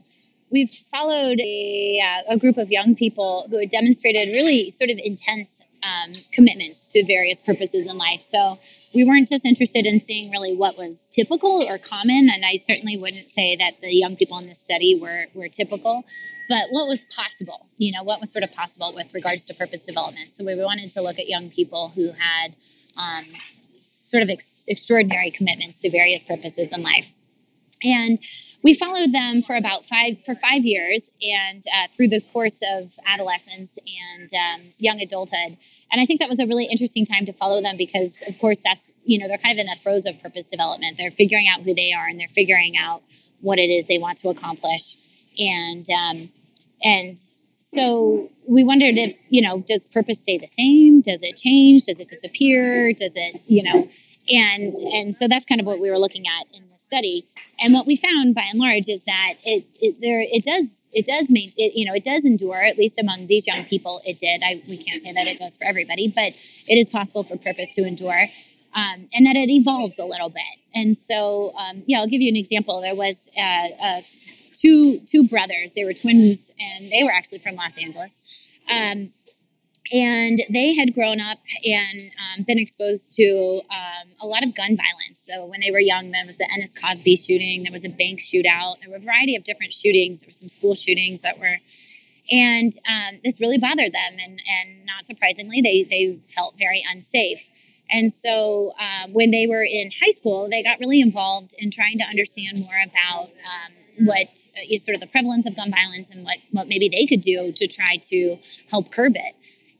we've 0.51 0.69
followed 0.69 1.39
a, 1.39 2.01
uh, 2.03 2.33
a 2.33 2.37
group 2.37 2.57
of 2.57 2.71
young 2.71 2.95
people 2.95 3.47
who 3.49 3.59
had 3.59 3.69
demonstrated 3.69 4.35
really 4.35 4.69
sort 4.69 4.89
of 4.89 4.99
intense 5.03 5.61
um, 5.83 6.11
commitments 6.31 6.87
to 6.87 7.03
various 7.05 7.39
purposes 7.39 7.87
in 7.87 7.97
life. 7.97 8.21
So 8.21 8.59
we 8.93 9.03
weren't 9.03 9.29
just 9.29 9.45
interested 9.45 9.85
in 9.85 9.99
seeing 9.99 10.31
really 10.31 10.55
what 10.55 10.77
was 10.77 11.07
typical 11.11 11.63
or 11.63 11.77
common, 11.77 12.29
and 12.31 12.43
I 12.45 12.55
certainly 12.55 12.97
wouldn't 12.97 13.29
say 13.29 13.55
that 13.55 13.81
the 13.81 13.95
young 13.95 14.15
people 14.15 14.37
in 14.37 14.47
this 14.47 14.59
study 14.59 14.97
were 14.99 15.25
were 15.33 15.49
typical. 15.49 16.05
But 16.49 16.65
what 16.71 16.87
was 16.87 17.05
possible? 17.05 17.67
You 17.77 17.93
know 17.93 18.03
what 18.03 18.19
was 18.19 18.31
sort 18.31 18.43
of 18.43 18.51
possible 18.51 18.93
with 18.93 19.13
regards 19.13 19.45
to 19.45 19.53
purpose 19.53 19.83
development? 19.83 20.33
So 20.33 20.43
we 20.43 20.55
wanted 20.55 20.91
to 20.91 21.01
look 21.01 21.17
at 21.17 21.27
young 21.27 21.49
people 21.49 21.89
who 21.95 22.11
had 22.11 22.55
um, 22.97 23.23
sort 23.79 24.23
of 24.23 24.29
ex- 24.29 24.63
extraordinary 24.67 25.31
commitments 25.31 25.79
to 25.79 25.89
various 25.89 26.23
purposes 26.23 26.73
in 26.73 26.81
life. 26.81 27.13
And 27.83 28.19
we 28.63 28.73
followed 28.73 29.11
them 29.11 29.41
for 29.41 29.55
about 29.55 29.83
five 29.85 30.23
for 30.23 30.35
five 30.35 30.63
years 30.63 31.09
and 31.21 31.63
uh, 31.75 31.87
through 31.87 32.07
the 32.07 32.21
course 32.33 32.61
of 32.75 32.93
adolescence 33.05 33.77
and 33.77 34.29
um, 34.33 34.61
young 34.79 34.99
adulthood 35.01 35.57
and 35.91 36.01
i 36.01 36.05
think 36.05 36.19
that 36.19 36.29
was 36.29 36.39
a 36.39 36.45
really 36.45 36.65
interesting 36.65 37.05
time 37.05 37.25
to 37.25 37.33
follow 37.33 37.61
them 37.61 37.77
because 37.77 38.23
of 38.27 38.37
course 38.39 38.59
that's 38.63 38.91
you 39.03 39.19
know 39.19 39.27
they're 39.27 39.37
kind 39.37 39.57
of 39.57 39.59
in 39.59 39.67
the 39.67 39.75
throes 39.75 40.05
of 40.05 40.21
purpose 40.21 40.47
development 40.47 40.97
they're 40.97 41.11
figuring 41.11 41.47
out 41.47 41.61
who 41.61 41.73
they 41.73 41.91
are 41.93 42.07
and 42.07 42.19
they're 42.19 42.27
figuring 42.27 42.77
out 42.77 43.01
what 43.41 43.57
it 43.57 43.69
is 43.69 43.87
they 43.87 43.97
want 43.97 44.17
to 44.17 44.29
accomplish 44.29 44.95
and 45.39 45.89
um, 45.89 46.29
and 46.83 47.17
so 47.57 48.29
we 48.47 48.65
wondered 48.65 48.97
if, 48.97 49.15
you 49.29 49.41
know, 49.41 49.59
does 49.65 49.87
purpose 49.87 50.19
stay 50.19 50.37
the 50.37 50.47
same? 50.47 50.99
Does 50.99 51.23
it 51.23 51.37
change? 51.37 51.85
Does 51.85 52.01
it 52.01 52.09
disappear? 52.09 52.91
Does 52.91 53.13
it, 53.15 53.39
you 53.47 53.63
know, 53.63 53.87
and 54.29 54.75
and 54.93 55.15
so 55.15 55.27
that's 55.27 55.45
kind 55.45 55.61
of 55.61 55.65
what 55.65 55.79
we 55.79 55.89
were 55.89 55.97
looking 55.97 56.25
at 56.27 56.47
in 56.53 56.63
study. 56.91 57.25
And 57.59 57.73
what 57.73 57.85
we 57.85 57.95
found 57.95 58.35
by 58.35 58.45
and 58.49 58.59
large 58.59 58.87
is 58.89 59.03
that 59.05 59.35
it, 59.45 59.65
it 59.79 60.01
there 60.01 60.21
it 60.21 60.43
does 60.43 60.83
it 60.91 61.05
does 61.05 61.29
make 61.29 61.53
it 61.55 61.73
you 61.73 61.85
know 61.85 61.93
it 61.93 62.03
does 62.03 62.25
endure 62.25 62.61
at 62.61 62.77
least 62.77 62.99
among 62.99 63.27
these 63.27 63.47
young 63.47 63.63
people 63.65 64.01
it 64.05 64.19
did. 64.19 64.41
I 64.43 64.61
we 64.67 64.77
can't 64.77 65.01
say 65.01 65.13
that 65.13 65.27
it 65.27 65.37
does 65.37 65.55
for 65.57 65.65
everybody, 65.65 66.07
but 66.09 66.33
it 66.67 66.77
is 66.77 66.89
possible 66.89 67.23
for 67.23 67.37
purpose 67.37 67.73
to 67.75 67.81
endure. 67.83 68.27
Um, 68.73 69.09
and 69.13 69.25
that 69.25 69.35
it 69.35 69.49
evolves 69.49 69.99
a 69.99 70.05
little 70.05 70.29
bit. 70.29 70.55
And 70.73 70.95
so, 70.95 71.51
um, 71.57 71.83
yeah, 71.87 71.99
I'll 71.99 72.07
give 72.07 72.21
you 72.21 72.29
an 72.29 72.37
example. 72.37 72.79
There 72.79 72.95
was 72.95 73.29
a, 73.37 73.75
a 73.83 74.01
two 74.53 74.99
two 74.99 75.27
brothers. 75.27 75.73
They 75.73 75.83
were 75.83 75.93
twins, 75.93 76.51
and 76.57 76.89
they 76.89 77.03
were 77.03 77.11
actually 77.11 77.39
from 77.39 77.55
Los 77.55 77.77
Angeles. 77.77 78.21
Um, 78.69 79.11
and 79.91 80.39
they 80.49 80.75
had 80.75 80.93
grown 80.93 81.19
up 81.19 81.39
and 81.65 81.99
um, 81.99 82.43
been 82.43 82.59
exposed 82.59 83.15
to 83.15 83.61
um, 83.69 84.07
a 84.21 84.27
lot 84.27 84.43
of 84.43 84.55
gun 84.55 84.77
violence. 84.77 85.19
So 85.19 85.45
when 85.45 85.59
they 85.59 85.71
were 85.71 85.79
young, 85.79 86.11
there 86.11 86.25
was 86.25 86.37
the 86.37 86.47
Ennis 86.53 86.73
Cosby 86.77 87.15
shooting, 87.15 87.63
there 87.63 87.71
was 87.71 87.85
a 87.85 87.89
bank 87.89 88.19
shootout, 88.19 88.79
there 88.79 88.89
were 88.89 88.97
a 88.97 88.99
variety 88.99 89.35
of 89.35 89.43
different 89.43 89.73
shootings. 89.73 90.21
There 90.21 90.27
were 90.27 90.33
some 90.33 90.49
school 90.49 90.75
shootings 90.75 91.21
that 91.21 91.39
were, 91.39 91.57
And 92.31 92.71
um, 92.87 93.19
this 93.23 93.39
really 93.41 93.57
bothered 93.57 93.91
them, 93.91 94.13
and, 94.23 94.41
and 94.47 94.85
not 94.85 95.05
surprisingly, 95.05 95.61
they, 95.61 95.83
they 95.83 96.19
felt 96.27 96.57
very 96.57 96.83
unsafe. 96.89 97.49
And 97.89 98.13
so 98.13 98.73
um, 98.79 99.11
when 99.11 99.31
they 99.31 99.47
were 99.47 99.63
in 99.63 99.91
high 100.01 100.11
school, 100.11 100.47
they 100.49 100.63
got 100.63 100.79
really 100.79 101.01
involved 101.01 101.53
in 101.57 101.71
trying 101.71 101.97
to 101.97 102.05
understand 102.05 102.57
more 102.59 102.81
about 102.85 103.25
um, 103.25 104.05
what 104.05 104.47
uh, 104.55 104.77
sort 104.77 104.95
of 104.95 105.01
the 105.01 105.07
prevalence 105.07 105.45
of 105.45 105.57
gun 105.57 105.71
violence 105.71 106.09
and 106.09 106.23
what, 106.23 106.37
what 106.51 106.67
maybe 106.69 106.87
they 106.87 107.05
could 107.05 107.21
do 107.21 107.51
to 107.51 107.67
try 107.67 107.97
to 107.97 108.37
help 108.69 108.91
curb 108.91 109.13
it. 109.15 109.35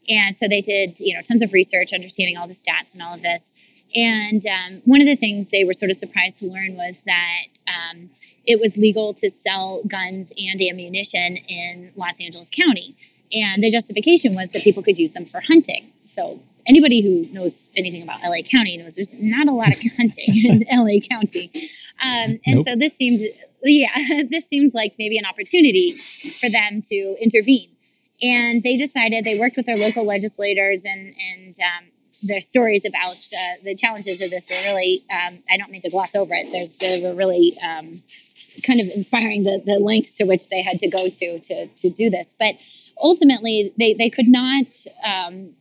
And 0.08 0.34
so 0.34 0.48
they 0.48 0.60
did, 0.60 0.98
you 0.98 1.14
know, 1.14 1.20
tons 1.22 1.42
of 1.42 1.52
research, 1.52 1.92
understanding 1.92 2.36
all 2.36 2.46
the 2.46 2.54
stats 2.54 2.92
and 2.92 3.02
all 3.02 3.14
of 3.14 3.22
this. 3.22 3.52
And 3.94 4.42
um, 4.46 4.82
one 4.84 5.00
of 5.00 5.06
the 5.06 5.16
things 5.16 5.50
they 5.50 5.64
were 5.64 5.74
sort 5.74 5.90
of 5.90 5.96
surprised 5.96 6.38
to 6.38 6.46
learn 6.46 6.76
was 6.76 7.02
that 7.04 7.46
um, 7.68 8.10
it 8.44 8.58
was 8.60 8.76
legal 8.76 9.12
to 9.14 9.30
sell 9.30 9.82
guns 9.86 10.32
and 10.36 10.60
ammunition 10.60 11.36
in 11.36 11.92
Los 11.96 12.20
Angeles 12.20 12.50
County. 12.50 12.96
And 13.32 13.62
the 13.62 13.70
justification 13.70 14.34
was 14.34 14.50
that 14.50 14.62
people 14.62 14.82
could 14.82 14.98
use 14.98 15.12
them 15.12 15.24
for 15.24 15.40
hunting. 15.40 15.92
So 16.04 16.40
anybody 16.66 17.02
who 17.02 17.32
knows 17.32 17.68
anything 17.76 18.02
about 18.02 18.20
LA 18.22 18.42
County 18.42 18.76
knows 18.76 18.94
there's 18.94 19.12
not 19.14 19.46
a 19.46 19.52
lot 19.52 19.70
of 19.70 19.78
hunting 19.96 20.34
in 20.44 20.64
LA 20.72 21.00
County. 21.08 21.50
Um, 22.02 22.40
and 22.46 22.56
nope. 22.56 22.64
so 22.66 22.76
this 22.76 22.96
seemed, 22.96 23.20
yeah, 23.62 24.22
this 24.30 24.46
seemed 24.46 24.74
like 24.74 24.94
maybe 24.98 25.18
an 25.18 25.24
opportunity 25.26 25.92
for 25.92 26.48
them 26.48 26.80
to 26.90 27.16
intervene. 27.20 27.71
And 28.22 28.62
they 28.62 28.76
decided 28.76 29.24
they 29.24 29.38
worked 29.38 29.56
with 29.56 29.66
their 29.66 29.76
local 29.76 30.06
legislators 30.06 30.84
and, 30.84 31.14
and 31.32 31.54
um, 31.60 31.88
their 32.22 32.40
stories 32.40 32.84
about 32.84 33.16
uh, 33.16 33.54
the 33.64 33.74
challenges 33.74 34.20
of 34.20 34.30
this 34.30 34.50
are 34.50 34.62
really, 34.64 35.04
um, 35.10 35.42
I 35.50 35.56
don't 35.56 35.70
mean 35.70 35.80
to 35.82 35.90
gloss 35.90 36.14
over 36.14 36.32
it. 36.34 36.52
There's, 36.52 36.78
they 36.78 37.02
were 37.02 37.14
really 37.14 37.58
um, 37.60 38.02
kind 38.62 38.80
of 38.80 38.88
inspiring 38.88 39.42
the, 39.44 39.62
the 39.64 39.78
lengths 39.78 40.14
to 40.14 40.24
which 40.24 40.48
they 40.48 40.62
had 40.62 40.78
to 40.80 40.88
go 40.88 41.08
to 41.08 41.40
to, 41.40 41.66
to 41.66 41.90
do 41.90 42.10
this. 42.10 42.34
But 42.38 42.56
ultimately, 43.00 43.72
they, 43.78 43.94
they 43.94 44.08
could 44.08 44.28
not, 44.28 44.66
um, 45.04 45.54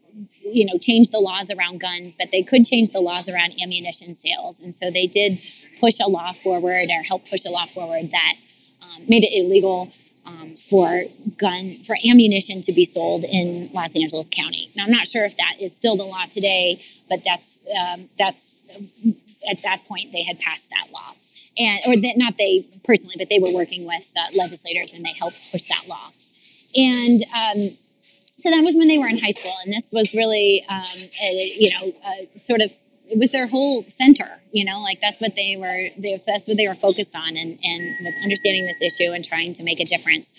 you 0.44 0.66
know, 0.66 0.78
change 0.78 1.10
the 1.10 1.20
laws 1.20 1.50
around 1.50 1.80
guns, 1.80 2.16
but 2.16 2.32
they 2.32 2.44
could 2.44 2.66
change 2.66 2.92
the 2.92 3.00
laws 3.00 3.28
around 3.28 3.54
ammunition 3.62 4.14
sales. 4.14 4.60
And 4.60 4.74
so 4.74 4.92
they 4.92 5.08
did 5.08 5.40
push 5.80 6.00
a 6.00 6.08
law 6.08 6.34
forward 6.34 6.90
or 6.90 7.02
help 7.02 7.28
push 7.28 7.46
a 7.46 7.50
law 7.50 7.66
forward 7.66 8.12
that 8.12 8.36
um, 8.84 9.04
made 9.08 9.24
it 9.24 9.32
illegal 9.34 9.92
um, 10.32 10.56
for 10.58 11.04
gun 11.38 11.76
for 11.84 11.96
ammunition 12.08 12.62
to 12.62 12.72
be 12.72 12.86
sold 12.86 13.24
in 13.24 13.70
Los 13.74 13.96
Angeles 13.96 14.30
County. 14.32 14.72
Now 14.76 14.86
I'm 14.86 14.92
not 14.92 15.08
sure 15.08 15.26
if 15.26 15.36
that 15.38 15.56
is 15.60 15.76
still 15.76 15.96
the 15.98 16.04
law 16.04 16.26
today, 16.30 16.82
but 17.10 17.24
that's 17.24 17.60
um, 17.80 18.10
that's 18.18 18.60
at 19.50 19.62
that 19.64 19.86
point 19.86 20.12
they 20.12 20.24
had 20.24 20.40
passed 20.40 20.70
that 20.70 20.92
law, 20.92 21.14
and 21.58 21.82
or 21.88 21.96
that 21.96 22.18
not 22.18 22.38
they 22.38 22.66
personally, 22.84 23.16
but 23.18 23.30
they 23.30 23.40
were 23.40 23.54
working 23.54 23.86
with 23.86 24.12
uh, 24.18 24.22
legislators 24.38 24.94
and 24.94 25.04
they 25.04 25.14
helped 25.14 25.52
push 25.52 25.66
that 25.66 25.88
law, 25.88 26.12
and. 26.76 27.22
Um, 27.36 27.78
so 28.38 28.50
that 28.50 28.64
was 28.64 28.76
when 28.76 28.88
they 28.88 28.98
were 28.98 29.08
in 29.08 29.20
high 29.20 29.34
school, 29.34 29.54
and 29.64 29.72
this 29.72 29.92
was 29.92 30.16
really, 30.16 30.66
um, 30.68 31.10
a, 31.22 31.54
you 31.60 31.70
know, 31.70 31.94
sort 32.38 32.60
of 32.60 32.74
it 33.12 33.20
was 33.20 33.32
their 33.32 33.48
whole 33.48 33.84
center 33.88 34.42
you 34.52 34.64
know 34.64 34.80
like 34.80 35.02
that's 35.02 35.20
what 35.20 35.36
they 35.36 35.58
were 35.58 35.90
they, 35.98 36.20
that's 36.26 36.48
what 36.48 36.58
they 36.58 36.68
were 36.68 36.76
focused 36.76 37.16
on 37.16 37.36
and 37.36 37.60
and 37.64 37.96
was 38.04 38.16
understanding 38.24 38.66
this 38.66 38.82
issue 38.82 39.12
and 39.12 39.26
trying 39.26 39.54
to 39.54 39.64
make 39.64 39.80
a 39.80 39.86
difference. 39.86 40.32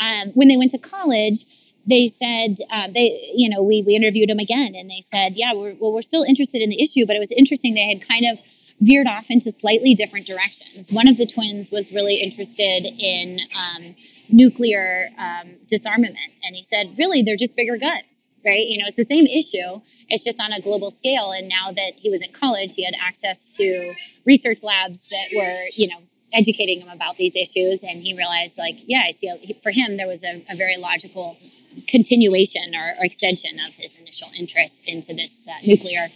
Um, 0.00 0.30
when 0.30 0.48
they 0.48 0.56
went 0.56 0.72
to 0.72 0.78
college 0.78 1.44
they 1.86 2.08
said 2.08 2.56
uh, 2.70 2.88
they 2.88 3.30
you 3.34 3.48
know 3.48 3.62
we, 3.62 3.82
we 3.82 3.94
interviewed 3.94 4.28
them 4.28 4.38
again 4.38 4.74
and 4.74 4.90
they 4.90 5.00
said 5.00 5.34
yeah 5.36 5.52
we're, 5.54 5.74
well 5.78 5.92
we're 5.92 6.02
still 6.02 6.22
interested 6.22 6.62
in 6.62 6.70
the 6.70 6.82
issue 6.82 7.06
but 7.06 7.14
it 7.14 7.20
was 7.20 7.30
interesting 7.32 7.74
they 7.74 7.88
had 7.88 8.06
kind 8.06 8.24
of 8.30 8.38
veered 8.80 9.06
off 9.06 9.26
into 9.30 9.52
slightly 9.52 9.94
different 9.94 10.26
directions. 10.26 10.90
One 10.90 11.06
of 11.06 11.16
the 11.16 11.26
twins 11.26 11.70
was 11.70 11.92
really 11.92 12.16
interested 12.16 12.84
in 13.00 13.40
um, 13.56 13.94
nuclear 14.28 15.10
um, 15.16 15.52
disarmament 15.68 16.16
and 16.44 16.56
he 16.56 16.62
said 16.62 16.94
really 16.98 17.22
they're 17.22 17.36
just 17.36 17.54
bigger 17.54 17.76
guns 17.76 18.13
right? 18.44 18.66
You 18.66 18.78
know, 18.78 18.84
it's 18.86 18.96
the 18.96 19.04
same 19.04 19.26
issue. 19.26 19.80
It's 20.08 20.24
just 20.24 20.40
on 20.40 20.52
a 20.52 20.60
global 20.60 20.90
scale. 20.90 21.32
And 21.32 21.48
now 21.48 21.72
that 21.72 21.92
he 21.96 22.10
was 22.10 22.22
in 22.22 22.32
college, 22.32 22.74
he 22.74 22.84
had 22.84 22.94
access 23.00 23.48
to 23.56 23.94
research 24.24 24.62
labs 24.62 25.08
that 25.08 25.28
were, 25.34 25.68
you 25.72 25.88
know, 25.88 25.98
educating 26.32 26.80
him 26.80 26.88
about 26.88 27.16
these 27.16 27.34
issues. 27.36 27.82
And 27.82 28.02
he 28.02 28.14
realized, 28.14 28.58
like, 28.58 28.76
yeah, 28.86 29.02
I 29.06 29.12
see. 29.12 29.28
A, 29.28 29.54
for 29.62 29.70
him, 29.70 29.96
there 29.96 30.08
was 30.08 30.24
a, 30.24 30.44
a 30.50 30.56
very 30.56 30.76
logical 30.76 31.38
continuation 31.86 32.74
or, 32.74 32.94
or, 32.98 33.04
extension 33.04 33.58
of 33.66 33.74
his 33.74 33.98
initial 33.98 34.28
interest 34.36 34.86
into 34.86 35.14
this 35.14 35.48
uh, 35.48 35.52
nuclear 35.66 36.08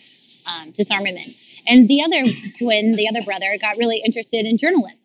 um, 0.46 0.70
disarmament. 0.70 1.34
And 1.66 1.88
the 1.88 2.02
other 2.02 2.24
twin, 2.58 2.96
the 2.96 3.08
other 3.08 3.22
brother, 3.22 3.56
got 3.60 3.76
really 3.76 4.02
interested 4.04 4.46
in 4.46 4.56
journalism. 4.56 4.98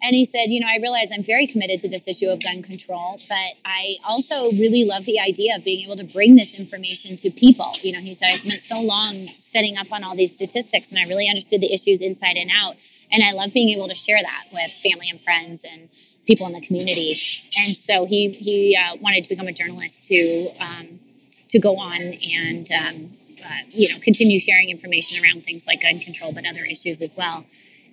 And 0.00 0.14
he 0.14 0.24
said, 0.24 0.46
You 0.46 0.60
know, 0.60 0.68
I 0.68 0.76
realize 0.76 1.10
I'm 1.12 1.24
very 1.24 1.46
committed 1.46 1.80
to 1.80 1.88
this 1.88 2.06
issue 2.06 2.28
of 2.28 2.42
gun 2.42 2.62
control, 2.62 3.20
but 3.28 3.54
I 3.64 3.96
also 4.04 4.50
really 4.52 4.84
love 4.84 5.04
the 5.04 5.18
idea 5.18 5.56
of 5.56 5.64
being 5.64 5.84
able 5.84 5.96
to 5.96 6.04
bring 6.04 6.36
this 6.36 6.58
information 6.58 7.16
to 7.16 7.30
people. 7.30 7.72
You 7.82 7.92
know, 7.92 8.00
he 8.00 8.14
said, 8.14 8.28
I 8.28 8.36
spent 8.36 8.60
so 8.60 8.80
long 8.80 9.26
setting 9.36 9.76
up 9.76 9.92
on 9.92 10.04
all 10.04 10.14
these 10.14 10.32
statistics 10.32 10.90
and 10.90 10.98
I 10.98 11.04
really 11.04 11.28
understood 11.28 11.60
the 11.60 11.72
issues 11.72 12.00
inside 12.00 12.36
and 12.36 12.50
out. 12.54 12.76
And 13.10 13.24
I 13.24 13.32
love 13.32 13.52
being 13.52 13.70
able 13.70 13.88
to 13.88 13.94
share 13.94 14.20
that 14.22 14.44
with 14.52 14.70
family 14.70 15.08
and 15.08 15.20
friends 15.20 15.64
and 15.64 15.88
people 16.26 16.46
in 16.46 16.52
the 16.52 16.60
community. 16.60 17.18
And 17.58 17.74
so 17.74 18.06
he, 18.06 18.28
he 18.28 18.76
uh, 18.76 18.96
wanted 19.00 19.24
to 19.24 19.30
become 19.30 19.48
a 19.48 19.52
journalist 19.52 20.04
to, 20.04 20.50
um, 20.60 21.00
to 21.48 21.58
go 21.58 21.78
on 21.78 22.00
and, 22.00 22.70
um, 22.70 23.10
uh, 23.44 23.60
you 23.70 23.88
know, 23.88 23.98
continue 24.00 24.38
sharing 24.38 24.68
information 24.68 25.24
around 25.24 25.42
things 25.42 25.66
like 25.66 25.82
gun 25.82 25.98
control, 25.98 26.32
but 26.32 26.46
other 26.46 26.64
issues 26.64 27.00
as 27.00 27.14
well. 27.16 27.44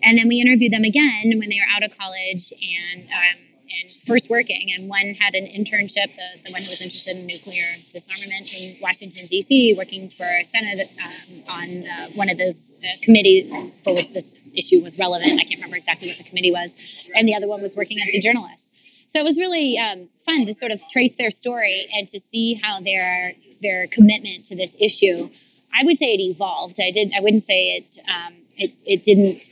And 0.03 0.17
then 0.17 0.27
we 0.27 0.41
interviewed 0.41 0.71
them 0.71 0.83
again 0.83 1.33
when 1.37 1.49
they 1.49 1.59
were 1.59 1.71
out 1.75 1.83
of 1.83 1.97
college 1.97 2.53
and 2.61 3.03
um, 3.03 3.45
and 3.81 3.91
first 3.91 4.29
working. 4.29 4.71
And 4.75 4.89
one 4.89 5.13
had 5.19 5.33
an 5.33 5.45
internship, 5.45 6.15
the, 6.15 6.39
the 6.45 6.51
one 6.51 6.61
who 6.61 6.69
was 6.69 6.81
interested 6.81 7.17
in 7.17 7.25
nuclear 7.25 7.65
disarmament 7.89 8.53
in 8.53 8.75
Washington, 8.81 9.25
D.C., 9.27 9.73
working 9.77 10.09
for 10.09 10.29
Senate 10.43 10.89
um, 11.03 11.43
on 11.49 11.65
uh, 11.87 12.07
one 12.15 12.29
of 12.29 12.37
those 12.37 12.71
uh, 12.83 12.87
committees 13.03 13.51
for 13.83 13.95
which 13.95 14.13
this 14.13 14.37
issue 14.53 14.81
was 14.83 14.97
relevant. 14.99 15.39
I 15.39 15.43
can't 15.43 15.55
remember 15.55 15.77
exactly 15.77 16.07
what 16.07 16.17
the 16.17 16.23
committee 16.23 16.51
was. 16.51 16.75
And 17.15 17.27
the 17.27 17.35
other 17.35 17.47
one 17.47 17.61
was 17.61 17.75
working 17.75 17.99
as 17.99 18.13
a 18.13 18.21
journalist. 18.21 18.71
So 19.07 19.19
it 19.19 19.23
was 19.23 19.37
really 19.37 19.77
um, 19.77 20.09
fun 20.25 20.45
to 20.45 20.53
sort 20.53 20.71
of 20.71 20.81
trace 20.89 21.15
their 21.15 21.31
story 21.31 21.87
and 21.93 22.07
to 22.09 22.19
see 22.19 22.55
how 22.55 22.81
their 22.81 23.33
their 23.61 23.87
commitment 23.87 24.45
to 24.45 24.55
this 24.55 24.75
issue. 24.81 25.29
I 25.73 25.83
would 25.83 25.97
say 25.97 26.13
it 26.13 26.21
evolved. 26.21 26.79
I 26.81 26.91
did. 26.91 27.13
I 27.15 27.21
wouldn't 27.21 27.43
say 27.43 27.77
it. 27.77 27.99
Um, 28.09 28.33
it, 28.57 28.73
it 28.85 29.03
didn't 29.03 29.49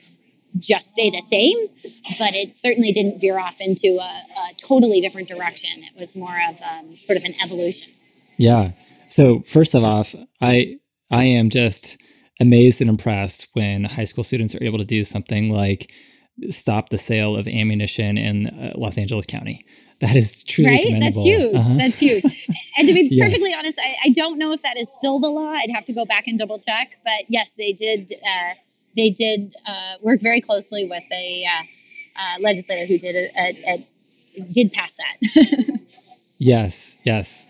just 0.57 0.91
stay 0.91 1.09
the 1.09 1.21
same, 1.21 1.57
but 2.19 2.35
it 2.35 2.57
certainly 2.57 2.91
didn't 2.91 3.19
veer 3.19 3.39
off 3.39 3.59
into 3.59 3.97
a, 3.99 4.49
a 4.49 4.53
totally 4.57 5.01
different 5.01 5.27
direction. 5.27 5.83
It 5.83 5.99
was 5.99 6.15
more 6.15 6.37
of 6.49 6.61
um, 6.61 6.97
sort 6.97 7.17
of 7.17 7.23
an 7.23 7.33
evolution. 7.43 7.91
Yeah. 8.37 8.71
So 9.09 9.41
first 9.41 9.73
of 9.73 9.83
all, 9.83 10.05
I 10.41 10.79
I 11.11 11.25
am 11.25 11.49
just 11.49 11.97
amazed 12.39 12.81
and 12.81 12.89
impressed 12.89 13.47
when 13.53 13.83
high 13.83 14.05
school 14.05 14.23
students 14.23 14.55
are 14.55 14.63
able 14.63 14.79
to 14.79 14.85
do 14.85 15.03
something 15.03 15.49
like 15.49 15.91
stop 16.49 16.89
the 16.89 16.97
sale 16.97 17.35
of 17.35 17.47
ammunition 17.47 18.17
in 18.17 18.47
uh, 18.47 18.73
Los 18.75 18.97
Angeles 18.97 19.25
County. 19.25 19.65
That 20.01 20.15
is 20.15 20.43
truly 20.43 20.71
right. 20.71 20.99
That's 20.99 21.17
huge. 21.17 21.55
Uh-huh. 21.55 21.73
That's 21.77 21.97
huge. 21.97 22.25
and 22.77 22.87
to 22.87 22.93
be 22.93 23.07
yes. 23.09 23.29
perfectly 23.29 23.53
honest, 23.53 23.79
I, 23.79 23.95
I, 24.05 24.09
don't 24.09 24.37
know 24.37 24.51
if 24.51 24.61
that 24.63 24.75
is 24.77 24.89
still 24.97 25.19
the 25.19 25.29
law. 25.29 25.51
I'd 25.51 25.69
have 25.73 25.85
to 25.85 25.93
go 25.93 26.03
back 26.03 26.27
and 26.27 26.37
double 26.37 26.59
check. 26.59 26.97
But 27.05 27.29
yes, 27.29 27.53
they 27.53 27.71
did. 27.71 28.11
Uh, 28.11 28.55
they 28.95 29.09
did 29.09 29.55
uh, 29.65 29.95
work 30.01 30.21
very 30.21 30.41
closely 30.41 30.85
with 30.85 31.03
a 31.11 31.45
uh, 31.45 31.63
uh, 32.19 32.41
legislator 32.41 32.85
who 32.85 32.97
did 32.97 33.15
a, 33.15 33.39
a, 33.39 33.77
a, 34.37 34.41
did 34.51 34.73
pass 34.73 34.95
that. 34.97 35.79
yes, 36.37 36.97
yes, 37.03 37.47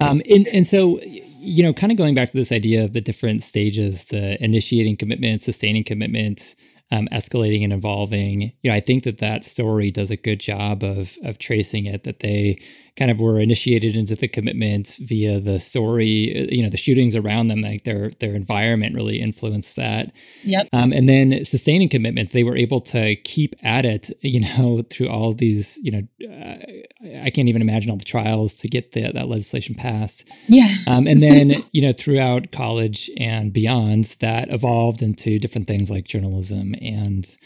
um, 0.00 0.22
and 0.28 0.46
and 0.48 0.66
so 0.66 1.00
you 1.40 1.62
know, 1.62 1.72
kind 1.72 1.92
of 1.92 1.98
going 1.98 2.14
back 2.14 2.30
to 2.30 2.36
this 2.36 2.52
idea 2.52 2.84
of 2.84 2.92
the 2.92 3.00
different 3.00 3.42
stages, 3.42 4.06
the 4.06 4.42
initiating 4.42 4.96
commitment, 4.96 5.42
sustaining 5.42 5.84
commitment, 5.84 6.56
um, 6.90 7.08
escalating 7.12 7.62
and 7.62 7.72
evolving. 7.72 8.52
You 8.62 8.70
know, 8.70 8.74
I 8.74 8.80
think 8.80 9.04
that 9.04 9.18
that 9.18 9.44
story 9.44 9.90
does 9.90 10.10
a 10.10 10.16
good 10.16 10.40
job 10.40 10.82
of 10.82 11.16
of 11.22 11.38
tracing 11.38 11.86
it. 11.86 12.04
That 12.04 12.20
they 12.20 12.60
kind 12.98 13.10
of 13.12 13.20
were 13.20 13.38
initiated 13.38 13.96
into 13.96 14.16
the 14.16 14.26
commitment 14.26 14.96
via 14.98 15.38
the 15.38 15.60
story. 15.60 16.48
You 16.52 16.62
know, 16.64 16.68
the 16.68 16.76
shootings 16.76 17.14
around 17.14 17.48
them, 17.48 17.60
like 17.60 17.84
their 17.84 18.10
their 18.18 18.34
environment, 18.34 18.96
really 18.96 19.20
influenced 19.20 19.76
that. 19.76 20.12
Yep. 20.42 20.68
Um, 20.72 20.92
and 20.92 21.08
then 21.08 21.44
sustaining 21.44 21.88
commitments, 21.88 22.32
they 22.32 22.42
were 22.42 22.56
able 22.56 22.80
to 22.80 23.14
keep 23.16 23.54
at 23.62 23.86
it. 23.86 24.10
You 24.20 24.40
know, 24.40 24.82
through 24.90 25.08
all 25.08 25.32
these. 25.32 25.78
You 25.82 25.92
know, 25.92 26.28
uh, 26.28 27.22
I 27.24 27.30
can't 27.30 27.48
even 27.48 27.62
imagine 27.62 27.90
all 27.90 27.96
the 27.96 28.04
trials 28.04 28.54
to 28.54 28.68
get 28.68 28.92
the, 28.92 29.12
that 29.12 29.28
legislation 29.28 29.74
passed. 29.76 30.28
Yeah. 30.48 30.68
Um, 30.88 31.06
and 31.06 31.22
then 31.26 31.54
you 31.72 31.80
know, 31.80 31.92
throughout 31.92 32.50
college 32.50 33.10
and 33.16 33.52
beyond, 33.52 34.16
that 34.20 34.50
evolved 34.50 35.02
into 35.02 35.38
different 35.38 35.68
things 35.68 35.90
like 35.90 36.04
journalism 36.04 36.74
and 36.82 37.36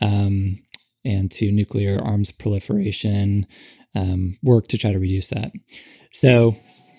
um, 0.00 0.62
and 1.04 1.30
to 1.30 1.52
nuclear 1.52 2.00
arms 2.04 2.32
proliferation 2.32 3.46
um, 3.96 4.38
work 4.42 4.68
to 4.68 4.78
try 4.78 4.92
to 4.92 4.98
reduce 4.98 5.28
that. 5.28 5.52
So, 6.12 6.56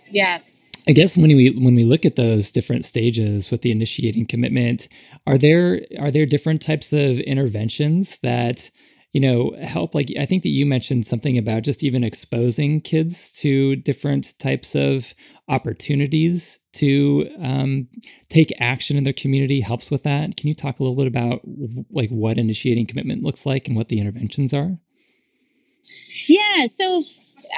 yeah, 0.10 0.40
I 0.88 0.92
guess 0.94 1.18
when 1.18 1.36
we 1.36 1.50
when 1.52 1.76
we 1.76 1.84
look 1.84 2.06
at 2.06 2.16
those 2.16 2.52
different 2.52 2.86
stages 2.86 3.52
with 3.52 3.62
the 3.62 3.72
initiating 3.72 4.26
commitment, 4.26 4.88
are 5.26 5.38
there 5.38 5.82
are 6.00 6.12
there 6.12 6.26
different 6.26 6.62
types 6.62 6.94
of 6.94 7.20
interventions 7.20 8.18
that 8.20 8.72
you 9.14 9.22
know, 9.22 9.56
help 9.64 9.96
like 9.96 10.12
I 10.20 10.28
think 10.28 10.44
that 10.44 10.50
you 10.50 10.66
mentioned 10.66 11.08
something 11.08 11.38
about 11.38 11.64
just 11.64 11.84
even 11.84 12.04
exposing 12.04 12.82
kids 12.82 13.32
to 13.38 13.76
different 13.76 14.38
types 14.38 14.76
of 14.76 15.16
opportunities 15.48 16.60
to 16.74 17.28
um, 17.40 17.88
take 18.30 18.54
action 18.60 18.96
in 18.96 19.06
their 19.06 19.14
community 19.14 19.62
helps 19.62 19.90
with 19.90 20.04
that. 20.04 20.38
Can 20.38 20.48
you 20.48 20.54
talk 20.54 20.80
a 20.80 20.84
little 20.84 20.96
bit 20.96 21.08
about 21.08 21.42
like 21.90 22.12
what 22.12 22.38
initiating 22.38 22.86
commitment 22.86 23.24
looks 23.24 23.46
like 23.46 23.68
and 23.68 23.76
what 23.76 23.88
the 23.88 24.00
interventions 24.00 24.54
are? 24.54 24.78
Yeah, 26.28 26.66
so 26.66 27.04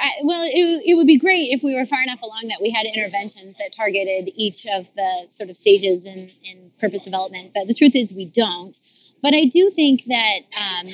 I, 0.00 0.10
well, 0.22 0.42
it, 0.42 0.82
it 0.86 0.94
would 0.94 1.06
be 1.06 1.18
great 1.18 1.48
if 1.50 1.62
we 1.62 1.74
were 1.74 1.86
far 1.86 2.02
enough 2.02 2.22
along 2.22 2.48
that 2.48 2.58
we 2.60 2.70
had 2.70 2.86
interventions 2.86 3.56
that 3.56 3.72
targeted 3.72 4.30
each 4.34 4.66
of 4.66 4.94
the 4.94 5.26
sort 5.30 5.50
of 5.50 5.56
stages 5.56 6.06
in, 6.06 6.30
in 6.44 6.70
purpose 6.78 7.02
development. 7.02 7.52
But 7.54 7.66
the 7.66 7.74
truth 7.74 7.96
is, 7.96 8.12
we 8.12 8.26
don't. 8.26 8.76
But 9.22 9.34
I 9.34 9.44
do 9.46 9.70
think 9.70 10.04
that 10.04 10.40
um, 10.58 10.86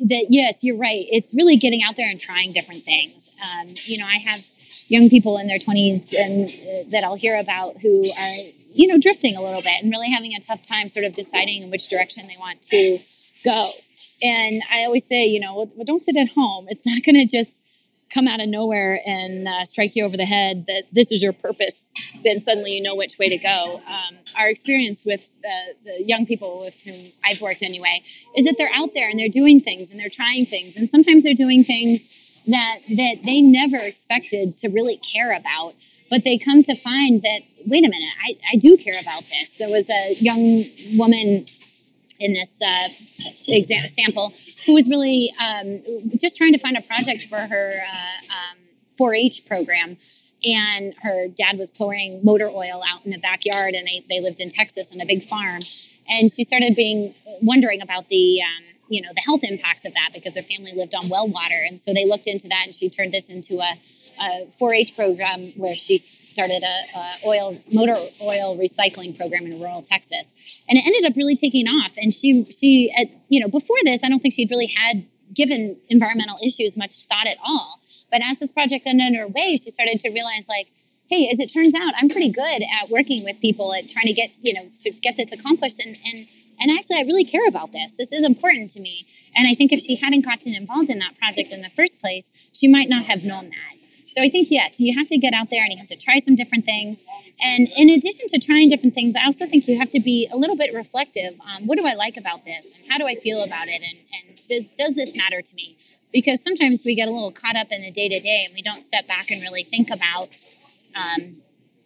that 0.00 0.26
yes, 0.30 0.62
you're 0.62 0.76
right. 0.76 1.06
It's 1.10 1.34
really 1.34 1.56
getting 1.56 1.82
out 1.82 1.96
there 1.96 2.08
and 2.08 2.20
trying 2.20 2.52
different 2.52 2.82
things. 2.82 3.30
Um, 3.42 3.68
you 3.84 3.98
know, 3.98 4.06
I 4.06 4.18
have 4.18 4.44
young 4.88 5.08
people 5.08 5.38
in 5.38 5.46
their 5.46 5.58
20s 5.58 6.14
and 6.14 6.48
uh, 6.48 6.90
that 6.90 7.04
I'll 7.04 7.16
hear 7.16 7.38
about 7.40 7.78
who 7.80 8.10
are 8.18 8.36
you 8.72 8.86
know 8.86 8.98
drifting 8.98 9.36
a 9.36 9.42
little 9.42 9.62
bit 9.62 9.82
and 9.82 9.90
really 9.90 10.10
having 10.10 10.34
a 10.34 10.40
tough 10.40 10.62
time 10.62 10.88
sort 10.88 11.04
of 11.04 11.14
deciding 11.14 11.62
in 11.62 11.70
which 11.70 11.88
direction 11.88 12.26
they 12.26 12.36
want 12.38 12.62
to 12.62 12.98
go. 13.44 13.70
And 14.22 14.62
I 14.72 14.84
always 14.84 15.06
say, 15.06 15.22
you 15.22 15.40
know, 15.40 15.70
well, 15.74 15.84
don't 15.84 16.04
sit 16.04 16.16
at 16.16 16.28
home. 16.28 16.66
It's 16.68 16.86
not 16.86 17.02
going 17.02 17.16
to 17.16 17.26
just 17.26 17.62
come 18.12 18.28
out 18.28 18.40
of 18.40 18.48
nowhere 18.48 19.00
and 19.04 19.48
uh, 19.48 19.64
strike 19.64 19.96
you 19.96 20.04
over 20.04 20.16
the 20.16 20.24
head 20.24 20.66
that 20.68 20.84
this 20.92 21.10
is 21.10 21.22
your 21.22 21.32
purpose, 21.32 21.86
then 22.22 22.40
suddenly 22.40 22.72
you 22.72 22.82
know 22.82 22.94
which 22.94 23.18
way 23.18 23.28
to 23.28 23.38
go. 23.38 23.80
Um, 23.88 24.16
our 24.38 24.48
experience 24.48 25.04
with 25.04 25.28
the, 25.42 25.74
the 25.84 26.04
young 26.04 26.24
people 26.24 26.60
with 26.60 26.80
whom 26.82 27.12
I've 27.24 27.40
worked 27.40 27.62
anyway 27.62 28.02
is 28.36 28.46
that 28.46 28.56
they're 28.58 28.70
out 28.74 28.94
there 28.94 29.08
and 29.08 29.18
they're 29.18 29.28
doing 29.28 29.58
things 29.60 29.90
and 29.90 29.98
they're 29.98 30.08
trying 30.08 30.46
things, 30.46 30.76
and 30.76 30.88
sometimes 30.88 31.24
they're 31.24 31.34
doing 31.34 31.64
things 31.64 32.06
that 32.46 32.78
that 32.96 33.16
they 33.24 33.40
never 33.40 33.76
expected 33.76 34.56
to 34.58 34.68
really 34.68 34.98
care 34.98 35.36
about. 35.36 35.74
But 36.08 36.22
they 36.22 36.38
come 36.38 36.62
to 36.62 36.76
find 36.76 37.22
that 37.22 37.40
wait 37.66 37.84
a 37.84 37.90
minute, 37.90 38.12
I, 38.24 38.38
I 38.52 38.56
do 38.56 38.76
care 38.76 38.98
about 39.00 39.24
this. 39.28 39.56
There 39.56 39.68
was 39.68 39.90
a 39.90 40.14
young 40.14 40.64
woman 40.96 41.46
in 42.18 42.32
this 42.34 42.60
uh, 42.62 42.88
exam 43.48 43.86
sample 43.88 44.32
who 44.66 44.74
was 44.74 44.88
really 44.88 45.32
um, 45.40 45.82
just 46.18 46.36
trying 46.36 46.52
to 46.52 46.58
find 46.58 46.76
a 46.76 46.82
project 46.82 47.22
for 47.22 47.38
her 47.38 47.70
uh, 47.70 48.34
um, 48.34 48.58
4-H 48.98 49.46
program. 49.46 49.96
And 50.44 50.94
her 51.02 51.28
dad 51.28 51.58
was 51.58 51.70
pouring 51.70 52.20
motor 52.22 52.48
oil 52.48 52.82
out 52.88 53.04
in 53.04 53.10
the 53.10 53.18
backyard, 53.18 53.74
and 53.74 53.86
they, 53.86 54.04
they 54.08 54.20
lived 54.20 54.40
in 54.40 54.48
Texas 54.48 54.92
on 54.92 55.00
a 55.00 55.06
big 55.06 55.24
farm. 55.24 55.60
And 56.08 56.30
she 56.30 56.44
started 56.44 56.76
being 56.76 57.14
wondering 57.42 57.82
about 57.82 58.08
the 58.08 58.40
um, 58.42 58.64
you 58.88 59.02
know 59.02 59.08
the 59.14 59.20
health 59.20 59.40
impacts 59.42 59.84
of 59.84 59.94
that 59.94 60.10
because 60.14 60.34
their 60.34 60.42
family 60.42 60.72
lived 60.72 60.94
on 60.94 61.08
well 61.08 61.26
water, 61.26 61.64
and 61.66 61.80
so 61.80 61.92
they 61.92 62.06
looked 62.06 62.28
into 62.28 62.48
that, 62.48 62.62
and 62.64 62.74
she 62.74 62.88
turned 62.88 63.12
this 63.12 63.28
into 63.28 63.58
a, 63.58 63.74
a 64.20 64.46
4-H 64.60 64.94
program 64.94 65.52
where 65.56 65.74
she 65.74 65.98
started 66.36 66.62
a, 66.62 66.98
a, 66.98 67.04
oil 67.26 67.58
motor 67.72 67.96
oil 68.20 68.58
recycling 68.58 69.16
program 69.16 69.46
in 69.46 69.58
rural 69.58 69.80
Texas, 69.80 70.34
and 70.68 70.76
it 70.78 70.84
ended 70.84 71.04
up 71.10 71.16
really 71.16 71.34
taking 71.34 71.66
off. 71.66 71.96
And 71.96 72.12
she 72.12 72.44
she 72.50 72.92
at, 72.96 73.06
you 73.28 73.40
know 73.40 73.48
before 73.48 73.78
this, 73.84 74.04
I 74.04 74.08
don't 74.10 74.20
think 74.20 74.34
she'd 74.34 74.50
really 74.50 74.66
had 74.66 75.06
given 75.32 75.78
environmental 75.88 76.36
issues 76.44 76.76
much 76.76 77.06
thought 77.06 77.26
at 77.26 77.38
all. 77.42 77.80
But 78.10 78.20
as 78.22 78.38
this 78.38 78.52
project 78.52 78.84
got 78.84 79.00
underway, 79.00 79.56
she 79.56 79.70
started 79.70 79.98
to 80.00 80.10
realize 80.10 80.46
like, 80.48 80.68
hey, 81.08 81.28
as 81.32 81.40
it 81.40 81.48
turns 81.52 81.74
out, 81.74 81.94
I'm 81.96 82.08
pretty 82.08 82.30
good 82.30 82.60
at 82.80 82.90
working 82.90 83.24
with 83.24 83.40
people 83.40 83.72
at 83.72 83.88
trying 83.88 84.06
to 84.06 84.12
get 84.12 84.30
you 84.42 84.52
know 84.52 84.68
to 84.80 84.90
get 84.90 85.16
this 85.16 85.32
accomplished, 85.32 85.80
and 85.80 85.96
and 86.04 86.26
and 86.60 86.70
actually, 86.70 86.98
I 86.98 87.02
really 87.02 87.24
care 87.24 87.48
about 87.48 87.72
this. 87.72 87.94
This 87.94 88.12
is 88.12 88.24
important 88.24 88.70
to 88.70 88.80
me. 88.80 89.06
And 89.34 89.48
I 89.48 89.54
think 89.54 89.72
if 89.72 89.80
she 89.80 89.96
hadn't 89.96 90.24
gotten 90.24 90.54
involved 90.54 90.90
in 90.90 90.98
that 91.00 91.18
project 91.18 91.52
in 91.52 91.62
the 91.62 91.68
first 91.68 92.00
place, 92.00 92.30
she 92.52 92.68
might 92.68 92.88
not 92.88 93.04
have 93.04 93.24
known 93.24 93.50
that. 93.50 93.75
So 94.06 94.22
I 94.22 94.28
think, 94.28 94.48
yes, 94.50 94.78
you 94.78 94.96
have 94.96 95.08
to 95.08 95.18
get 95.18 95.34
out 95.34 95.50
there 95.50 95.62
and 95.62 95.72
you 95.72 95.78
have 95.78 95.88
to 95.88 95.96
try 95.96 96.18
some 96.18 96.36
different 96.36 96.64
things. 96.64 97.04
And 97.42 97.68
in 97.76 97.90
addition 97.90 98.28
to 98.28 98.38
trying 98.38 98.68
different 98.68 98.94
things, 98.94 99.16
I 99.16 99.24
also 99.24 99.46
think 99.46 99.66
you 99.66 99.78
have 99.78 99.90
to 99.90 100.00
be 100.00 100.28
a 100.32 100.36
little 100.36 100.56
bit 100.56 100.72
reflective 100.72 101.38
on 101.40 101.66
what 101.66 101.76
do 101.76 101.86
I 101.86 101.94
like 101.94 102.16
about 102.16 102.44
this 102.44 102.76
and 102.76 102.90
how 102.90 102.98
do 102.98 103.06
I 103.06 103.16
feel 103.16 103.42
about 103.42 103.66
it 103.66 103.82
and, 103.82 103.98
and 104.14 104.46
does, 104.46 104.68
does 104.78 104.94
this 104.94 105.16
matter 105.16 105.42
to 105.42 105.54
me? 105.54 105.76
Because 106.12 106.42
sometimes 106.42 106.82
we 106.84 106.94
get 106.94 107.08
a 107.08 107.10
little 107.10 107.32
caught 107.32 107.56
up 107.56 107.68
in 107.72 107.82
the 107.82 107.90
day 107.90 108.08
to 108.08 108.20
day 108.20 108.44
and 108.46 108.54
we 108.54 108.62
don't 108.62 108.82
step 108.82 109.08
back 109.08 109.30
and 109.30 109.42
really 109.42 109.64
think 109.64 109.90
about 109.90 110.28
um, 110.94 111.42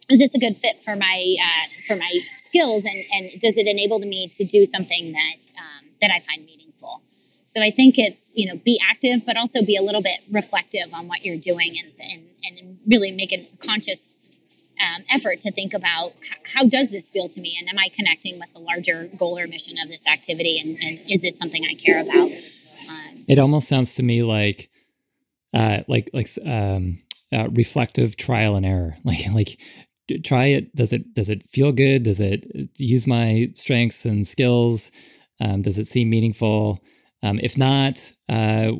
is 0.09 0.19
this 0.19 0.35
a 0.35 0.39
good 0.39 0.57
fit 0.57 0.79
for 0.79 0.95
my 0.95 1.35
uh, 1.41 1.67
for 1.87 1.95
my 1.95 2.19
skills 2.37 2.85
and, 2.85 3.03
and 3.13 3.31
does 3.41 3.57
it 3.57 3.67
enable 3.67 3.99
me 3.99 4.27
to 4.27 4.45
do 4.45 4.65
something 4.65 5.11
that 5.13 5.35
um, 5.57 5.89
that 6.01 6.11
I 6.11 6.19
find 6.19 6.45
meaningful? 6.45 6.60
So 7.53 7.61
I 7.61 7.69
think 7.69 7.99
it's, 7.99 8.31
you 8.33 8.47
know, 8.47 8.55
be 8.55 8.79
active, 8.89 9.25
but 9.25 9.35
also 9.35 9.61
be 9.61 9.75
a 9.75 9.81
little 9.81 10.01
bit 10.01 10.21
reflective 10.31 10.93
on 10.93 11.09
what 11.09 11.25
you're 11.25 11.35
doing 11.35 11.75
and, 11.77 11.91
and, 11.99 12.23
and 12.45 12.79
really 12.87 13.11
make 13.11 13.33
a 13.33 13.45
conscious 13.57 14.15
um, 14.79 15.03
effort 15.11 15.41
to 15.41 15.51
think 15.51 15.73
about 15.73 16.13
how 16.55 16.65
does 16.65 16.91
this 16.91 17.09
feel 17.09 17.27
to 17.27 17.41
me 17.41 17.57
and 17.59 17.67
am 17.67 17.77
I 17.77 17.89
connecting 17.93 18.39
with 18.39 18.53
the 18.53 18.59
larger 18.59 19.09
goal 19.17 19.37
or 19.37 19.47
mission 19.47 19.77
of 19.79 19.89
this 19.89 20.07
activity 20.07 20.59
and, 20.59 20.81
and 20.81 20.97
is 21.09 21.21
this 21.21 21.37
something 21.37 21.65
I 21.65 21.73
care 21.73 21.99
about? 21.99 22.31
Um, 22.31 23.25
it 23.27 23.37
almost 23.37 23.67
sounds 23.67 23.95
to 23.95 24.03
me 24.03 24.23
like, 24.23 24.69
uh, 25.53 25.79
like, 25.89 26.09
like, 26.13 26.29
um, 26.45 26.99
uh, 27.33 27.49
reflective 27.49 28.15
trial 28.15 28.55
and 28.55 28.65
error. 28.65 28.95
Like, 29.03 29.27
like 29.33 29.59
try 30.23 30.45
it. 30.45 30.73
Does 30.73 30.93
it, 30.93 31.13
does 31.13 31.29
it 31.29 31.49
feel 31.49 31.73
good? 31.73 32.03
Does 32.03 32.21
it 32.21 32.69
use 32.77 33.05
my 33.05 33.51
strengths 33.55 34.05
and 34.05 34.25
skills? 34.25 34.89
Um, 35.41 35.63
does 35.63 35.77
it 35.77 35.89
seem 35.89 36.09
meaningful? 36.09 36.81
Um, 37.23 37.39
if 37.43 37.55
not, 37.57 38.13
uh, 38.29 38.71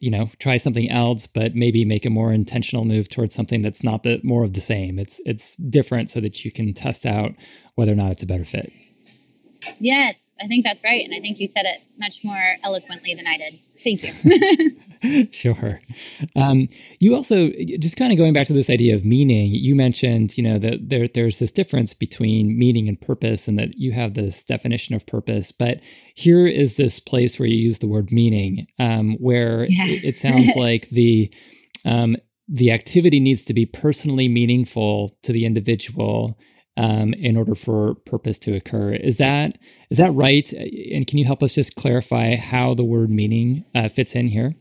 you 0.00 0.10
know, 0.10 0.30
try 0.38 0.58
something 0.58 0.90
else, 0.90 1.26
but 1.26 1.54
maybe 1.54 1.84
make 1.84 2.04
a 2.04 2.10
more 2.10 2.32
intentional 2.32 2.84
move 2.84 3.08
towards 3.08 3.34
something 3.34 3.62
that's 3.62 3.82
not 3.82 4.02
the 4.02 4.20
more 4.22 4.44
of 4.44 4.52
the 4.52 4.60
same. 4.60 4.98
It's 4.98 5.20
it's 5.24 5.56
different, 5.56 6.10
so 6.10 6.20
that 6.20 6.44
you 6.44 6.52
can 6.52 6.74
test 6.74 7.06
out 7.06 7.32
whether 7.76 7.92
or 7.92 7.96
not 7.96 8.12
it's 8.12 8.22
a 8.22 8.26
better 8.26 8.44
fit. 8.44 8.70
Yes, 9.80 10.34
I 10.40 10.46
think 10.46 10.64
that's 10.64 10.84
right, 10.84 11.04
and 11.04 11.14
I 11.14 11.20
think 11.20 11.40
you 11.40 11.46
said 11.46 11.64
it 11.64 11.80
much 11.98 12.22
more 12.24 12.56
eloquently 12.62 13.14
than 13.14 13.26
I 13.26 13.38
did. 13.38 13.58
Thank 13.82 14.02
you. 14.02 15.28
sure. 15.30 15.80
Um, 16.34 16.68
you 16.98 17.14
also 17.14 17.50
just 17.78 17.96
kind 17.96 18.12
of 18.12 18.18
going 18.18 18.32
back 18.32 18.46
to 18.48 18.52
this 18.52 18.70
idea 18.70 18.94
of 18.94 19.04
meaning. 19.04 19.52
You 19.52 19.74
mentioned, 19.74 20.36
you 20.36 20.42
know, 20.42 20.58
that 20.58 20.88
there 20.88 21.06
there's 21.06 21.38
this 21.38 21.52
difference 21.52 21.94
between 21.94 22.58
meaning 22.58 22.88
and 22.88 23.00
purpose, 23.00 23.46
and 23.46 23.58
that 23.58 23.78
you 23.78 23.92
have 23.92 24.14
this 24.14 24.44
definition 24.44 24.94
of 24.94 25.06
purpose. 25.06 25.52
But 25.52 25.80
here 26.14 26.46
is 26.46 26.76
this 26.76 26.98
place 26.98 27.38
where 27.38 27.48
you 27.48 27.56
use 27.56 27.78
the 27.78 27.88
word 27.88 28.10
meaning, 28.10 28.66
um, 28.78 29.16
where 29.20 29.66
yeah. 29.68 29.86
it, 29.86 30.04
it, 30.04 30.14
sounds 30.16 30.50
like 30.56 30.88
the 30.90 31.32
um, 31.84 32.16
the 32.48 32.72
activity 32.72 33.20
needs 33.20 33.44
to 33.44 33.54
be 33.54 33.66
personally 33.66 34.28
meaningful 34.28 35.16
to 35.22 35.32
the 35.32 35.44
individual 35.44 36.38
um, 36.78 37.12
in 37.14 37.36
order 37.36 37.56
for 37.56 37.94
purpose 37.94 38.38
to 38.38 38.54
occur. 38.54 38.92
Is 38.92 39.18
that 39.18 39.58
is 39.90 39.98
that 39.98 40.12
right? 40.12 40.50
And 40.52 41.06
can 41.06 41.18
you 41.18 41.24
help 41.24 41.42
us 41.42 41.52
just 41.52 41.74
clarify 41.74 42.36
how 42.36 42.72
the 42.72 42.84
word 42.84 43.10
meaning 43.10 43.64
uh, 43.74 43.88
fits 43.88 44.14
in 44.14 44.28
here? 44.28 44.54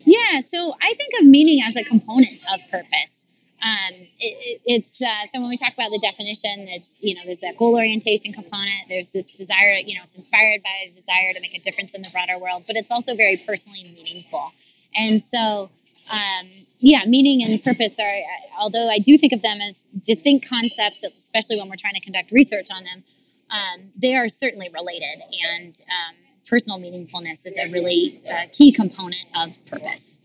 Yeah, 0.00 0.40
so 0.40 0.74
I 0.82 0.94
think 0.94 1.14
of 1.20 1.26
meaning 1.26 1.62
as 1.66 1.76
a 1.76 1.84
component 1.84 2.40
of 2.52 2.60
purpose. 2.70 3.24
Um, 3.62 3.92
it, 3.92 4.08
it, 4.18 4.60
it's 4.64 5.00
uh, 5.00 5.24
so 5.26 5.38
when 5.38 5.50
we 5.50 5.58
talk 5.58 5.74
about 5.74 5.90
the 5.90 6.00
definition, 6.00 6.66
it's 6.68 7.00
you 7.02 7.14
know 7.14 7.20
there's 7.24 7.38
that 7.38 7.56
goal 7.56 7.76
orientation 7.76 8.32
component. 8.32 8.88
There's 8.88 9.10
this 9.10 9.30
desire, 9.30 9.74
you 9.74 9.94
know, 9.94 10.02
it's 10.02 10.16
inspired 10.16 10.62
by 10.64 10.88
a 10.88 10.90
desire 10.90 11.34
to 11.34 11.40
make 11.40 11.54
a 11.54 11.60
difference 11.60 11.94
in 11.94 12.02
the 12.02 12.10
broader 12.10 12.38
world, 12.38 12.64
but 12.66 12.74
it's 12.74 12.90
also 12.90 13.14
very 13.14 13.36
personally 13.36 13.84
meaningful. 13.94 14.50
And 14.96 15.22
so 15.22 15.70
um, 16.10 16.46
yeah, 16.80 17.04
meaning 17.06 17.44
and 17.44 17.62
purpose 17.62 17.98
are, 17.98 18.20
although 18.58 18.88
I 18.88 18.98
do 18.98 19.18
think 19.18 19.32
of 19.32 19.42
them 19.42 19.60
as 19.60 19.84
distinct 20.02 20.48
concepts, 20.48 21.04
especially 21.04 21.58
when 21.58 21.68
we're 21.68 21.76
trying 21.76 21.94
to 21.94 22.00
conduct 22.00 22.32
research 22.32 22.68
on 22.74 22.84
them, 22.84 23.04
um, 23.50 23.90
they 24.00 24.14
are 24.14 24.28
certainly 24.28 24.68
related. 24.72 25.22
And 25.54 25.78
um, 25.88 26.16
personal 26.48 26.78
meaningfulness 26.78 27.46
is 27.46 27.58
a 27.58 27.70
really 27.70 28.22
uh, 28.30 28.46
key 28.50 28.72
component 28.72 29.26
of 29.36 29.64
purpose. 29.66 30.16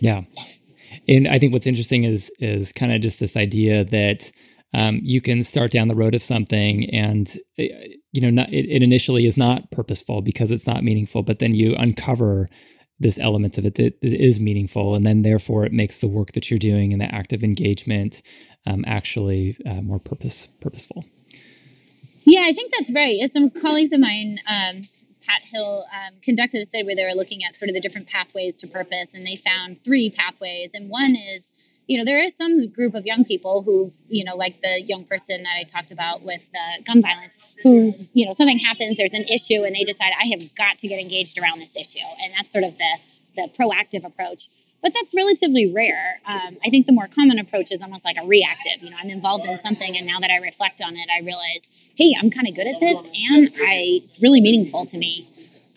Yeah. 0.00 0.22
And 1.08 1.28
I 1.28 1.38
think 1.38 1.52
what's 1.52 1.66
interesting 1.66 2.04
is 2.04 2.32
is 2.40 2.72
kind 2.72 2.92
of 2.92 3.00
just 3.00 3.20
this 3.20 3.36
idea 3.36 3.84
that 3.84 4.32
um, 4.74 5.00
you 5.02 5.20
can 5.20 5.42
start 5.42 5.70
down 5.70 5.88
the 5.88 5.96
road 5.96 6.14
of 6.14 6.22
something 6.22 6.88
and 6.90 7.28
uh, 7.58 7.64
you 8.12 8.20
know 8.20 8.30
not, 8.30 8.52
it, 8.52 8.66
it 8.68 8.82
initially 8.82 9.26
is 9.26 9.36
not 9.36 9.70
purposeful 9.70 10.20
because 10.20 10.50
it's 10.50 10.66
not 10.66 10.84
meaningful 10.84 11.22
but 11.22 11.38
then 11.38 11.54
you 11.54 11.74
uncover 11.76 12.48
this 13.00 13.18
element 13.18 13.56
of 13.58 13.64
it 13.64 13.74
that, 13.76 14.00
that 14.02 14.14
is 14.14 14.38
meaningful. 14.38 14.94
And 14.94 15.04
then 15.06 15.22
therefore 15.22 15.64
it 15.64 15.72
makes 15.72 15.98
the 15.98 16.08
work 16.08 16.32
that 16.32 16.50
you're 16.50 16.58
doing 16.58 16.92
and 16.92 17.00
the 17.00 17.12
active 17.12 17.42
engagement 17.42 18.22
um, 18.66 18.84
actually 18.86 19.56
uh, 19.66 19.80
more 19.80 19.98
purpose 19.98 20.46
purposeful. 20.60 21.06
Yeah 22.24 22.42
i 22.44 22.52
think 22.52 22.72
that's 22.76 22.92
right. 22.92 23.18
Some 23.30 23.50
colleagues 23.50 23.92
of 23.92 24.00
mine 24.00 24.38
um, 24.46 24.82
pat 25.26 25.42
hill 25.42 25.86
um, 25.92 26.14
conducted 26.22 26.60
a 26.60 26.64
study 26.64 26.84
where 26.84 26.96
they 26.96 27.04
were 27.04 27.14
looking 27.14 27.42
at 27.42 27.54
sort 27.54 27.68
of 27.68 27.74
the 27.74 27.80
different 27.80 28.06
pathways 28.06 28.56
to 28.56 28.66
purpose 28.66 29.14
and 29.14 29.26
they 29.26 29.36
found 29.36 29.82
three 29.82 30.10
pathways. 30.10 30.72
And 30.74 30.90
one 30.90 31.16
is 31.16 31.50
you 31.90 31.98
know 31.98 32.04
there 32.04 32.22
is 32.22 32.36
some 32.36 32.68
group 32.68 32.94
of 32.94 33.04
young 33.04 33.24
people 33.24 33.62
who 33.62 33.92
you 34.08 34.24
know 34.24 34.36
like 34.36 34.62
the 34.62 34.80
young 34.82 35.04
person 35.04 35.42
that 35.42 35.54
i 35.58 35.64
talked 35.64 35.90
about 35.90 36.22
with 36.22 36.48
uh, 36.54 36.80
gun 36.86 37.02
violence 37.02 37.36
who 37.64 37.92
you 38.12 38.24
know 38.24 38.32
something 38.32 38.60
happens 38.60 38.96
there's 38.96 39.12
an 39.12 39.24
issue 39.24 39.64
and 39.64 39.74
they 39.74 39.82
decide 39.82 40.12
i 40.22 40.26
have 40.28 40.54
got 40.54 40.78
to 40.78 40.86
get 40.86 41.00
engaged 41.00 41.36
around 41.38 41.58
this 41.58 41.76
issue. 41.76 42.06
And 42.22 42.32
that's 42.36 42.52
sort 42.52 42.64
of 42.64 42.78
the 42.78 42.92
the 43.36 43.48
proactive 43.58 44.04
approach. 44.04 44.48
But 44.82 44.94
that's 44.94 45.14
relatively 45.14 45.70
rare. 45.70 46.20
Um, 46.26 46.58
i 46.64 46.70
think 46.70 46.86
the 46.86 46.92
more 46.92 47.08
common 47.08 47.38
approach 47.40 47.72
is 47.72 47.82
almost 47.82 48.04
like 48.04 48.16
a 48.22 48.26
reactive. 48.26 48.82
You 48.82 48.90
know 48.90 48.96
i'm 49.02 49.10
involved 49.10 49.46
in 49.46 49.58
something 49.58 49.96
and 49.96 50.06
now 50.06 50.20
that 50.20 50.30
i 50.30 50.36
reflect 50.36 50.80
on 50.80 50.96
it 50.96 51.08
i 51.14 51.20
realize 51.20 51.68
hey 51.96 52.14
i'm 52.20 52.30
kind 52.30 52.46
of 52.46 52.54
good 52.54 52.68
at 52.68 52.78
this 52.78 52.98
and 53.32 53.50
I, 53.60 54.00
it's 54.04 54.22
really 54.22 54.40
meaningful 54.40 54.86
to 54.86 54.96
me 54.96 55.26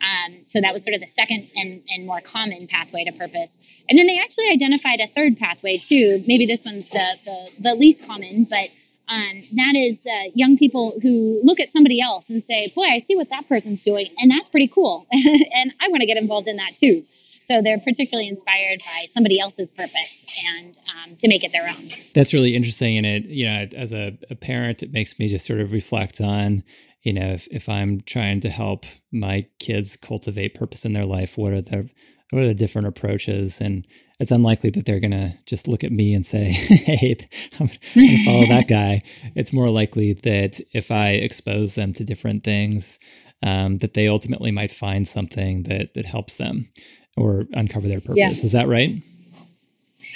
um, 0.04 0.36
so 0.48 0.60
that 0.62 0.74
was 0.74 0.84
sort 0.84 0.94
of 0.94 1.02
the 1.02 1.08
second 1.08 1.50
and, 1.56 1.82
and 1.90 2.06
more 2.06 2.22
common 2.22 2.68
pathway 2.68 3.04
to 3.04 3.12
purpose 3.12 3.58
and 3.90 3.98
then 3.98 4.08
they 4.08 4.20
actually 4.20 4.50
identified 4.50 5.00
a 5.00 5.08
third 5.08 5.38
pathway 5.38 5.78
too 5.78 6.24
maybe 6.28 6.46
this 6.46 6.66
one's 6.66 6.90
the, 6.90 7.18
the, 7.26 7.50
the 7.60 7.76
least 7.76 8.06
common 8.06 8.46
but 8.50 8.70
um, 9.10 9.44
that 9.56 9.76
is 9.76 10.06
uh, 10.08 10.30
young 10.34 10.58
people 10.58 10.94
who 11.02 11.42
look 11.44 11.60
at 11.60 11.70
somebody 11.70 12.00
else 12.00 12.30
and 12.30 12.42
say, 12.42 12.72
Boy, 12.74 12.86
I 12.86 13.00
see 13.00 13.18
what 13.18 13.30
that 13.32 13.50
person's 13.50 13.84
doing, 13.84 14.08
and 14.18 14.32
that's 14.32 14.48
pretty 14.48 14.70
cool. 14.70 15.08
and 15.12 15.74
I 15.82 15.90
want 15.90 16.02
to 16.02 16.08
get 16.08 16.18
involved 16.18 16.48
in 16.48 16.56
that 16.56 16.78
too. 16.78 17.04
So 17.42 17.62
they're 17.62 17.80
particularly 17.80 18.30
inspired 18.30 18.80
by 18.80 19.06
somebody 19.12 19.40
else's 19.40 19.70
purpose 19.70 20.26
and 20.58 20.78
um, 20.90 21.18
to 21.18 21.28
make 21.28 21.44
it 21.44 21.52
their 21.52 21.64
own. 21.64 21.90
That's 22.16 22.34
really 22.34 22.56
interesting. 22.56 22.98
And 22.98 23.06
it, 23.06 23.26
you 23.26 23.46
know, 23.46 23.68
as 23.76 23.92
a, 23.92 24.18
a 24.30 24.36
parent, 24.36 24.82
it 24.82 24.94
makes 24.94 25.20
me 25.20 25.28
just 25.28 25.46
sort 25.46 25.60
of 25.60 25.74
reflect 25.74 26.22
on, 26.22 26.64
you 27.04 27.14
know, 27.14 27.34
if, 27.34 27.48
if 27.52 27.70
I'm 27.70 28.02
trying 28.02 28.40
to 28.42 28.50
help 28.50 28.86
my 29.12 29.46
kids 29.60 29.96
cultivate 29.96 30.56
purpose 30.56 30.86
in 30.86 30.94
their 30.94 31.04
life, 31.04 31.38
what 31.38 31.54
are 31.54 31.62
the 31.62 31.90
what 32.32 32.42
are 32.42 32.48
the 32.48 32.56
different 32.56 32.88
approaches? 32.88 33.62
And 33.62 33.86
it's 34.20 34.32
unlikely 34.32 34.72
that 34.72 34.88
they're 34.88 35.00
going 35.00 35.12
to 35.12 35.38
just 35.46 35.68
look 35.68 35.84
at 35.84 35.92
me 35.92 36.16
and 36.16 36.26
say, 36.26 36.46
hey, 36.52 37.16
I'm 37.60 37.68
going 37.68 38.08
to 38.08 38.26
follow 38.26 38.48
that 38.48 38.68
guy. 38.70 39.04
It's 39.36 39.54
more 39.54 39.68
likely 39.68 40.14
that 40.14 40.60
if 40.74 40.90
I 40.90 41.10
expose 41.10 41.76
them 41.76 41.94
to 41.94 42.04
different 42.04 42.44
things, 42.44 42.98
um, 43.44 43.78
that 43.80 43.94
they 43.94 44.08
ultimately 44.08 44.50
might 44.50 44.72
find 44.72 45.08
something 45.08 45.64
that 45.64 45.94
that 45.94 46.06
helps 46.06 46.38
them 46.38 46.70
or 47.16 47.46
uncover 47.52 47.88
their 47.88 48.02
purpose. 48.02 48.18
Yeah. 48.18 48.32
Is 48.32 48.54
that 48.54 48.68
right? 48.68 49.04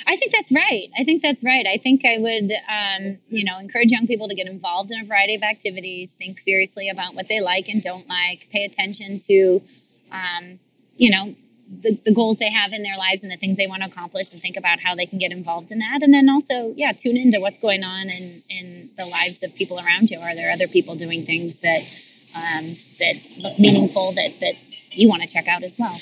I 0.05 0.15
think 0.15 0.31
that's 0.31 0.51
right. 0.51 0.89
I 0.97 1.03
think 1.03 1.21
that's 1.21 1.43
right. 1.43 1.65
I 1.67 1.77
think 1.77 2.05
I 2.05 2.17
would, 2.19 2.51
um, 2.69 3.17
you 3.29 3.43
know, 3.43 3.57
encourage 3.57 3.91
young 3.91 4.07
people 4.07 4.27
to 4.27 4.35
get 4.35 4.47
involved 4.47 4.91
in 4.91 5.01
a 5.01 5.05
variety 5.05 5.35
of 5.35 5.43
activities, 5.43 6.11
think 6.11 6.37
seriously 6.37 6.89
about 6.89 7.15
what 7.15 7.27
they 7.27 7.39
like 7.39 7.67
and 7.67 7.81
don't 7.81 8.07
like, 8.07 8.47
pay 8.51 8.63
attention 8.63 9.19
to, 9.19 9.61
um, 10.11 10.59
you 10.97 11.09
know, 11.09 11.35
the, 11.69 11.99
the 12.05 12.13
goals 12.13 12.39
they 12.39 12.49
have 12.49 12.71
in 12.73 12.83
their 12.83 12.97
lives 12.97 13.23
and 13.23 13.31
the 13.31 13.35
things 13.35 13.57
they 13.57 13.67
want 13.67 13.83
to 13.83 13.89
accomplish 13.89 14.31
and 14.31 14.41
think 14.41 14.57
about 14.57 14.79
how 14.79 14.95
they 14.95 15.05
can 15.05 15.19
get 15.19 15.31
involved 15.31 15.71
in 15.71 15.79
that 15.79 16.01
and 16.01 16.13
then 16.13 16.29
also 16.29 16.73
yeah 16.77 16.91
tune 16.93 17.17
into 17.17 17.39
what's 17.39 17.61
going 17.61 17.83
on 17.83 18.03
in 18.03 18.41
in 18.49 18.89
the 18.97 19.05
lives 19.05 19.43
of 19.43 19.53
people 19.55 19.77
around 19.79 20.09
you 20.09 20.17
are 20.19 20.33
there 20.33 20.51
other 20.51 20.67
people 20.67 20.95
doing 20.95 21.25
things 21.25 21.59
that 21.59 21.81
um, 22.35 22.77
that 22.99 23.15
look 23.39 23.59
meaningful 23.59 24.11
that 24.13 24.39
that 24.39 24.53
you 24.91 25.09
want 25.09 25.21
to 25.21 25.27
check 25.27 25.47
out 25.47 25.63
as 25.63 25.77
well 25.77 25.99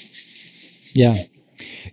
yeah 0.93 1.23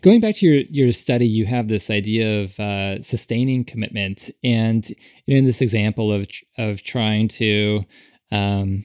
going 0.03 0.21
back 0.21 0.35
to 0.37 0.47
your 0.47 0.63
your 0.71 0.93
study 0.93 1.27
you 1.27 1.47
have 1.47 1.69
this 1.69 1.91
idea 1.91 2.43
of 2.43 2.59
uh, 2.61 3.03
sustaining 3.03 3.65
commitment 3.65 4.31
and 4.43 4.95
in 5.27 5.45
this 5.45 5.61
example 5.61 6.13
of 6.13 6.27
of 6.59 6.83
trying 6.83 7.29
to 7.29 7.85
um, 8.31 8.85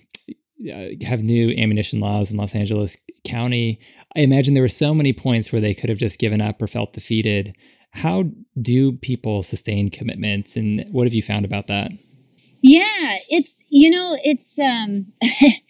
uh, 0.74 0.88
have 1.06 1.22
new 1.22 1.52
ammunition 1.52 2.00
laws 2.00 2.32
in 2.32 2.38
Los 2.38 2.56
Angeles 2.56 2.98
County. 3.24 3.80
I 4.16 4.22
imagine 4.22 4.54
there 4.56 4.64
were 4.64 4.70
so 4.70 4.94
many 4.94 5.14
points 5.14 5.52
where 5.52 5.62
they 5.62 5.76
could 5.76 5.90
have 5.90 6.00
just 6.00 6.18
given 6.18 6.42
up 6.42 6.62
or 6.62 6.68
felt 6.68 6.94
defeated. 6.94 7.56
How 7.92 8.26
do 8.60 8.94
people 8.94 9.44
sustain 9.44 9.92
commitments, 9.92 10.56
and 10.56 10.86
what 10.92 11.06
have 11.06 11.14
you 11.14 11.22
found 11.22 11.46
about 11.46 11.68
that? 11.68 11.92
Yeah, 12.62 13.18
it's 13.30 13.64
you 13.70 13.90
know 13.92 14.18
it's 14.24 14.58
um, 14.58 15.14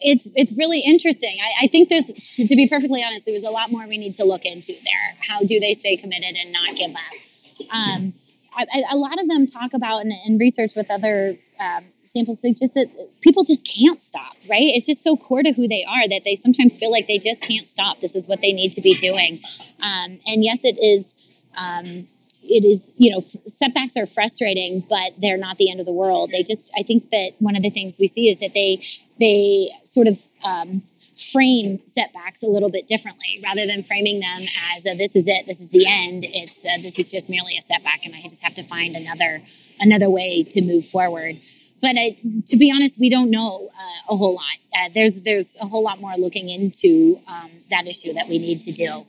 it's 0.00 0.28
it's 0.34 0.52
really 0.52 0.80
interesting. 0.80 1.36
I, 1.42 1.64
I 1.64 1.68
think 1.68 1.88
there's 1.88 2.06
to 2.06 2.56
be 2.56 2.68
perfectly 2.68 3.04
honest, 3.04 3.24
there 3.24 3.34
was 3.34 3.44
a 3.44 3.50
lot 3.50 3.70
more 3.70 3.86
we 3.86 3.98
need 3.98 4.14
to 4.16 4.24
look 4.24 4.44
into 4.44 4.72
there. 4.84 5.14
How 5.28 5.40
do 5.40 5.60
they 5.60 5.74
stay 5.74 5.96
committed 5.96 6.36
and 6.36 6.52
not 6.52 6.76
give 6.76 6.90
up? 6.90 7.70
Um, 7.72 8.12
I, 8.56 8.66
I, 8.74 8.82
a 8.92 8.96
lot 8.96 9.20
of 9.20 9.28
them 9.28 9.46
talk 9.46 9.74
about 9.74 10.02
and, 10.04 10.40
research 10.40 10.72
with 10.74 10.90
other 10.90 11.34
um, 11.62 11.84
samples 12.02 12.40
suggest 12.40 12.74
that 12.74 12.88
people 13.20 13.44
just 13.44 13.64
can't 13.64 14.00
stop, 14.00 14.34
right? 14.48 14.62
It's 14.74 14.86
just 14.86 15.02
so 15.02 15.16
core 15.16 15.42
to 15.42 15.52
who 15.52 15.68
they 15.68 15.84
are 15.84 16.08
that 16.08 16.22
they 16.24 16.34
sometimes 16.34 16.76
feel 16.76 16.90
like 16.90 17.06
they 17.06 17.18
just 17.18 17.42
can't 17.42 17.62
stop. 17.62 18.00
This 18.00 18.16
is 18.16 18.26
what 18.26 18.40
they 18.40 18.52
need 18.52 18.72
to 18.72 18.80
be 18.80 18.94
doing. 18.94 19.40
Um, 19.80 20.18
and 20.26 20.42
yes, 20.42 20.64
it 20.64 20.78
is. 20.82 21.14
Um, 21.56 22.08
it 22.42 22.64
is, 22.64 22.94
you 22.96 23.12
know, 23.12 23.22
setbacks 23.46 23.98
are 23.98 24.06
frustrating, 24.06 24.82
but 24.88 25.12
they're 25.18 25.36
not 25.36 25.58
the 25.58 25.70
end 25.70 25.78
of 25.78 25.84
the 25.84 25.92
world. 25.92 26.30
They 26.30 26.42
just, 26.42 26.72
I 26.76 26.82
think 26.82 27.10
that 27.10 27.32
one 27.38 27.54
of 27.54 27.62
the 27.62 27.68
things 27.68 27.98
we 28.00 28.06
see 28.06 28.30
is 28.30 28.40
that 28.40 28.54
they, 28.54 28.82
they 29.20 29.70
sort 29.84 30.06
of 30.06 30.18
um, 30.42 30.82
frame 31.32 31.80
setbacks 31.86 32.42
a 32.42 32.46
little 32.46 32.70
bit 32.70 32.86
differently. 32.86 33.38
Rather 33.44 33.66
than 33.66 33.82
framing 33.82 34.20
them 34.20 34.42
as 34.74 34.84
this 34.84 35.14
is 35.14 35.28
it 35.28 35.46
this 35.46 35.60
is 35.60 35.70
the 35.70 35.86
end 35.86 36.24
it's 36.24 36.62
this 36.62 36.98
is 36.98 37.10
just 37.10 37.28
merely 37.28 37.56
a 37.56 37.62
setback 37.62 38.04
and 38.04 38.14
i 38.14 38.22
just 38.22 38.42
have 38.42 38.54
to 38.54 38.62
find 38.62 38.96
another 38.96 39.42
another 39.78 40.10
way 40.10 40.42
to 40.42 40.62
move 40.62 40.84
forward. 40.84 41.40
But 41.82 41.96
I, 41.96 42.16
to 42.46 42.56
be 42.56 42.72
honest 42.74 42.98
we 42.98 43.08
don't 43.10 43.30
know 43.30 43.68
uh, 43.78 44.14
a 44.14 44.16
whole 44.16 44.34
lot. 44.34 44.44
Uh, 44.76 44.88
there's 44.94 45.22
there's 45.22 45.56
a 45.60 45.66
whole 45.66 45.82
lot 45.82 46.00
more 46.00 46.16
looking 46.16 46.48
into 46.48 47.20
um, 47.28 47.50
that 47.70 47.86
issue 47.86 48.12
that 48.14 48.28
we 48.28 48.38
need 48.38 48.60
to 48.62 48.72
do. 48.72 49.06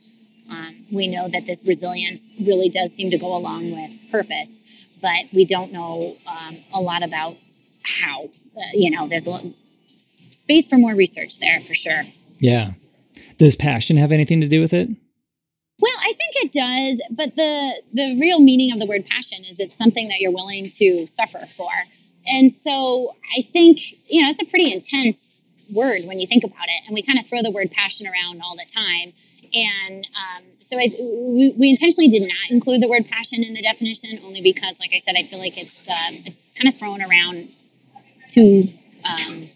Um, 0.49 0.85
we 0.91 1.07
know 1.07 1.29
that 1.29 1.45
this 1.45 1.63
resilience 1.65 2.33
really 2.41 2.67
does 2.67 2.93
seem 2.93 3.09
to 3.11 3.17
go 3.17 3.37
along 3.37 3.71
with 3.71 4.11
purpose 4.11 4.61
but 5.01 5.25
we 5.33 5.45
don't 5.45 5.71
know 5.71 6.15
um, 6.27 6.55
a 6.73 6.79
lot 6.79 7.03
about 7.03 7.35
how 7.83 8.25
uh, 8.25 8.61
you 8.73 8.91
know 8.91 9.07
there's 9.07 9.27
a 9.27 9.41
space 10.41 10.67
for 10.67 10.77
more 10.77 10.95
research 10.95 11.39
there 11.39 11.59
for 11.59 11.73
sure. 11.73 12.03
Yeah. 12.39 12.71
Does 13.37 13.55
passion 13.55 13.97
have 13.97 14.11
anything 14.11 14.41
to 14.41 14.47
do 14.47 14.59
with 14.59 14.73
it? 14.73 14.89
Well, 15.79 15.97
I 15.99 16.13
think 16.13 16.35
it 16.45 16.51
does, 16.51 17.01
but 17.09 17.35
the 17.35 17.81
the 17.91 18.19
real 18.19 18.39
meaning 18.39 18.71
of 18.71 18.79
the 18.79 18.85
word 18.85 19.05
passion 19.05 19.39
is 19.49 19.59
it's 19.59 19.75
something 19.75 20.09
that 20.09 20.19
you're 20.19 20.31
willing 20.31 20.69
to 20.69 21.07
suffer 21.07 21.39
for. 21.39 21.71
And 22.27 22.51
so 22.51 23.15
I 23.35 23.41
think, 23.41 23.79
you 24.07 24.21
know, 24.21 24.29
it's 24.29 24.41
a 24.41 24.45
pretty 24.45 24.71
intense 24.71 25.41
word 25.71 26.01
when 26.05 26.19
you 26.19 26.27
think 26.27 26.43
about 26.43 26.65
it. 26.65 26.85
And 26.85 26.93
we 26.93 27.01
kind 27.01 27.17
of 27.17 27.25
throw 27.25 27.41
the 27.41 27.49
word 27.49 27.71
passion 27.71 28.05
around 28.05 28.41
all 28.41 28.55
the 28.55 28.67
time. 28.71 29.13
And 29.53 30.07
um, 30.15 30.43
so 30.59 30.77
I, 30.77 30.89
we, 30.99 31.55
we, 31.57 31.69
intentionally 31.69 32.07
did 32.07 32.21
not 32.21 32.51
include 32.51 32.81
the 32.81 32.87
word 32.87 33.05
passion 33.09 33.43
in 33.43 33.53
the 33.53 33.61
definition, 33.61 34.19
only 34.23 34.41
because, 34.41 34.79
like 34.79 34.93
I 34.93 34.97
said, 34.97 35.15
I 35.17 35.23
feel 35.23 35.39
like 35.39 35.57
it's 35.57 35.89
uh, 35.89 36.11
it's 36.25 36.53
kind 36.53 36.69
of 36.69 36.79
thrown 36.79 37.01
around 37.01 37.49
too 38.29 38.69
um, 39.03 39.49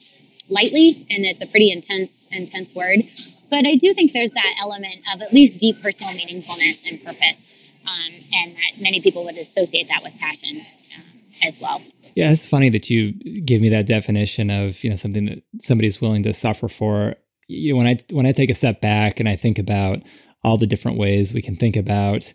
lightly, 0.49 1.05
and 1.09 1.25
it's 1.25 1.41
a 1.41 1.47
pretty 1.47 1.71
intense, 1.71 2.25
intense 2.31 2.73
word. 2.75 3.03
But 3.49 3.65
I 3.65 3.75
do 3.75 3.93
think 3.93 4.11
there's 4.11 4.31
that 4.31 4.55
element 4.59 4.95
of 5.13 5.21
at 5.21 5.31
least 5.31 5.59
deep 5.59 5.81
personal 5.81 6.11
meaningfulness 6.13 6.89
and 6.89 7.03
purpose, 7.03 7.49
um, 7.85 8.13
and 8.33 8.55
that 8.55 8.81
many 8.81 9.01
people 9.01 9.23
would 9.25 9.37
associate 9.37 9.87
that 9.87 10.03
with 10.03 10.17
passion 10.19 10.61
um, 10.95 11.03
as 11.43 11.59
well. 11.61 11.81
Yeah, 12.15 12.31
it's 12.31 12.45
funny 12.45 12.69
that 12.69 12.89
you 12.89 13.13
give 13.41 13.61
me 13.61 13.69
that 13.69 13.85
definition 13.87 14.49
of 14.49 14.83
you 14.83 14.89
know 14.89 14.95
something 14.95 15.25
that 15.25 15.43
somebody's 15.61 16.01
willing 16.01 16.23
to 16.23 16.33
suffer 16.33 16.67
for. 16.67 17.15
You 17.47 17.73
know, 17.73 17.77
when 17.77 17.87
I 17.87 17.97
when 18.11 18.25
I 18.25 18.31
take 18.31 18.49
a 18.49 18.55
step 18.55 18.81
back 18.81 19.19
and 19.19 19.29
I 19.29 19.35
think 19.35 19.59
about 19.59 19.99
all 20.43 20.57
the 20.57 20.67
different 20.67 20.97
ways 20.97 21.33
we 21.33 21.41
can 21.41 21.55
think 21.57 21.75
about 21.75 22.33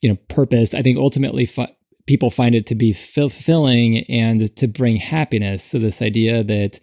you 0.00 0.08
know 0.08 0.16
purpose, 0.28 0.74
I 0.74 0.82
think 0.82 0.98
ultimately 0.98 1.46
fu- 1.46 1.66
people 2.06 2.30
find 2.30 2.54
it 2.54 2.66
to 2.66 2.74
be 2.74 2.92
fulfilling 2.92 3.98
and 4.04 4.54
to 4.56 4.66
bring 4.66 4.96
happiness. 4.96 5.64
So 5.64 5.78
this 5.78 6.02
idea 6.02 6.42
that 6.42 6.80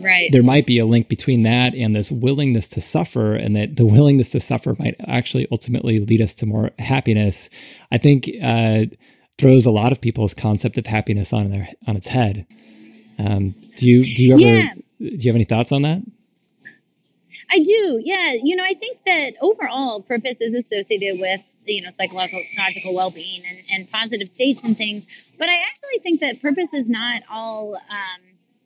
right 0.00 0.30
there 0.32 0.42
might 0.42 0.66
be 0.66 0.78
a 0.78 0.84
link 0.84 1.08
between 1.08 1.42
that 1.42 1.74
and 1.74 1.94
this 1.94 2.10
willingness 2.10 2.66
to 2.66 2.80
suffer 2.80 3.34
and 3.34 3.54
that 3.56 3.76
the 3.76 3.86
willingness 3.86 4.28
to 4.30 4.40
suffer 4.40 4.74
might 4.78 4.96
actually 5.06 5.46
ultimately 5.50 5.98
lead 6.00 6.20
us 6.20 6.34
to 6.34 6.46
more 6.46 6.70
happiness 6.78 7.48
i 7.92 7.98
think 7.98 8.28
uh, 8.42 8.84
throws 9.38 9.64
a 9.64 9.70
lot 9.70 9.92
of 9.92 10.00
people's 10.00 10.34
concept 10.34 10.76
of 10.78 10.86
happiness 10.86 11.32
on 11.32 11.50
their 11.50 11.68
on 11.86 11.96
its 11.96 12.08
head 12.08 12.46
um, 13.18 13.54
do 13.76 13.88
you 13.88 14.14
do 14.14 14.24
you 14.24 14.32
ever 14.32 14.40
yeah. 14.40 14.74
do 14.74 15.16
you 15.18 15.28
have 15.28 15.36
any 15.36 15.44
thoughts 15.44 15.72
on 15.72 15.82
that 15.82 16.02
I 17.52 17.58
do, 17.58 18.00
yeah. 18.02 18.34
You 18.40 18.54
know, 18.54 18.62
I 18.62 18.74
think 18.74 19.02
that 19.06 19.32
overall 19.40 20.02
purpose 20.02 20.40
is 20.40 20.54
associated 20.54 21.20
with, 21.20 21.58
you 21.66 21.82
know, 21.82 21.88
psychological 21.88 22.94
well-being 22.94 23.42
and, 23.48 23.58
and 23.72 23.90
positive 23.90 24.28
states 24.28 24.62
and 24.62 24.76
things. 24.76 25.34
But 25.36 25.48
I 25.48 25.56
actually 25.56 25.98
think 26.02 26.20
that 26.20 26.40
purpose 26.40 26.72
is 26.72 26.88
not 26.88 27.22
all 27.28 27.74
um, 27.74 28.20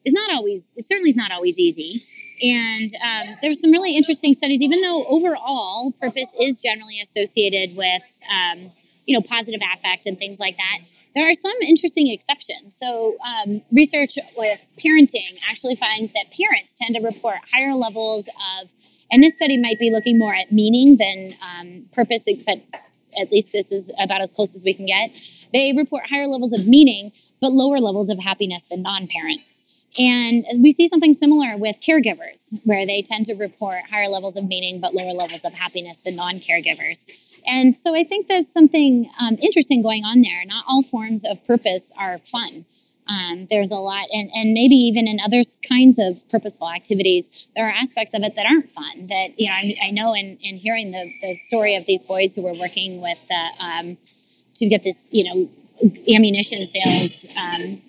is 0.04 0.12
not 0.12 0.32
always, 0.34 0.72
it 0.76 0.86
certainly 0.86 1.10
is 1.10 1.16
not 1.16 1.32
always 1.32 1.58
easy. 1.58 2.02
And 2.42 2.90
um, 3.02 3.36
there's 3.42 3.60
some 3.60 3.70
really 3.70 3.96
interesting 3.96 4.34
studies, 4.34 4.60
even 4.60 4.80
though 4.80 5.06
overall 5.06 5.92
purpose 6.00 6.34
is 6.40 6.60
generally 6.60 7.00
associated 7.00 7.76
with, 7.76 8.20
um, 8.30 8.70
you 9.06 9.16
know, 9.16 9.22
positive 9.22 9.60
affect 9.74 10.06
and 10.06 10.18
things 10.18 10.38
like 10.38 10.56
that. 10.56 10.78
There 11.14 11.28
are 11.28 11.34
some 11.34 11.54
interesting 11.62 12.08
exceptions. 12.08 12.76
So, 12.76 13.16
um, 13.24 13.62
research 13.70 14.18
with 14.36 14.66
parenting 14.76 15.38
actually 15.48 15.76
finds 15.76 16.12
that 16.12 16.32
parents 16.36 16.74
tend 16.74 16.96
to 16.96 17.00
report 17.00 17.36
higher 17.52 17.74
levels 17.74 18.28
of, 18.28 18.70
and 19.12 19.22
this 19.22 19.36
study 19.36 19.56
might 19.56 19.78
be 19.78 19.90
looking 19.90 20.18
more 20.18 20.34
at 20.34 20.50
meaning 20.50 20.96
than 20.96 21.30
um, 21.40 21.84
purpose, 21.92 22.28
but 22.44 22.62
at 23.18 23.30
least 23.30 23.52
this 23.52 23.70
is 23.70 23.92
about 24.02 24.22
as 24.22 24.32
close 24.32 24.56
as 24.56 24.64
we 24.64 24.74
can 24.74 24.86
get. 24.86 25.10
They 25.52 25.72
report 25.76 26.06
higher 26.08 26.26
levels 26.26 26.52
of 26.52 26.66
meaning, 26.66 27.12
but 27.40 27.52
lower 27.52 27.78
levels 27.78 28.10
of 28.10 28.18
happiness 28.18 28.64
than 28.64 28.82
non 28.82 29.06
parents. 29.06 29.63
And 29.98 30.44
we 30.60 30.70
see 30.70 30.88
something 30.88 31.12
similar 31.12 31.56
with 31.56 31.76
caregivers, 31.80 32.60
where 32.64 32.84
they 32.84 33.02
tend 33.02 33.26
to 33.26 33.34
report 33.34 33.82
higher 33.90 34.08
levels 34.08 34.36
of 34.36 34.44
meaning 34.44 34.80
but 34.80 34.94
lower 34.94 35.12
levels 35.12 35.44
of 35.44 35.54
happiness 35.54 35.98
than 35.98 36.16
non 36.16 36.36
caregivers. 36.36 37.04
And 37.46 37.76
so 37.76 37.94
I 37.94 38.04
think 38.04 38.26
there's 38.26 38.48
something 38.48 39.10
um, 39.20 39.36
interesting 39.40 39.82
going 39.82 40.04
on 40.04 40.22
there. 40.22 40.44
Not 40.46 40.64
all 40.66 40.82
forms 40.82 41.24
of 41.24 41.46
purpose 41.46 41.92
are 41.98 42.18
fun. 42.18 42.64
Um, 43.06 43.46
there's 43.50 43.70
a 43.70 43.76
lot, 43.76 44.06
and, 44.12 44.30
and 44.34 44.54
maybe 44.54 44.74
even 44.74 45.06
in 45.06 45.20
other 45.20 45.42
kinds 45.68 45.98
of 45.98 46.26
purposeful 46.30 46.70
activities, 46.70 47.28
there 47.54 47.68
are 47.68 47.72
aspects 47.72 48.14
of 48.14 48.22
it 48.22 48.34
that 48.36 48.46
aren't 48.46 48.70
fun. 48.70 49.08
That, 49.08 49.38
you 49.38 49.46
know, 49.46 49.52
I, 49.52 49.76
I 49.84 49.90
know 49.90 50.14
in, 50.14 50.38
in 50.40 50.56
hearing 50.56 50.90
the, 50.90 51.06
the 51.20 51.34
story 51.48 51.76
of 51.76 51.84
these 51.84 52.02
boys 52.06 52.34
who 52.34 52.42
were 52.42 52.54
working 52.58 53.02
with 53.02 53.28
uh, 53.30 53.62
um, 53.62 53.98
to 54.54 54.68
get 54.68 54.82
this, 54.82 55.10
you 55.12 55.24
know, 55.24 55.50
ammunition 56.08 56.64
sales 56.64 57.26
um, 57.36 57.82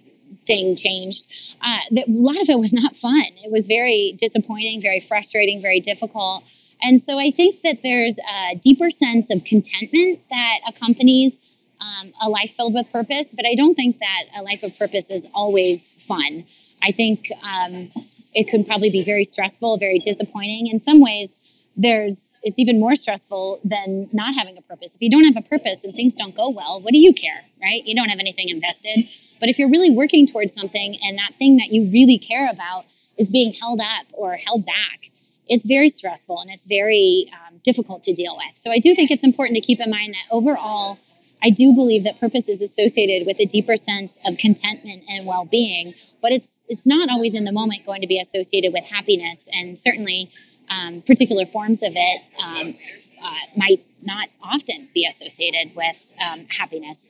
thing 0.45 0.75
changed, 0.75 1.25
uh, 1.61 1.79
that 1.91 2.07
a 2.07 2.11
lot 2.11 2.39
of 2.39 2.49
it 2.49 2.59
was 2.59 2.73
not 2.73 2.95
fun. 2.95 3.25
It 3.43 3.51
was 3.51 3.67
very 3.67 4.15
disappointing, 4.17 4.81
very 4.81 4.99
frustrating, 4.99 5.61
very 5.61 5.79
difficult. 5.79 6.43
And 6.81 7.01
so 7.01 7.19
I 7.19 7.31
think 7.31 7.61
that 7.61 7.81
there's 7.83 8.17
a 8.19 8.55
deeper 8.55 8.91
sense 8.91 9.33
of 9.33 9.43
contentment 9.43 10.19
that 10.29 10.59
accompanies 10.67 11.39
um, 11.81 12.13
a 12.21 12.29
life 12.29 12.51
filled 12.51 12.73
with 12.73 12.91
purpose, 12.91 13.33
but 13.33 13.45
I 13.45 13.55
don't 13.55 13.75
think 13.75 13.99
that 13.99 14.23
a 14.35 14.41
life 14.41 14.63
of 14.63 14.77
purpose 14.77 15.09
is 15.09 15.27
always 15.33 15.91
fun. 15.93 16.45
I 16.81 16.91
think 16.91 17.31
um, 17.41 17.89
it 18.33 18.49
could 18.49 18.67
probably 18.67 18.89
be 18.89 19.03
very 19.03 19.23
stressful, 19.23 19.77
very 19.77 19.99
disappointing. 19.99 20.67
In 20.67 20.79
some 20.79 21.01
ways, 21.01 21.39
there's 21.75 22.37
it's 22.41 22.59
even 22.59 22.79
more 22.79 22.95
stressful 22.95 23.59
than 23.63 24.09
not 24.13 24.35
having 24.35 24.57
a 24.57 24.61
purpose. 24.61 24.95
If 24.95 25.01
you 25.01 25.09
don't 25.09 25.25
have 25.25 25.35
a 25.35 25.47
purpose 25.47 25.83
and 25.83 25.93
things 25.93 26.13
don't 26.13 26.35
go 26.35 26.49
well, 26.49 26.79
what 26.79 26.91
do 26.91 26.97
you 26.97 27.13
care, 27.13 27.41
right? 27.61 27.83
You 27.83 27.95
don't 27.95 28.09
have 28.09 28.19
anything 28.19 28.49
invested. 28.49 29.09
But 29.39 29.49
if 29.49 29.59
you're 29.59 29.69
really 29.69 29.91
working 29.91 30.25
towards 30.25 30.53
something 30.53 30.97
and 31.03 31.17
that 31.17 31.33
thing 31.33 31.57
that 31.57 31.67
you 31.71 31.89
really 31.91 32.17
care 32.17 32.49
about 32.49 32.86
is 33.17 33.29
being 33.29 33.53
held 33.53 33.79
up 33.81 34.05
or 34.13 34.36
held 34.36 34.65
back, 34.65 35.11
it's 35.47 35.65
very 35.65 35.89
stressful 35.89 36.39
and 36.39 36.49
it's 36.49 36.65
very 36.65 37.31
um, 37.33 37.59
difficult 37.63 38.03
to 38.03 38.13
deal 38.13 38.36
with. 38.36 38.57
So 38.57 38.71
I 38.71 38.79
do 38.79 38.95
think 38.95 39.11
it's 39.11 39.23
important 39.23 39.55
to 39.55 39.61
keep 39.61 39.79
in 39.79 39.89
mind 39.89 40.13
that 40.13 40.33
overall, 40.33 40.99
I 41.43 41.49
do 41.49 41.73
believe 41.73 42.03
that 42.05 42.19
purpose 42.19 42.49
is 42.49 42.61
associated 42.61 43.27
with 43.27 43.39
a 43.39 43.45
deeper 43.45 43.77
sense 43.77 44.17
of 44.25 44.38
contentment 44.38 45.03
and 45.07 45.27
well-being, 45.27 45.93
but 46.21 46.31
it's 46.31 46.59
it's 46.67 46.88
not 46.88 47.09
always 47.09 47.36
in 47.36 47.43
the 47.43 47.51
moment 47.51 47.86
going 47.86 48.01
to 48.01 48.07
be 48.07 48.19
associated 48.19 48.73
with 48.73 48.86
happiness, 48.86 49.47
and 49.53 49.77
certainly 49.77 50.31
um, 50.69 51.03
particular 51.03 51.45
forms 51.45 51.83
of 51.83 51.91
it 51.95 52.21
um, 52.43 52.75
uh, 53.21 53.36
might 53.55 53.86
not 54.01 54.29
often 54.41 54.89
be 54.95 55.05
associated 55.05 55.75
with 55.75 56.13
um, 56.25 56.47
happiness. 56.57 57.05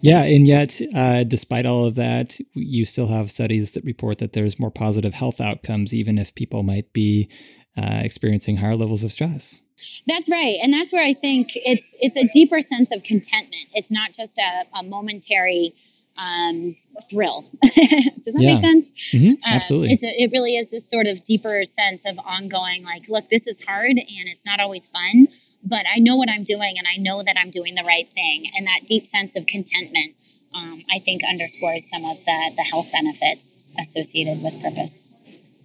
Yeah, 0.00 0.22
and 0.22 0.46
yet, 0.46 0.80
uh, 0.94 1.24
despite 1.24 1.66
all 1.66 1.84
of 1.86 1.94
that, 1.96 2.38
you 2.54 2.84
still 2.84 3.08
have 3.08 3.30
studies 3.30 3.72
that 3.72 3.84
report 3.84 4.18
that 4.18 4.32
there's 4.32 4.58
more 4.58 4.70
positive 4.70 5.14
health 5.14 5.40
outcomes, 5.40 5.94
even 5.94 6.18
if 6.18 6.34
people 6.34 6.62
might 6.62 6.92
be 6.92 7.28
uh, 7.76 8.00
experiencing 8.02 8.58
higher 8.58 8.76
levels 8.76 9.04
of 9.04 9.12
stress. 9.12 9.62
That's 10.06 10.28
right, 10.28 10.58
and 10.62 10.72
that's 10.72 10.92
where 10.92 11.04
I 11.04 11.14
think 11.14 11.48
it's 11.54 11.94
it's 12.00 12.16
a 12.16 12.28
deeper 12.28 12.60
sense 12.60 12.94
of 12.94 13.02
contentment. 13.02 13.68
It's 13.74 13.90
not 13.90 14.12
just 14.12 14.38
a, 14.38 14.78
a 14.78 14.82
momentary 14.82 15.74
um, 16.18 16.76
thrill. 17.10 17.50
Does 17.62 18.34
that 18.34 18.42
yeah. 18.42 18.52
make 18.52 18.58
sense? 18.58 18.90
Mm-hmm. 19.12 19.32
Uh, 19.32 19.54
Absolutely. 19.54 19.92
It's 19.92 20.02
a, 20.02 20.22
it 20.22 20.30
really 20.32 20.56
is 20.56 20.70
this 20.70 20.88
sort 20.88 21.06
of 21.06 21.24
deeper 21.24 21.64
sense 21.64 22.08
of 22.08 22.18
ongoing, 22.18 22.84
like, 22.84 23.08
look, 23.08 23.28
this 23.30 23.46
is 23.46 23.64
hard 23.64 23.90
and 23.90 24.28
it's 24.28 24.44
not 24.44 24.60
always 24.60 24.88
fun, 24.88 25.28
but 25.62 25.84
I 25.92 25.98
know 25.98 26.16
what 26.16 26.30
I'm 26.30 26.44
doing 26.44 26.76
and 26.78 26.86
I 26.86 26.96
know 26.96 27.22
that 27.22 27.36
I'm 27.38 27.50
doing 27.50 27.74
the 27.74 27.84
right 27.84 28.08
thing. 28.08 28.50
And 28.56 28.66
that 28.66 28.86
deep 28.86 29.06
sense 29.06 29.36
of 29.36 29.46
contentment, 29.46 30.14
um, 30.54 30.82
I 30.90 30.98
think, 30.98 31.22
underscores 31.28 31.88
some 31.90 32.04
of 32.04 32.24
the, 32.24 32.52
the 32.56 32.62
health 32.62 32.90
benefits 32.92 33.58
associated 33.78 34.42
with 34.42 34.60
purpose. 34.62 35.06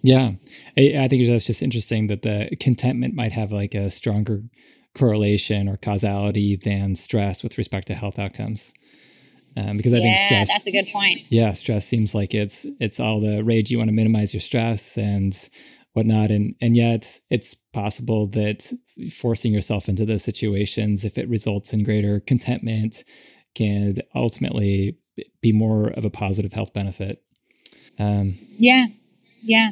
Yeah, 0.02 0.32
I, 0.76 0.94
I 0.98 1.08
think 1.08 1.26
that's 1.26 1.46
just 1.46 1.62
interesting 1.62 2.06
that 2.08 2.22
the 2.22 2.54
contentment 2.60 3.14
might 3.14 3.32
have 3.32 3.50
like 3.50 3.74
a 3.74 3.90
stronger 3.90 4.42
correlation 4.94 5.68
or 5.68 5.76
causality 5.76 6.56
than 6.56 6.94
stress 6.94 7.42
with 7.42 7.58
respect 7.58 7.88
to 7.88 7.94
health 7.94 8.18
outcomes. 8.18 8.72
Um, 9.56 9.76
because 9.78 9.94
I 9.94 9.98
yeah, 9.98 10.02
think 10.02 10.18
stress. 10.18 10.48
that's 10.48 10.66
a 10.66 10.70
good 10.70 10.86
point. 10.92 11.20
Yeah, 11.30 11.52
stress 11.54 11.86
seems 11.86 12.14
like 12.14 12.34
it's 12.34 12.66
it's 12.78 13.00
all 13.00 13.20
the 13.20 13.42
rage. 13.42 13.70
You 13.70 13.78
want 13.78 13.88
to 13.88 13.94
minimize 13.94 14.34
your 14.34 14.42
stress 14.42 14.98
and 14.98 15.36
whatnot, 15.94 16.30
and 16.30 16.54
and 16.60 16.76
yet 16.76 17.20
it's 17.30 17.56
possible 17.80 18.26
that 18.28 18.72
forcing 19.12 19.52
yourself 19.52 19.88
into 19.88 20.04
those 20.04 20.24
situations, 20.24 21.04
if 21.04 21.18
it 21.18 21.28
results 21.28 21.72
in 21.72 21.84
greater 21.84 22.20
contentment, 22.20 23.04
can 23.54 23.96
ultimately 24.14 24.98
be 25.40 25.52
more 25.52 25.88
of 25.88 26.04
a 26.04 26.10
positive 26.10 26.52
health 26.52 26.72
benefit. 26.72 27.22
Um, 27.98 28.34
yeah, 28.58 28.86
yeah 29.42 29.70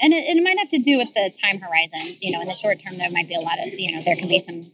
and 0.00 0.12
it, 0.12 0.24
it, 0.36 0.42
might 0.42 0.58
have 0.58 0.68
to 0.68 0.78
do 0.78 0.96
with 0.96 1.12
the 1.14 1.30
time 1.42 1.60
horizon. 1.60 2.16
You 2.20 2.32
know, 2.32 2.40
in 2.40 2.48
the 2.48 2.54
short 2.54 2.78
term, 2.78 2.98
there 2.98 3.10
might 3.10 3.28
be 3.28 3.34
a 3.34 3.40
lot 3.40 3.58
of, 3.66 3.78
you 3.78 3.94
know, 3.94 4.02
there 4.02 4.16
can 4.16 4.28
be 4.28 4.38
some 4.38 4.64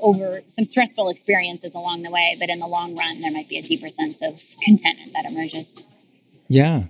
over 0.00 0.40
some 0.48 0.64
stressful 0.64 1.08
experiences 1.08 1.74
along 1.74 2.02
the 2.02 2.10
way, 2.10 2.36
but 2.38 2.48
in 2.48 2.58
the 2.58 2.66
long 2.66 2.96
run, 2.96 3.20
there 3.20 3.30
might 3.30 3.48
be 3.48 3.58
a 3.58 3.62
deeper 3.62 3.88
sense 3.88 4.22
of 4.22 4.42
contentment 4.62 5.12
that 5.12 5.30
emerges. 5.30 5.74
Yeah. 6.48 6.84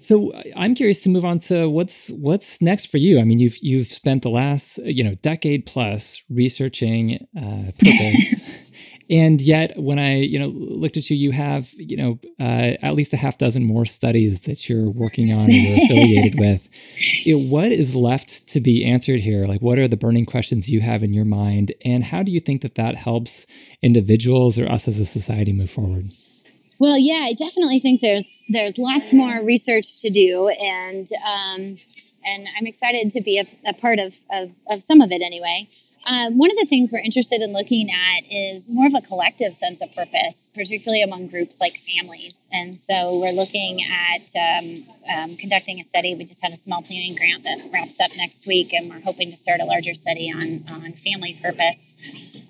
So 0.00 0.32
I'm 0.54 0.74
curious 0.74 1.00
to 1.02 1.08
move 1.08 1.24
on 1.24 1.38
to 1.40 1.68
what's 1.68 2.08
what's 2.10 2.60
next 2.62 2.86
for 2.86 2.98
you. 2.98 3.20
I 3.20 3.24
mean, 3.24 3.38
you've 3.38 3.58
you've 3.58 3.86
spent 3.86 4.22
the 4.22 4.30
last 4.30 4.78
you 4.78 5.04
know 5.04 5.14
decade 5.16 5.66
plus 5.66 6.22
researching 6.30 7.26
uh, 7.36 7.72
purpose 7.78 8.56
and 9.08 9.40
yet 9.40 9.72
when 9.76 9.98
i 9.98 10.16
you 10.16 10.38
know 10.38 10.48
looked 10.48 10.96
at 10.96 11.08
you 11.10 11.16
you 11.16 11.30
have 11.30 11.70
you 11.76 11.96
know 11.96 12.18
uh, 12.40 12.76
at 12.82 12.94
least 12.94 13.12
a 13.12 13.16
half 13.16 13.38
dozen 13.38 13.64
more 13.64 13.84
studies 13.84 14.42
that 14.42 14.68
you're 14.68 14.90
working 14.90 15.32
on 15.32 15.46
or 15.46 15.52
you're 15.52 15.84
affiliated 15.84 16.34
with. 16.38 16.68
Know, 17.26 17.38
what 17.48 17.72
is 17.72 17.94
left 17.94 18.46
to 18.48 18.60
be 18.60 18.84
answered 18.84 19.20
here? 19.20 19.46
Like 19.46 19.62
what 19.62 19.78
are 19.78 19.88
the 19.88 19.96
burning 19.96 20.26
questions 20.26 20.68
you 20.68 20.80
have 20.80 21.02
in 21.02 21.12
your 21.12 21.24
mind? 21.24 21.72
And 21.84 22.04
how 22.04 22.22
do 22.22 22.30
you 22.30 22.40
think 22.40 22.62
that 22.62 22.74
that 22.74 22.96
helps 22.96 23.46
individuals 23.82 24.58
or 24.58 24.70
us 24.70 24.88
as 24.88 25.00
a 25.00 25.06
society 25.06 25.52
move 25.52 25.70
forward 25.70 26.10
well 26.78 26.98
yeah 26.98 27.24
i 27.24 27.32
definitely 27.32 27.78
think 27.78 28.00
there's 28.00 28.44
there's 28.48 28.78
lots 28.78 29.12
more 29.12 29.42
research 29.42 30.00
to 30.00 30.10
do 30.10 30.48
and 30.48 31.08
um, 31.24 31.78
and 32.24 32.48
i'm 32.56 32.66
excited 32.66 33.10
to 33.10 33.20
be 33.20 33.38
a, 33.38 33.46
a 33.68 33.72
part 33.72 33.98
of, 33.98 34.18
of, 34.30 34.50
of 34.68 34.80
some 34.80 35.00
of 35.00 35.10
it 35.10 35.22
anyway 35.22 35.68
um, 36.06 36.38
one 36.38 36.52
of 36.52 36.56
the 36.56 36.66
things 36.66 36.92
we're 36.92 37.00
interested 37.00 37.42
in 37.42 37.52
looking 37.52 37.90
at 37.90 38.22
is 38.30 38.70
more 38.70 38.86
of 38.86 38.94
a 38.94 39.00
collective 39.00 39.52
sense 39.54 39.82
of 39.82 39.92
purpose, 39.94 40.48
particularly 40.54 41.02
among 41.02 41.26
groups 41.26 41.60
like 41.60 41.74
families. 41.74 42.46
And 42.52 42.74
so 42.74 43.18
we're 43.18 43.32
looking 43.32 43.82
at 43.82 44.30
um, 44.36 44.84
um, 45.12 45.36
conducting 45.36 45.80
a 45.80 45.82
study. 45.82 46.14
We 46.14 46.24
just 46.24 46.42
had 46.42 46.52
a 46.52 46.56
small 46.56 46.80
planning 46.82 47.16
grant 47.16 47.42
that 47.42 47.58
wraps 47.72 48.00
up 48.00 48.12
next 48.16 48.46
week, 48.46 48.72
and 48.72 48.88
we're 48.88 49.00
hoping 49.00 49.32
to 49.32 49.36
start 49.36 49.60
a 49.60 49.64
larger 49.64 49.94
study 49.94 50.30
on, 50.30 50.64
on 50.72 50.92
family 50.92 51.36
purpose. 51.42 51.94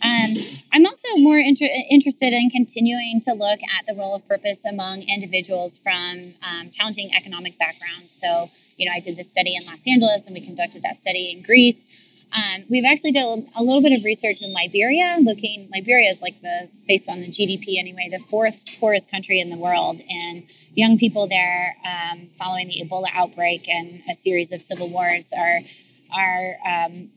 Um, 0.05 0.35
I'm 0.73 0.85
also 0.85 1.09
more 1.17 1.39
inter- 1.39 1.69
interested 1.91 2.35
in 2.35 2.51
continuing 2.51 3.21
to 3.23 3.33
look 3.33 3.61
at 3.63 3.87
the 3.87 3.95
role 3.95 4.15
of 4.15 4.29
purpose 4.29 4.67
among 4.67 5.03
individuals 5.03 5.79
from 5.79 6.21
um, 6.43 6.71
challenging 6.71 7.15
economic 7.15 7.59
backgrounds. 7.59 8.11
So, 8.11 8.47
you 8.77 8.85
know, 8.85 8.93
I 8.95 9.01
did 9.01 9.17
this 9.17 9.31
study 9.31 9.57
in 9.57 9.65
Los 9.67 9.87
Angeles, 9.87 10.27
and 10.27 10.35
we 10.35 10.43
conducted 10.43 10.83
that 10.83 10.99
study 10.99 11.33
in 11.33 11.43
Greece. 11.43 11.87
Um, 12.33 12.65
we've 12.69 12.85
actually 12.85 13.13
done 13.13 13.47
a 13.55 13.63
little 13.63 13.81
bit 13.81 13.93
of 13.93 14.05
research 14.05 14.43
in 14.43 14.53
Liberia, 14.53 15.17
looking. 15.21 15.69
Liberia 15.75 16.11
is 16.11 16.21
like 16.21 16.41
the, 16.43 16.69
based 16.87 17.09
on 17.09 17.21
the 17.21 17.29
GDP 17.29 17.79
anyway, 17.79 18.09
the 18.11 18.19
fourth 18.19 18.65
poorest 18.79 19.11
country 19.11 19.41
in 19.41 19.49
the 19.49 19.57
world, 19.57 20.01
and 20.11 20.45
young 20.75 20.99
people 20.99 21.29
there, 21.29 21.77
um, 21.85 22.29
following 22.37 22.69
the 22.69 22.83
Ebola 22.85 23.09
outbreak 23.15 23.69
and 23.69 24.03
a 24.11 24.15
series 24.15 24.53
of 24.53 24.63
civil 24.63 24.91
wars, 24.91 25.33
are 25.37 25.61
are 26.13 26.57
um, 26.67 27.11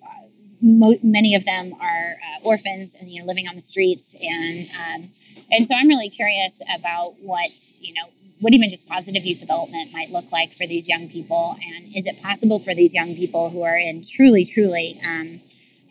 mo- 0.61 0.99
many 1.03 1.35
of 1.35 1.45
them 1.45 1.73
are 1.79 2.15
uh, 2.15 2.47
orphans 2.47 2.95
and 2.95 3.09
you 3.09 3.21
know 3.21 3.27
living 3.27 3.47
on 3.47 3.55
the 3.55 3.61
streets, 3.61 4.15
and 4.21 4.69
um, 4.69 5.09
and 5.51 5.65
so 5.65 5.75
I'm 5.75 5.87
really 5.87 6.09
curious 6.09 6.61
about 6.73 7.15
what 7.21 7.49
you 7.79 7.93
know 7.93 8.09
what 8.39 8.53
even 8.53 8.69
just 8.69 8.87
positive 8.87 9.25
youth 9.25 9.39
development 9.39 9.91
might 9.91 10.11
look 10.11 10.31
like 10.31 10.53
for 10.53 10.65
these 10.65 10.87
young 10.87 11.09
people. 11.09 11.57
And 11.63 11.85
is 11.95 12.07
it 12.07 12.21
possible 12.21 12.59
for 12.59 12.73
these 12.73 12.93
young 12.93 13.15
people 13.15 13.49
who 13.49 13.63
are 13.63 13.77
in 13.77 14.01
truly, 14.01 14.45
truly 14.45 14.99
um, 15.05 15.27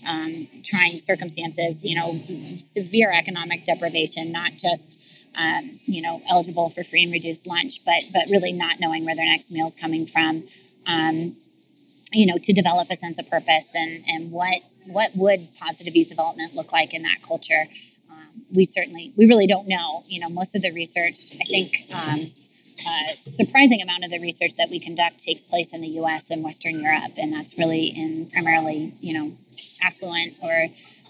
um, 0.07 0.49
trying 0.63 0.93
circumstances, 0.93 1.85
you 1.85 1.97
know, 1.97 2.19
severe 2.59 3.13
economic 3.13 3.65
deprivation, 3.65 4.33
not 4.33 4.53
just, 4.53 5.01
um, 5.35 5.79
you 5.85 6.01
know, 6.01 6.23
eligible 6.29 6.71
for 6.71 6.83
free 6.83 7.03
and 7.05 7.13
reduced 7.13 7.47
lunch, 7.47 7.85
but, 7.85 8.03
but 8.13 8.23
really 8.31 8.53
not 8.53 8.81
knowing 8.81 9.05
where 9.05 9.15
their 9.15 9.27
next 9.27 9.51
meal 9.51 9.67
is 9.67 9.77
coming 9.77 10.07
from, 10.07 10.45
um, 10.87 11.37
you 12.13 12.27
know, 12.27 12.39
to 12.39 12.53
develop 12.53 12.89
a 12.91 12.97
sense 12.97 13.19
of 13.19 13.29
purpose 13.29 13.75
and, 13.75 14.05
and 14.09 14.31
what, 14.31 14.63
what 14.87 15.11
would 15.15 15.41
positive 15.59 15.95
youth 15.95 16.09
development 16.09 16.55
look 16.55 16.73
like 16.73 16.95
in 16.95 17.03
that 17.03 17.19
culture? 17.23 17.67
We 18.53 18.65
certainly 18.65 19.13
we 19.17 19.27
really 19.27 19.47
don't 19.47 19.69
know 19.69 20.05
you 20.07 20.21
know 20.21 20.29
most 20.29 20.55
of 20.55 20.63
the 20.63 20.71
research 20.73 21.31
i 21.41 21.45
think 21.45 21.73
um, 21.95 22.33
uh, 22.87 23.13
surprising 23.25 23.81
amount 23.83 24.05
of 24.05 24.11
the 24.11 24.21
research 24.21 24.53
that 24.57 24.71
we 24.71 24.79
conduct 24.79 25.19
takes 25.19 25.43
place 25.43 25.73
in 25.73 25.81
the 25.81 25.89
us 25.89 26.31
and 26.31 26.43
western 26.43 26.81
europe 26.81 27.13
and 27.17 27.33
that's 27.33 27.59
really 27.59 27.87
in 27.87 28.27
primarily 28.27 28.93
you 29.01 29.13
know 29.13 29.33
affluent 29.83 30.35
or 30.41 30.69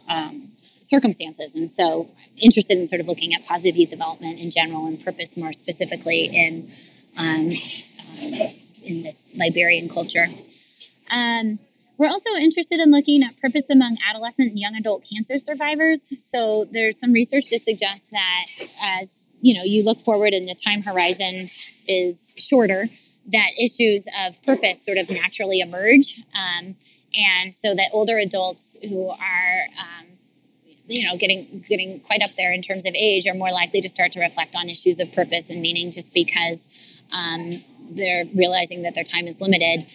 um, 0.09 0.51
circumstances 0.81 1.55
and 1.55 1.71
so 1.71 2.09
interested 2.39 2.79
in 2.79 2.87
sort 2.87 3.01
of 3.01 3.07
looking 3.07 3.35
at 3.35 3.45
positive 3.45 3.77
youth 3.77 3.91
development 3.91 4.41
in 4.41 4.51
general 4.51 4.87
and 4.87 5.05
purpose 5.05 5.37
more 5.37 5.53
specifically 5.53 6.25
in 6.25 6.71
um, 7.17 7.51
um, 7.51 7.51
in 8.83 9.03
this 9.03 9.27
Liberian 9.37 9.89
culture. 9.89 10.27
Um, 11.11 11.59
we're 11.99 12.09
also 12.09 12.31
interested 12.37 12.79
in 12.79 12.93
looking 12.93 13.25
at 13.25 13.39
purpose 13.41 13.69
among 13.69 13.99
adolescent 14.09 14.51
and 14.51 14.59
young 14.59 14.77
adult 14.77 15.07
cancer 15.13 15.37
survivors. 15.37 16.13
So 16.25 16.65
there's 16.71 16.99
some 16.99 17.13
research 17.13 17.49
to 17.49 17.59
suggest 17.59 18.13
that 18.13 18.47
as 18.81 19.23
you 19.41 19.55
know 19.55 19.65
you 19.65 19.85
look 19.85 20.01
forward 20.01 20.33
and 20.33 20.49
the 20.49 20.55
time 20.55 20.83
horizon 20.83 21.49
is 21.87 22.33
shorter, 22.37 22.89
that 23.27 23.49
issues 23.59 24.07
of 24.27 24.41
purpose 24.45 24.85
sort 24.85 24.97
of 24.97 25.11
naturally 25.11 25.61
emerge, 25.61 26.23
um, 26.35 26.77
and 27.15 27.55
so 27.55 27.75
that 27.75 27.91
older 27.93 28.17
adults 28.19 28.77
who 28.83 29.09
are 29.09 29.63
um, 29.79 30.07
you 30.87 31.07
know 31.07 31.17
getting 31.17 31.65
getting 31.69 31.99
quite 32.01 32.23
up 32.23 32.31
there 32.37 32.53
in 32.53 32.63
terms 32.63 32.87
of 32.87 32.95
age 32.95 33.27
are 33.27 33.35
more 33.35 33.51
likely 33.51 33.81
to 33.81 33.89
start 33.89 34.13
to 34.13 34.21
reflect 34.21 34.55
on 34.55 34.69
issues 34.69 35.01
of 35.01 35.13
purpose 35.13 35.51
and 35.51 35.61
meaning 35.61 35.91
just 35.91 36.15
because 36.15 36.69
um, 37.11 37.63
they're 37.91 38.25
realizing 38.35 38.83
that 38.83 38.95
their 38.95 39.05
time 39.05 39.27
is 39.27 39.41
limited 39.41 39.87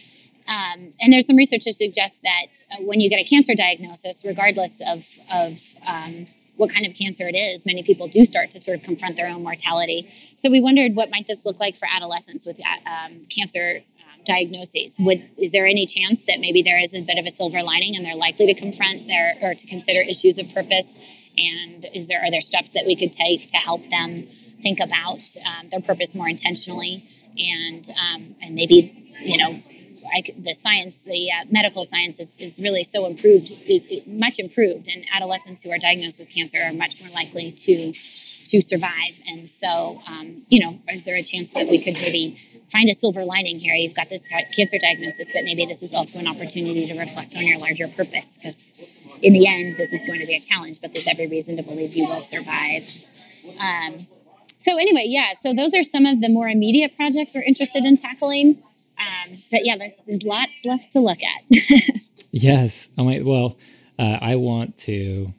um, 0.47 0.93
and 0.99 1.13
there's 1.13 1.27
some 1.27 1.35
research 1.35 1.63
to 1.63 1.73
suggest 1.73 2.21
that 2.23 2.63
uh, 2.71 2.83
when 2.83 2.99
you 2.99 3.09
get 3.09 3.19
a 3.19 3.23
cancer 3.23 3.55
diagnosis, 3.55 4.23
regardless 4.25 4.81
of, 4.85 5.07
of 5.31 5.61
um, 5.87 6.27
what 6.55 6.69
kind 6.69 6.85
of 6.85 6.93
cancer 6.95 7.27
it 7.27 7.35
is, 7.35 7.65
many 7.65 7.83
people 7.83 8.07
do 8.07 8.23
start 8.25 8.51
to 8.51 8.59
sort 8.59 8.77
of 8.77 8.83
confront 8.83 9.15
their 9.15 9.27
own 9.27 9.43
mortality. 9.43 10.11
So 10.35 10.49
we 10.49 10.61
wondered 10.61 10.95
what 10.95 11.09
might 11.09 11.27
this 11.27 11.45
look 11.45 11.59
like 11.59 11.77
for 11.77 11.87
adolescents 11.91 12.45
with 12.45 12.59
uh, 12.59 12.89
um, 12.89 13.25
cancer 13.25 13.81
um, 13.99 14.21
diagnoses. 14.25 14.97
Would 14.99 15.29
is 15.37 15.51
there 15.51 15.65
any 15.65 15.85
chance 15.85 16.25
that 16.25 16.39
maybe 16.39 16.61
there 16.61 16.79
is 16.79 16.93
a 16.93 17.01
bit 17.01 17.17
of 17.17 17.25
a 17.25 17.31
silver 17.31 17.63
lining 17.63 17.95
and 17.95 18.05
they're 18.05 18.15
likely 18.15 18.53
to 18.53 18.53
confront 18.53 19.07
their 19.07 19.37
or 19.41 19.55
to 19.55 19.67
consider 19.67 20.01
issues 20.01 20.37
of 20.37 20.53
purpose? 20.53 20.95
And 21.37 21.85
is 21.93 22.07
there 22.07 22.21
are 22.21 22.29
there 22.29 22.41
steps 22.41 22.71
that 22.71 22.85
we 22.85 22.95
could 22.95 23.13
take 23.13 23.47
to 23.47 23.57
help 23.57 23.89
them 23.89 24.27
think 24.61 24.79
about 24.79 25.23
um, 25.45 25.69
their 25.69 25.81
purpose 25.81 26.13
more 26.13 26.29
intentionally? 26.29 27.09
And 27.35 27.89
um, 27.99 28.35
and 28.41 28.53
maybe 28.53 29.09
you 29.21 29.37
know 29.37 29.63
I, 30.15 30.23
the 30.37 30.53
science, 30.53 31.01
the 31.01 31.31
uh, 31.31 31.45
medical 31.49 31.83
science 31.85 32.19
is, 32.19 32.35
is 32.37 32.59
really 32.59 32.83
so 32.83 33.05
improved, 33.05 33.51
much 34.05 34.37
improved, 34.39 34.87
and 34.87 35.05
adolescents 35.13 35.63
who 35.63 35.71
are 35.71 35.79
diagnosed 35.79 36.19
with 36.19 36.29
cancer 36.29 36.59
are 36.63 36.73
much 36.73 37.01
more 37.01 37.11
likely 37.13 37.51
to 37.51 37.93
to 38.51 38.61
survive. 38.61 39.15
And 39.27 39.49
so, 39.49 40.01
um, 40.07 40.43
you 40.49 40.59
know, 40.63 40.79
is 40.89 41.05
there 41.05 41.15
a 41.15 41.23
chance 41.23 41.53
that 41.53 41.67
we 41.69 41.81
could 41.83 41.95
maybe 41.95 42.37
find 42.69 42.89
a 42.89 42.93
silver 42.93 43.23
lining 43.23 43.57
here? 43.57 43.73
You've 43.73 43.95
got 43.95 44.09
this 44.09 44.29
cancer 44.55 44.77
diagnosis, 44.77 45.31
but 45.33 45.43
maybe 45.43 45.65
this 45.65 45.81
is 45.81 45.93
also 45.93 46.19
an 46.19 46.27
opportunity 46.27 46.85
to 46.87 46.99
reflect 46.99 47.35
on 47.35 47.47
your 47.47 47.57
larger 47.57 47.87
purpose, 47.87 48.37
because 48.37 48.57
in 49.21 49.33
the 49.33 49.47
end, 49.47 49.77
this 49.77 49.91
is 49.93 50.05
going 50.05 50.19
to 50.19 50.27
be 50.27 50.35
a 50.35 50.41
challenge, 50.41 50.81
but 50.81 50.93
there's 50.93 51.07
every 51.07 51.27
reason 51.27 51.55
to 51.57 51.63
believe 51.63 51.95
you 51.95 52.07
will 52.07 52.21
survive. 52.21 52.83
Um, 53.59 54.07
so 54.57 54.77
anyway, 54.77 55.05
yeah, 55.07 55.33
so 55.39 55.53
those 55.53 55.73
are 55.73 55.83
some 55.83 56.05
of 56.05 56.21
the 56.21 56.29
more 56.29 56.47
immediate 56.47 56.95
projects 56.95 57.33
we're 57.33 57.43
interested 57.43 57.85
in 57.85 57.97
tackling. 57.97 58.61
Um, 59.03 59.37
but 59.51 59.65
yeah, 59.65 59.77
there's 59.77 59.95
there's 60.05 60.23
lots 60.23 60.63
left 60.65 60.91
to 60.93 60.99
look 60.99 61.19
at. 61.23 62.01
yes. 62.31 62.89
I 62.97 63.03
might. 63.03 63.25
Well, 63.25 63.57
uh, 63.99 64.17
I 64.21 64.35
want 64.35 64.77
to 64.79 65.33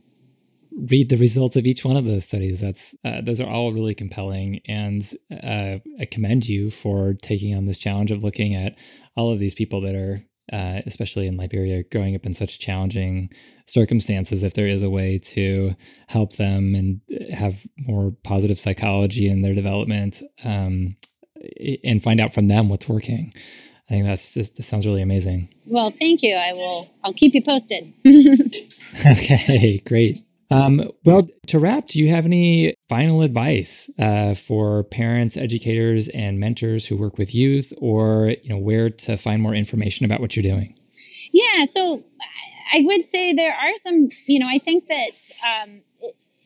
read 0.76 1.08
the 1.08 1.16
results 1.16 1.56
of 1.56 1.66
each 1.66 1.84
one 1.84 1.96
of 1.96 2.04
those 2.04 2.24
studies. 2.24 2.60
That's 2.60 2.94
uh, 3.04 3.20
those 3.22 3.40
are 3.40 3.48
all 3.48 3.72
really 3.72 3.94
compelling, 3.94 4.60
and 4.66 5.08
uh, 5.30 5.78
I 6.00 6.04
commend 6.10 6.48
you 6.48 6.70
for 6.70 7.14
taking 7.14 7.56
on 7.56 7.66
this 7.66 7.78
challenge 7.78 8.10
of 8.10 8.24
looking 8.24 8.54
at 8.54 8.74
all 9.16 9.32
of 9.32 9.38
these 9.38 9.54
people 9.54 9.80
that 9.82 9.94
are, 9.94 10.24
uh, 10.52 10.82
especially 10.86 11.26
in 11.26 11.36
Liberia, 11.36 11.84
growing 11.84 12.14
up 12.14 12.26
in 12.26 12.34
such 12.34 12.58
challenging 12.58 13.30
circumstances. 13.66 14.42
If 14.42 14.54
there 14.54 14.68
is 14.68 14.82
a 14.82 14.90
way 14.90 15.18
to 15.18 15.74
help 16.08 16.36
them 16.36 16.74
and 16.74 17.00
have 17.32 17.66
more 17.78 18.12
positive 18.24 18.58
psychology 18.58 19.28
in 19.28 19.42
their 19.42 19.54
development, 19.54 20.22
um, 20.44 20.96
and 21.82 22.02
find 22.02 22.20
out 22.20 22.34
from 22.34 22.48
them 22.48 22.68
what's 22.68 22.88
working. 22.88 23.32
I 23.88 23.92
think 23.92 24.06
that's 24.06 24.32
just 24.32 24.56
that 24.56 24.62
sounds 24.62 24.86
really 24.86 25.02
amazing. 25.02 25.54
Well, 25.66 25.90
thank 25.90 26.22
you. 26.22 26.34
I 26.34 26.52
will. 26.52 26.90
I'll 27.02 27.12
keep 27.12 27.34
you 27.34 27.42
posted. 27.42 27.92
okay, 29.06 29.82
great. 29.86 30.20
Um, 30.50 30.90
well, 31.04 31.28
to 31.48 31.58
wrap, 31.58 31.88
do 31.88 31.98
you 31.98 32.08
have 32.10 32.26
any 32.26 32.74
final 32.88 33.22
advice 33.22 33.90
uh, 33.98 34.34
for 34.34 34.84
parents, 34.84 35.36
educators, 35.36 36.08
and 36.08 36.38
mentors 36.38 36.86
who 36.86 36.96
work 36.96 37.18
with 37.18 37.34
youth, 37.34 37.72
or 37.78 38.34
you 38.42 38.50
know 38.50 38.58
where 38.58 38.88
to 38.88 39.16
find 39.16 39.42
more 39.42 39.54
information 39.54 40.04
about 40.04 40.20
what 40.20 40.36
you're 40.36 40.42
doing? 40.42 40.78
Yeah, 41.32 41.64
so 41.64 42.04
I 42.72 42.82
would 42.82 43.04
say 43.04 43.34
there 43.34 43.54
are 43.54 43.76
some. 43.76 44.08
You 44.28 44.38
know, 44.38 44.48
I 44.48 44.58
think 44.58 44.86
that 44.86 45.62
um, 45.62 45.80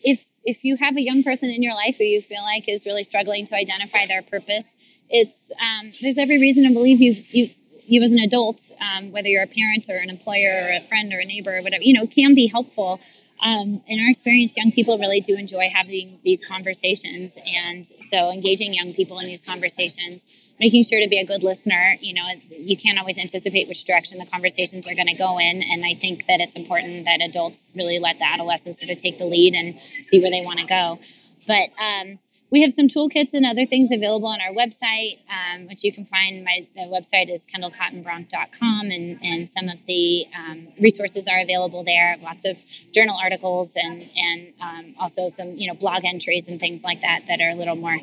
if 0.02 0.24
if 0.44 0.64
you 0.64 0.76
have 0.76 0.96
a 0.96 1.02
young 1.02 1.22
person 1.22 1.50
in 1.50 1.62
your 1.62 1.74
life 1.74 1.98
who 1.98 2.04
you 2.04 2.22
feel 2.22 2.42
like 2.42 2.68
is 2.68 2.86
really 2.86 3.04
struggling 3.04 3.44
to 3.46 3.54
identify 3.54 4.06
their 4.06 4.22
purpose, 4.22 4.74
it's 5.10 5.50
um, 5.60 5.90
there's 6.00 6.18
every 6.18 6.38
reason 6.38 6.66
to 6.66 6.72
believe 6.72 7.00
you 7.00 7.14
you 7.28 7.50
you 7.88 8.02
as 8.02 8.12
an 8.12 8.18
adult, 8.18 8.70
um, 8.80 9.12
whether 9.12 9.28
you're 9.28 9.42
a 9.42 9.46
parent 9.46 9.86
or 9.88 9.96
an 9.96 10.10
employer 10.10 10.66
or 10.66 10.72
a 10.74 10.80
friend 10.80 11.12
or 11.12 11.20
a 11.20 11.24
neighbor 11.24 11.56
or 11.56 11.62
whatever, 11.62 11.82
you 11.82 11.94
know, 11.94 12.06
can 12.06 12.34
be 12.34 12.46
helpful. 12.46 13.00
Um, 13.40 13.82
in 13.86 14.00
our 14.00 14.10
experience, 14.10 14.56
young 14.56 14.72
people 14.72 14.98
really 14.98 15.20
do 15.20 15.36
enjoy 15.36 15.70
having 15.72 16.18
these 16.24 16.44
conversations, 16.44 17.38
and 17.46 17.86
so 17.86 18.32
engaging 18.32 18.74
young 18.74 18.92
people 18.92 19.20
in 19.20 19.26
these 19.26 19.42
conversations, 19.42 20.26
making 20.58 20.82
sure 20.82 21.00
to 21.00 21.08
be 21.08 21.18
a 21.18 21.24
good 21.24 21.44
listener. 21.44 21.96
You 22.00 22.14
know, 22.14 22.24
you 22.50 22.76
can't 22.76 22.98
always 22.98 23.16
anticipate 23.16 23.68
which 23.68 23.84
direction 23.84 24.18
the 24.18 24.26
conversations 24.26 24.88
are 24.88 24.94
going 24.94 25.06
to 25.06 25.14
go 25.14 25.38
in, 25.38 25.62
and 25.62 25.86
I 25.86 25.94
think 25.94 26.26
that 26.26 26.40
it's 26.40 26.56
important 26.56 27.04
that 27.04 27.20
adults 27.22 27.70
really 27.76 28.00
let 28.00 28.18
the 28.18 28.28
adolescents 28.28 28.80
sort 28.80 28.90
of 28.90 28.98
take 28.98 29.18
the 29.18 29.26
lead 29.26 29.54
and 29.54 29.78
see 30.02 30.20
where 30.20 30.30
they 30.30 30.42
want 30.42 30.58
to 30.58 30.66
go. 30.66 30.98
But 31.46 31.70
um, 31.80 32.18
we 32.50 32.62
have 32.62 32.72
some 32.72 32.88
toolkits 32.88 33.34
and 33.34 33.44
other 33.44 33.66
things 33.66 33.90
available 33.92 34.28
on 34.28 34.40
our 34.40 34.52
website, 34.52 35.18
um, 35.28 35.66
which 35.66 35.84
you 35.84 35.92
can 35.92 36.04
find. 36.04 36.44
My 36.44 36.66
the 36.74 36.82
website 36.82 37.30
is 37.30 37.46
kendallcottonbronk.com, 37.46 38.90
and 38.90 39.18
and 39.22 39.48
some 39.48 39.68
of 39.68 39.84
the 39.86 40.26
um, 40.36 40.68
resources 40.80 41.28
are 41.28 41.40
available 41.40 41.84
there. 41.84 42.16
Lots 42.22 42.44
of 42.44 42.58
journal 42.92 43.18
articles 43.22 43.76
and 43.76 44.02
and 44.16 44.52
um, 44.60 44.94
also 44.98 45.28
some 45.28 45.56
you 45.56 45.68
know 45.68 45.74
blog 45.74 46.04
entries 46.04 46.48
and 46.48 46.58
things 46.58 46.82
like 46.82 47.02
that 47.02 47.26
that 47.28 47.40
are 47.40 47.50
a 47.50 47.54
little 47.54 47.76
more 47.76 47.98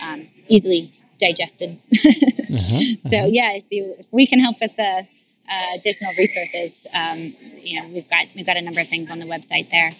um, 0.00 0.28
easily 0.48 0.92
digested. 1.18 1.78
uh-huh, 1.92 2.08
uh-huh. 2.54 2.80
So 3.00 3.26
yeah, 3.26 3.52
if, 3.52 3.64
you, 3.70 3.96
if, 3.98 4.06
we 4.10 4.26
can 4.26 4.40
help 4.40 4.56
with 4.60 4.74
the 4.76 5.06
uh, 5.50 5.66
additional 5.74 6.12
resources, 6.16 6.86
um, 6.94 7.18
you 7.58 7.78
know 7.78 7.86
we've 7.92 8.08
got 8.08 8.26
we've 8.34 8.46
got 8.46 8.56
a 8.56 8.62
number 8.62 8.80
of 8.80 8.88
things 8.88 9.10
on 9.10 9.18
the 9.18 9.26
website 9.26 9.70
there. 9.70 9.90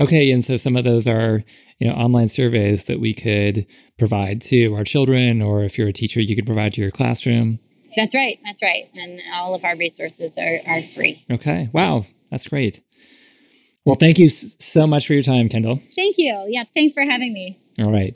Okay, 0.00 0.30
and 0.30 0.44
so 0.44 0.56
some 0.56 0.76
of 0.76 0.84
those 0.84 1.08
are 1.08 1.42
you 1.78 1.88
know 1.88 1.94
online 1.94 2.28
surveys 2.28 2.84
that 2.84 3.00
we 3.00 3.14
could 3.14 3.66
provide 3.96 4.40
to 4.42 4.74
our 4.74 4.84
children 4.84 5.40
or 5.40 5.62
if 5.62 5.78
you're 5.78 5.88
a 5.88 5.92
teacher 5.92 6.20
you 6.20 6.36
could 6.36 6.46
provide 6.46 6.74
to 6.74 6.80
your 6.80 6.90
classroom. 6.90 7.60
That's 7.96 8.14
right 8.14 8.38
that's 8.44 8.62
right. 8.62 8.88
And 8.94 9.20
all 9.32 9.54
of 9.54 9.64
our 9.64 9.76
resources 9.76 10.36
are, 10.38 10.60
are 10.66 10.82
free. 10.82 11.22
Okay 11.30 11.70
wow 11.72 12.04
that's 12.30 12.48
great. 12.48 12.82
Well 13.84 13.96
thank 13.96 14.18
you 14.18 14.28
so 14.28 14.86
much 14.86 15.06
for 15.06 15.14
your 15.14 15.22
time 15.22 15.48
kendall. 15.48 15.80
Thank 15.94 16.18
you. 16.18 16.44
Yeah 16.48 16.64
thanks 16.74 16.94
for 16.94 17.02
having 17.02 17.32
me. 17.32 17.58
All 17.78 17.92
right. 17.92 18.14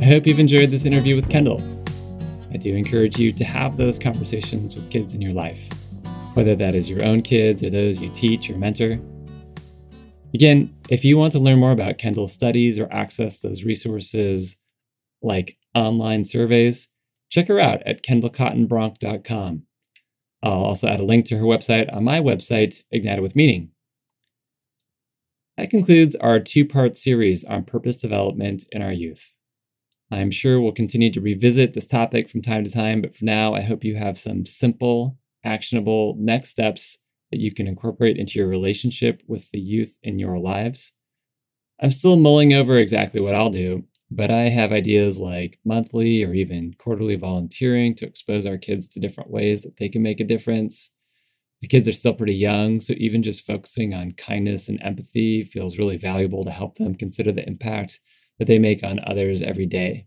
I 0.00 0.06
hope 0.06 0.26
you've 0.26 0.40
enjoyed 0.40 0.68
this 0.68 0.84
interview 0.84 1.16
with 1.16 1.30
Kendall. 1.30 1.62
I 2.52 2.58
do 2.58 2.76
encourage 2.76 3.18
you 3.18 3.32
to 3.32 3.44
have 3.44 3.78
those 3.78 3.98
conversations 3.98 4.76
with 4.76 4.90
kids 4.90 5.14
in 5.14 5.22
your 5.22 5.32
life 5.32 5.66
whether 6.34 6.54
that 6.56 6.74
is 6.74 6.90
your 6.90 7.02
own 7.04 7.22
kids 7.22 7.62
or 7.62 7.70
those 7.70 8.02
you 8.02 8.10
teach 8.10 8.50
or 8.50 8.58
mentor. 8.58 8.98
Again, 10.34 10.74
if 10.90 11.04
you 11.04 11.16
want 11.16 11.32
to 11.32 11.38
learn 11.38 11.60
more 11.60 11.70
about 11.70 11.98
Kendall's 11.98 12.32
studies 12.32 12.78
or 12.78 12.92
access 12.92 13.40
those 13.40 13.64
resources 13.64 14.56
like 15.22 15.56
online 15.74 16.24
surveys, 16.24 16.88
check 17.30 17.48
her 17.48 17.60
out 17.60 17.82
at 17.86 18.04
kendallcottonbronk.com. 18.04 19.62
I'll 20.42 20.52
also 20.52 20.88
add 20.88 21.00
a 21.00 21.04
link 21.04 21.24
to 21.26 21.38
her 21.38 21.44
website 21.44 21.94
on 21.94 22.04
my 22.04 22.20
website, 22.20 22.82
Ignited 22.90 23.22
with 23.22 23.36
Meaning. 23.36 23.70
That 25.56 25.70
concludes 25.70 26.16
our 26.16 26.40
two 26.40 26.66
part 26.66 26.96
series 26.96 27.44
on 27.44 27.64
purpose 27.64 27.96
development 27.96 28.64
in 28.72 28.82
our 28.82 28.92
youth. 28.92 29.36
I'm 30.10 30.30
sure 30.30 30.60
we'll 30.60 30.72
continue 30.72 31.10
to 31.12 31.20
revisit 31.20 31.74
this 31.74 31.86
topic 31.86 32.28
from 32.28 32.42
time 32.42 32.64
to 32.64 32.70
time, 32.70 33.00
but 33.00 33.16
for 33.16 33.24
now, 33.24 33.54
I 33.54 33.62
hope 33.62 33.84
you 33.84 33.96
have 33.96 34.18
some 34.18 34.44
simple 34.44 35.16
actionable 35.44 36.16
next 36.18 36.50
steps 36.50 36.98
that 37.30 37.40
you 37.40 37.52
can 37.52 37.66
incorporate 37.66 38.16
into 38.16 38.38
your 38.38 38.48
relationship 38.48 39.22
with 39.26 39.50
the 39.50 39.58
youth 39.60 39.98
in 40.02 40.18
your 40.18 40.38
lives. 40.38 40.92
I'm 41.80 41.90
still 41.90 42.16
mulling 42.16 42.52
over 42.52 42.78
exactly 42.78 43.20
what 43.20 43.34
I'll 43.34 43.50
do, 43.50 43.84
but 44.10 44.30
I 44.30 44.48
have 44.48 44.72
ideas 44.72 45.18
like 45.18 45.58
monthly 45.64 46.24
or 46.24 46.32
even 46.32 46.74
quarterly 46.78 47.16
volunteering 47.16 47.94
to 47.96 48.06
expose 48.06 48.46
our 48.46 48.58
kids 48.58 48.86
to 48.88 49.00
different 49.00 49.30
ways 49.30 49.62
that 49.62 49.76
they 49.76 49.88
can 49.88 50.02
make 50.02 50.20
a 50.20 50.24
difference. 50.24 50.92
The 51.62 51.68
kids 51.68 51.88
are 51.88 51.92
still 51.92 52.14
pretty 52.14 52.34
young, 52.34 52.80
so 52.80 52.94
even 52.96 53.22
just 53.22 53.46
focusing 53.46 53.94
on 53.94 54.12
kindness 54.12 54.68
and 54.68 54.80
empathy 54.82 55.44
feels 55.44 55.78
really 55.78 55.96
valuable 55.96 56.44
to 56.44 56.50
help 56.50 56.76
them 56.76 56.94
consider 56.94 57.32
the 57.32 57.46
impact 57.46 58.00
that 58.38 58.46
they 58.46 58.58
make 58.58 58.84
on 58.84 59.00
others 59.06 59.42
every 59.42 59.66
day. 59.66 60.06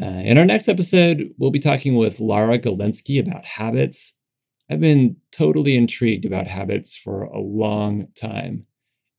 Uh, 0.00 0.06
in 0.24 0.38
our 0.38 0.46
next 0.46 0.68
episode, 0.68 1.34
we'll 1.38 1.50
be 1.50 1.58
talking 1.58 1.94
with 1.94 2.20
Lara 2.20 2.58
Galinsky 2.58 3.20
about 3.20 3.44
habits. 3.44 4.14
I've 4.70 4.80
been 4.80 5.16
totally 5.32 5.76
intrigued 5.76 6.24
about 6.24 6.46
habits 6.46 6.96
for 6.96 7.24
a 7.24 7.40
long 7.40 8.08
time. 8.18 8.66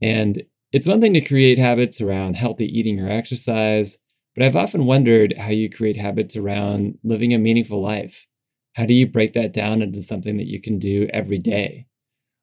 And 0.01 0.43
It's 0.71 0.87
one 0.87 1.01
thing 1.01 1.13
to 1.15 1.21
create 1.21 1.59
habits 1.59 1.99
around 1.99 2.37
healthy 2.37 2.65
eating 2.65 2.99
or 3.01 3.09
exercise, 3.09 3.97
but 4.33 4.45
I've 4.45 4.55
often 4.55 4.85
wondered 4.85 5.35
how 5.37 5.49
you 5.49 5.69
create 5.69 5.97
habits 5.97 6.37
around 6.37 6.97
living 7.03 7.33
a 7.33 7.37
meaningful 7.37 7.81
life. 7.81 8.25
How 8.75 8.85
do 8.85 8.93
you 8.93 9.05
break 9.05 9.33
that 9.33 9.51
down 9.51 9.81
into 9.81 10.01
something 10.01 10.37
that 10.37 10.47
you 10.47 10.61
can 10.61 10.79
do 10.79 11.09
every 11.11 11.39
day? 11.39 11.87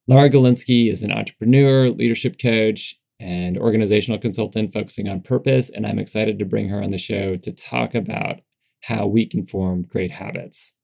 Lara 0.07 0.29
Galinsky 0.29 0.93
is 0.93 1.03
an 1.03 1.11
entrepreneur, 1.11 1.89
leadership 1.89 2.39
coach, 2.39 2.98
and 3.21 3.59
organizational 3.59 4.21
consultant 4.21 4.73
focusing 4.73 5.09
on 5.09 5.21
purpose, 5.21 5.71
and 5.71 5.87
I'm 5.87 5.99
excited 5.99 6.39
to 6.39 6.45
bring 6.45 6.69
her 6.69 6.83
on 6.83 6.91
the 6.91 6.99
show 6.99 7.37
to 7.37 7.53
talk 7.53 7.95
about 7.95 8.41
how 8.83 9.07
we 9.07 9.27
can 9.27 9.45
form 9.45 9.83
great 9.83 10.11
habits. 10.11 10.75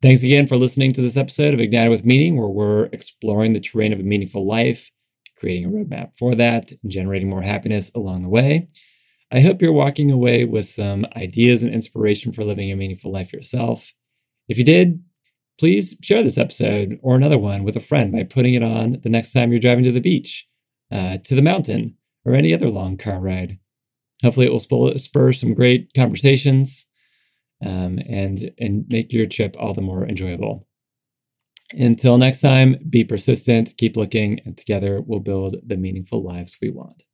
Thanks 0.00 0.22
again 0.22 0.46
for 0.46 0.56
listening 0.56 0.92
to 0.92 1.02
this 1.02 1.16
episode 1.16 1.52
of 1.52 1.60
Ignited 1.60 1.90
with 1.90 2.04
Meaning, 2.04 2.36
where 2.36 2.48
we're 2.48 2.84
exploring 2.86 3.52
the 3.52 3.60
terrain 3.60 3.92
of 3.92 4.00
a 4.00 4.04
meaningful 4.04 4.46
life, 4.46 4.90
creating 5.36 5.64
a 5.64 5.68
roadmap 5.68 6.16
for 6.16 6.34
that, 6.36 6.70
and 6.70 6.90
generating 6.90 7.28
more 7.28 7.42
happiness 7.42 7.90
along 7.94 8.22
the 8.22 8.28
way. 8.28 8.68
I 9.32 9.40
hope 9.40 9.60
you're 9.60 9.72
walking 9.72 10.10
away 10.10 10.44
with 10.44 10.66
some 10.66 11.06
ideas 11.16 11.62
and 11.62 11.74
inspiration 11.74 12.32
for 12.32 12.44
living 12.44 12.70
a 12.70 12.76
meaningful 12.76 13.10
life 13.10 13.32
yourself. 13.32 13.92
If 14.48 14.56
you 14.56 14.64
did, 14.64 15.02
please 15.58 15.96
share 16.02 16.22
this 16.22 16.38
episode 16.38 16.98
or 17.02 17.16
another 17.16 17.38
one 17.38 17.64
with 17.64 17.76
a 17.76 17.80
friend 17.80 18.12
by 18.12 18.24
putting 18.24 18.54
it 18.54 18.62
on 18.62 19.00
the 19.02 19.08
next 19.08 19.32
time 19.32 19.50
you're 19.50 19.60
driving 19.60 19.84
to 19.84 19.92
the 19.92 20.00
beach, 20.00 20.46
uh, 20.92 21.18
to 21.24 21.34
the 21.34 21.42
mountain, 21.42 21.96
or 22.24 22.34
any 22.34 22.52
other 22.54 22.70
long 22.70 22.96
car 22.96 23.18
ride. 23.18 23.58
Hopefully, 24.22 24.46
it 24.46 24.52
will 24.52 24.98
spur 24.98 25.32
some 25.32 25.54
great 25.54 25.90
conversations 25.94 26.86
um, 27.64 27.98
and 28.08 28.52
and 28.58 28.84
make 28.88 29.12
your 29.12 29.26
trip 29.26 29.56
all 29.58 29.74
the 29.74 29.80
more 29.80 30.06
enjoyable. 30.06 30.68
Until 31.72 32.18
next 32.18 32.40
time, 32.40 32.76
be 32.88 33.02
persistent, 33.02 33.74
keep 33.78 33.96
looking, 33.96 34.40
and 34.44 34.56
together 34.56 35.00
we'll 35.00 35.20
build 35.20 35.56
the 35.66 35.76
meaningful 35.76 36.22
lives 36.22 36.58
we 36.60 36.70
want. 36.70 37.04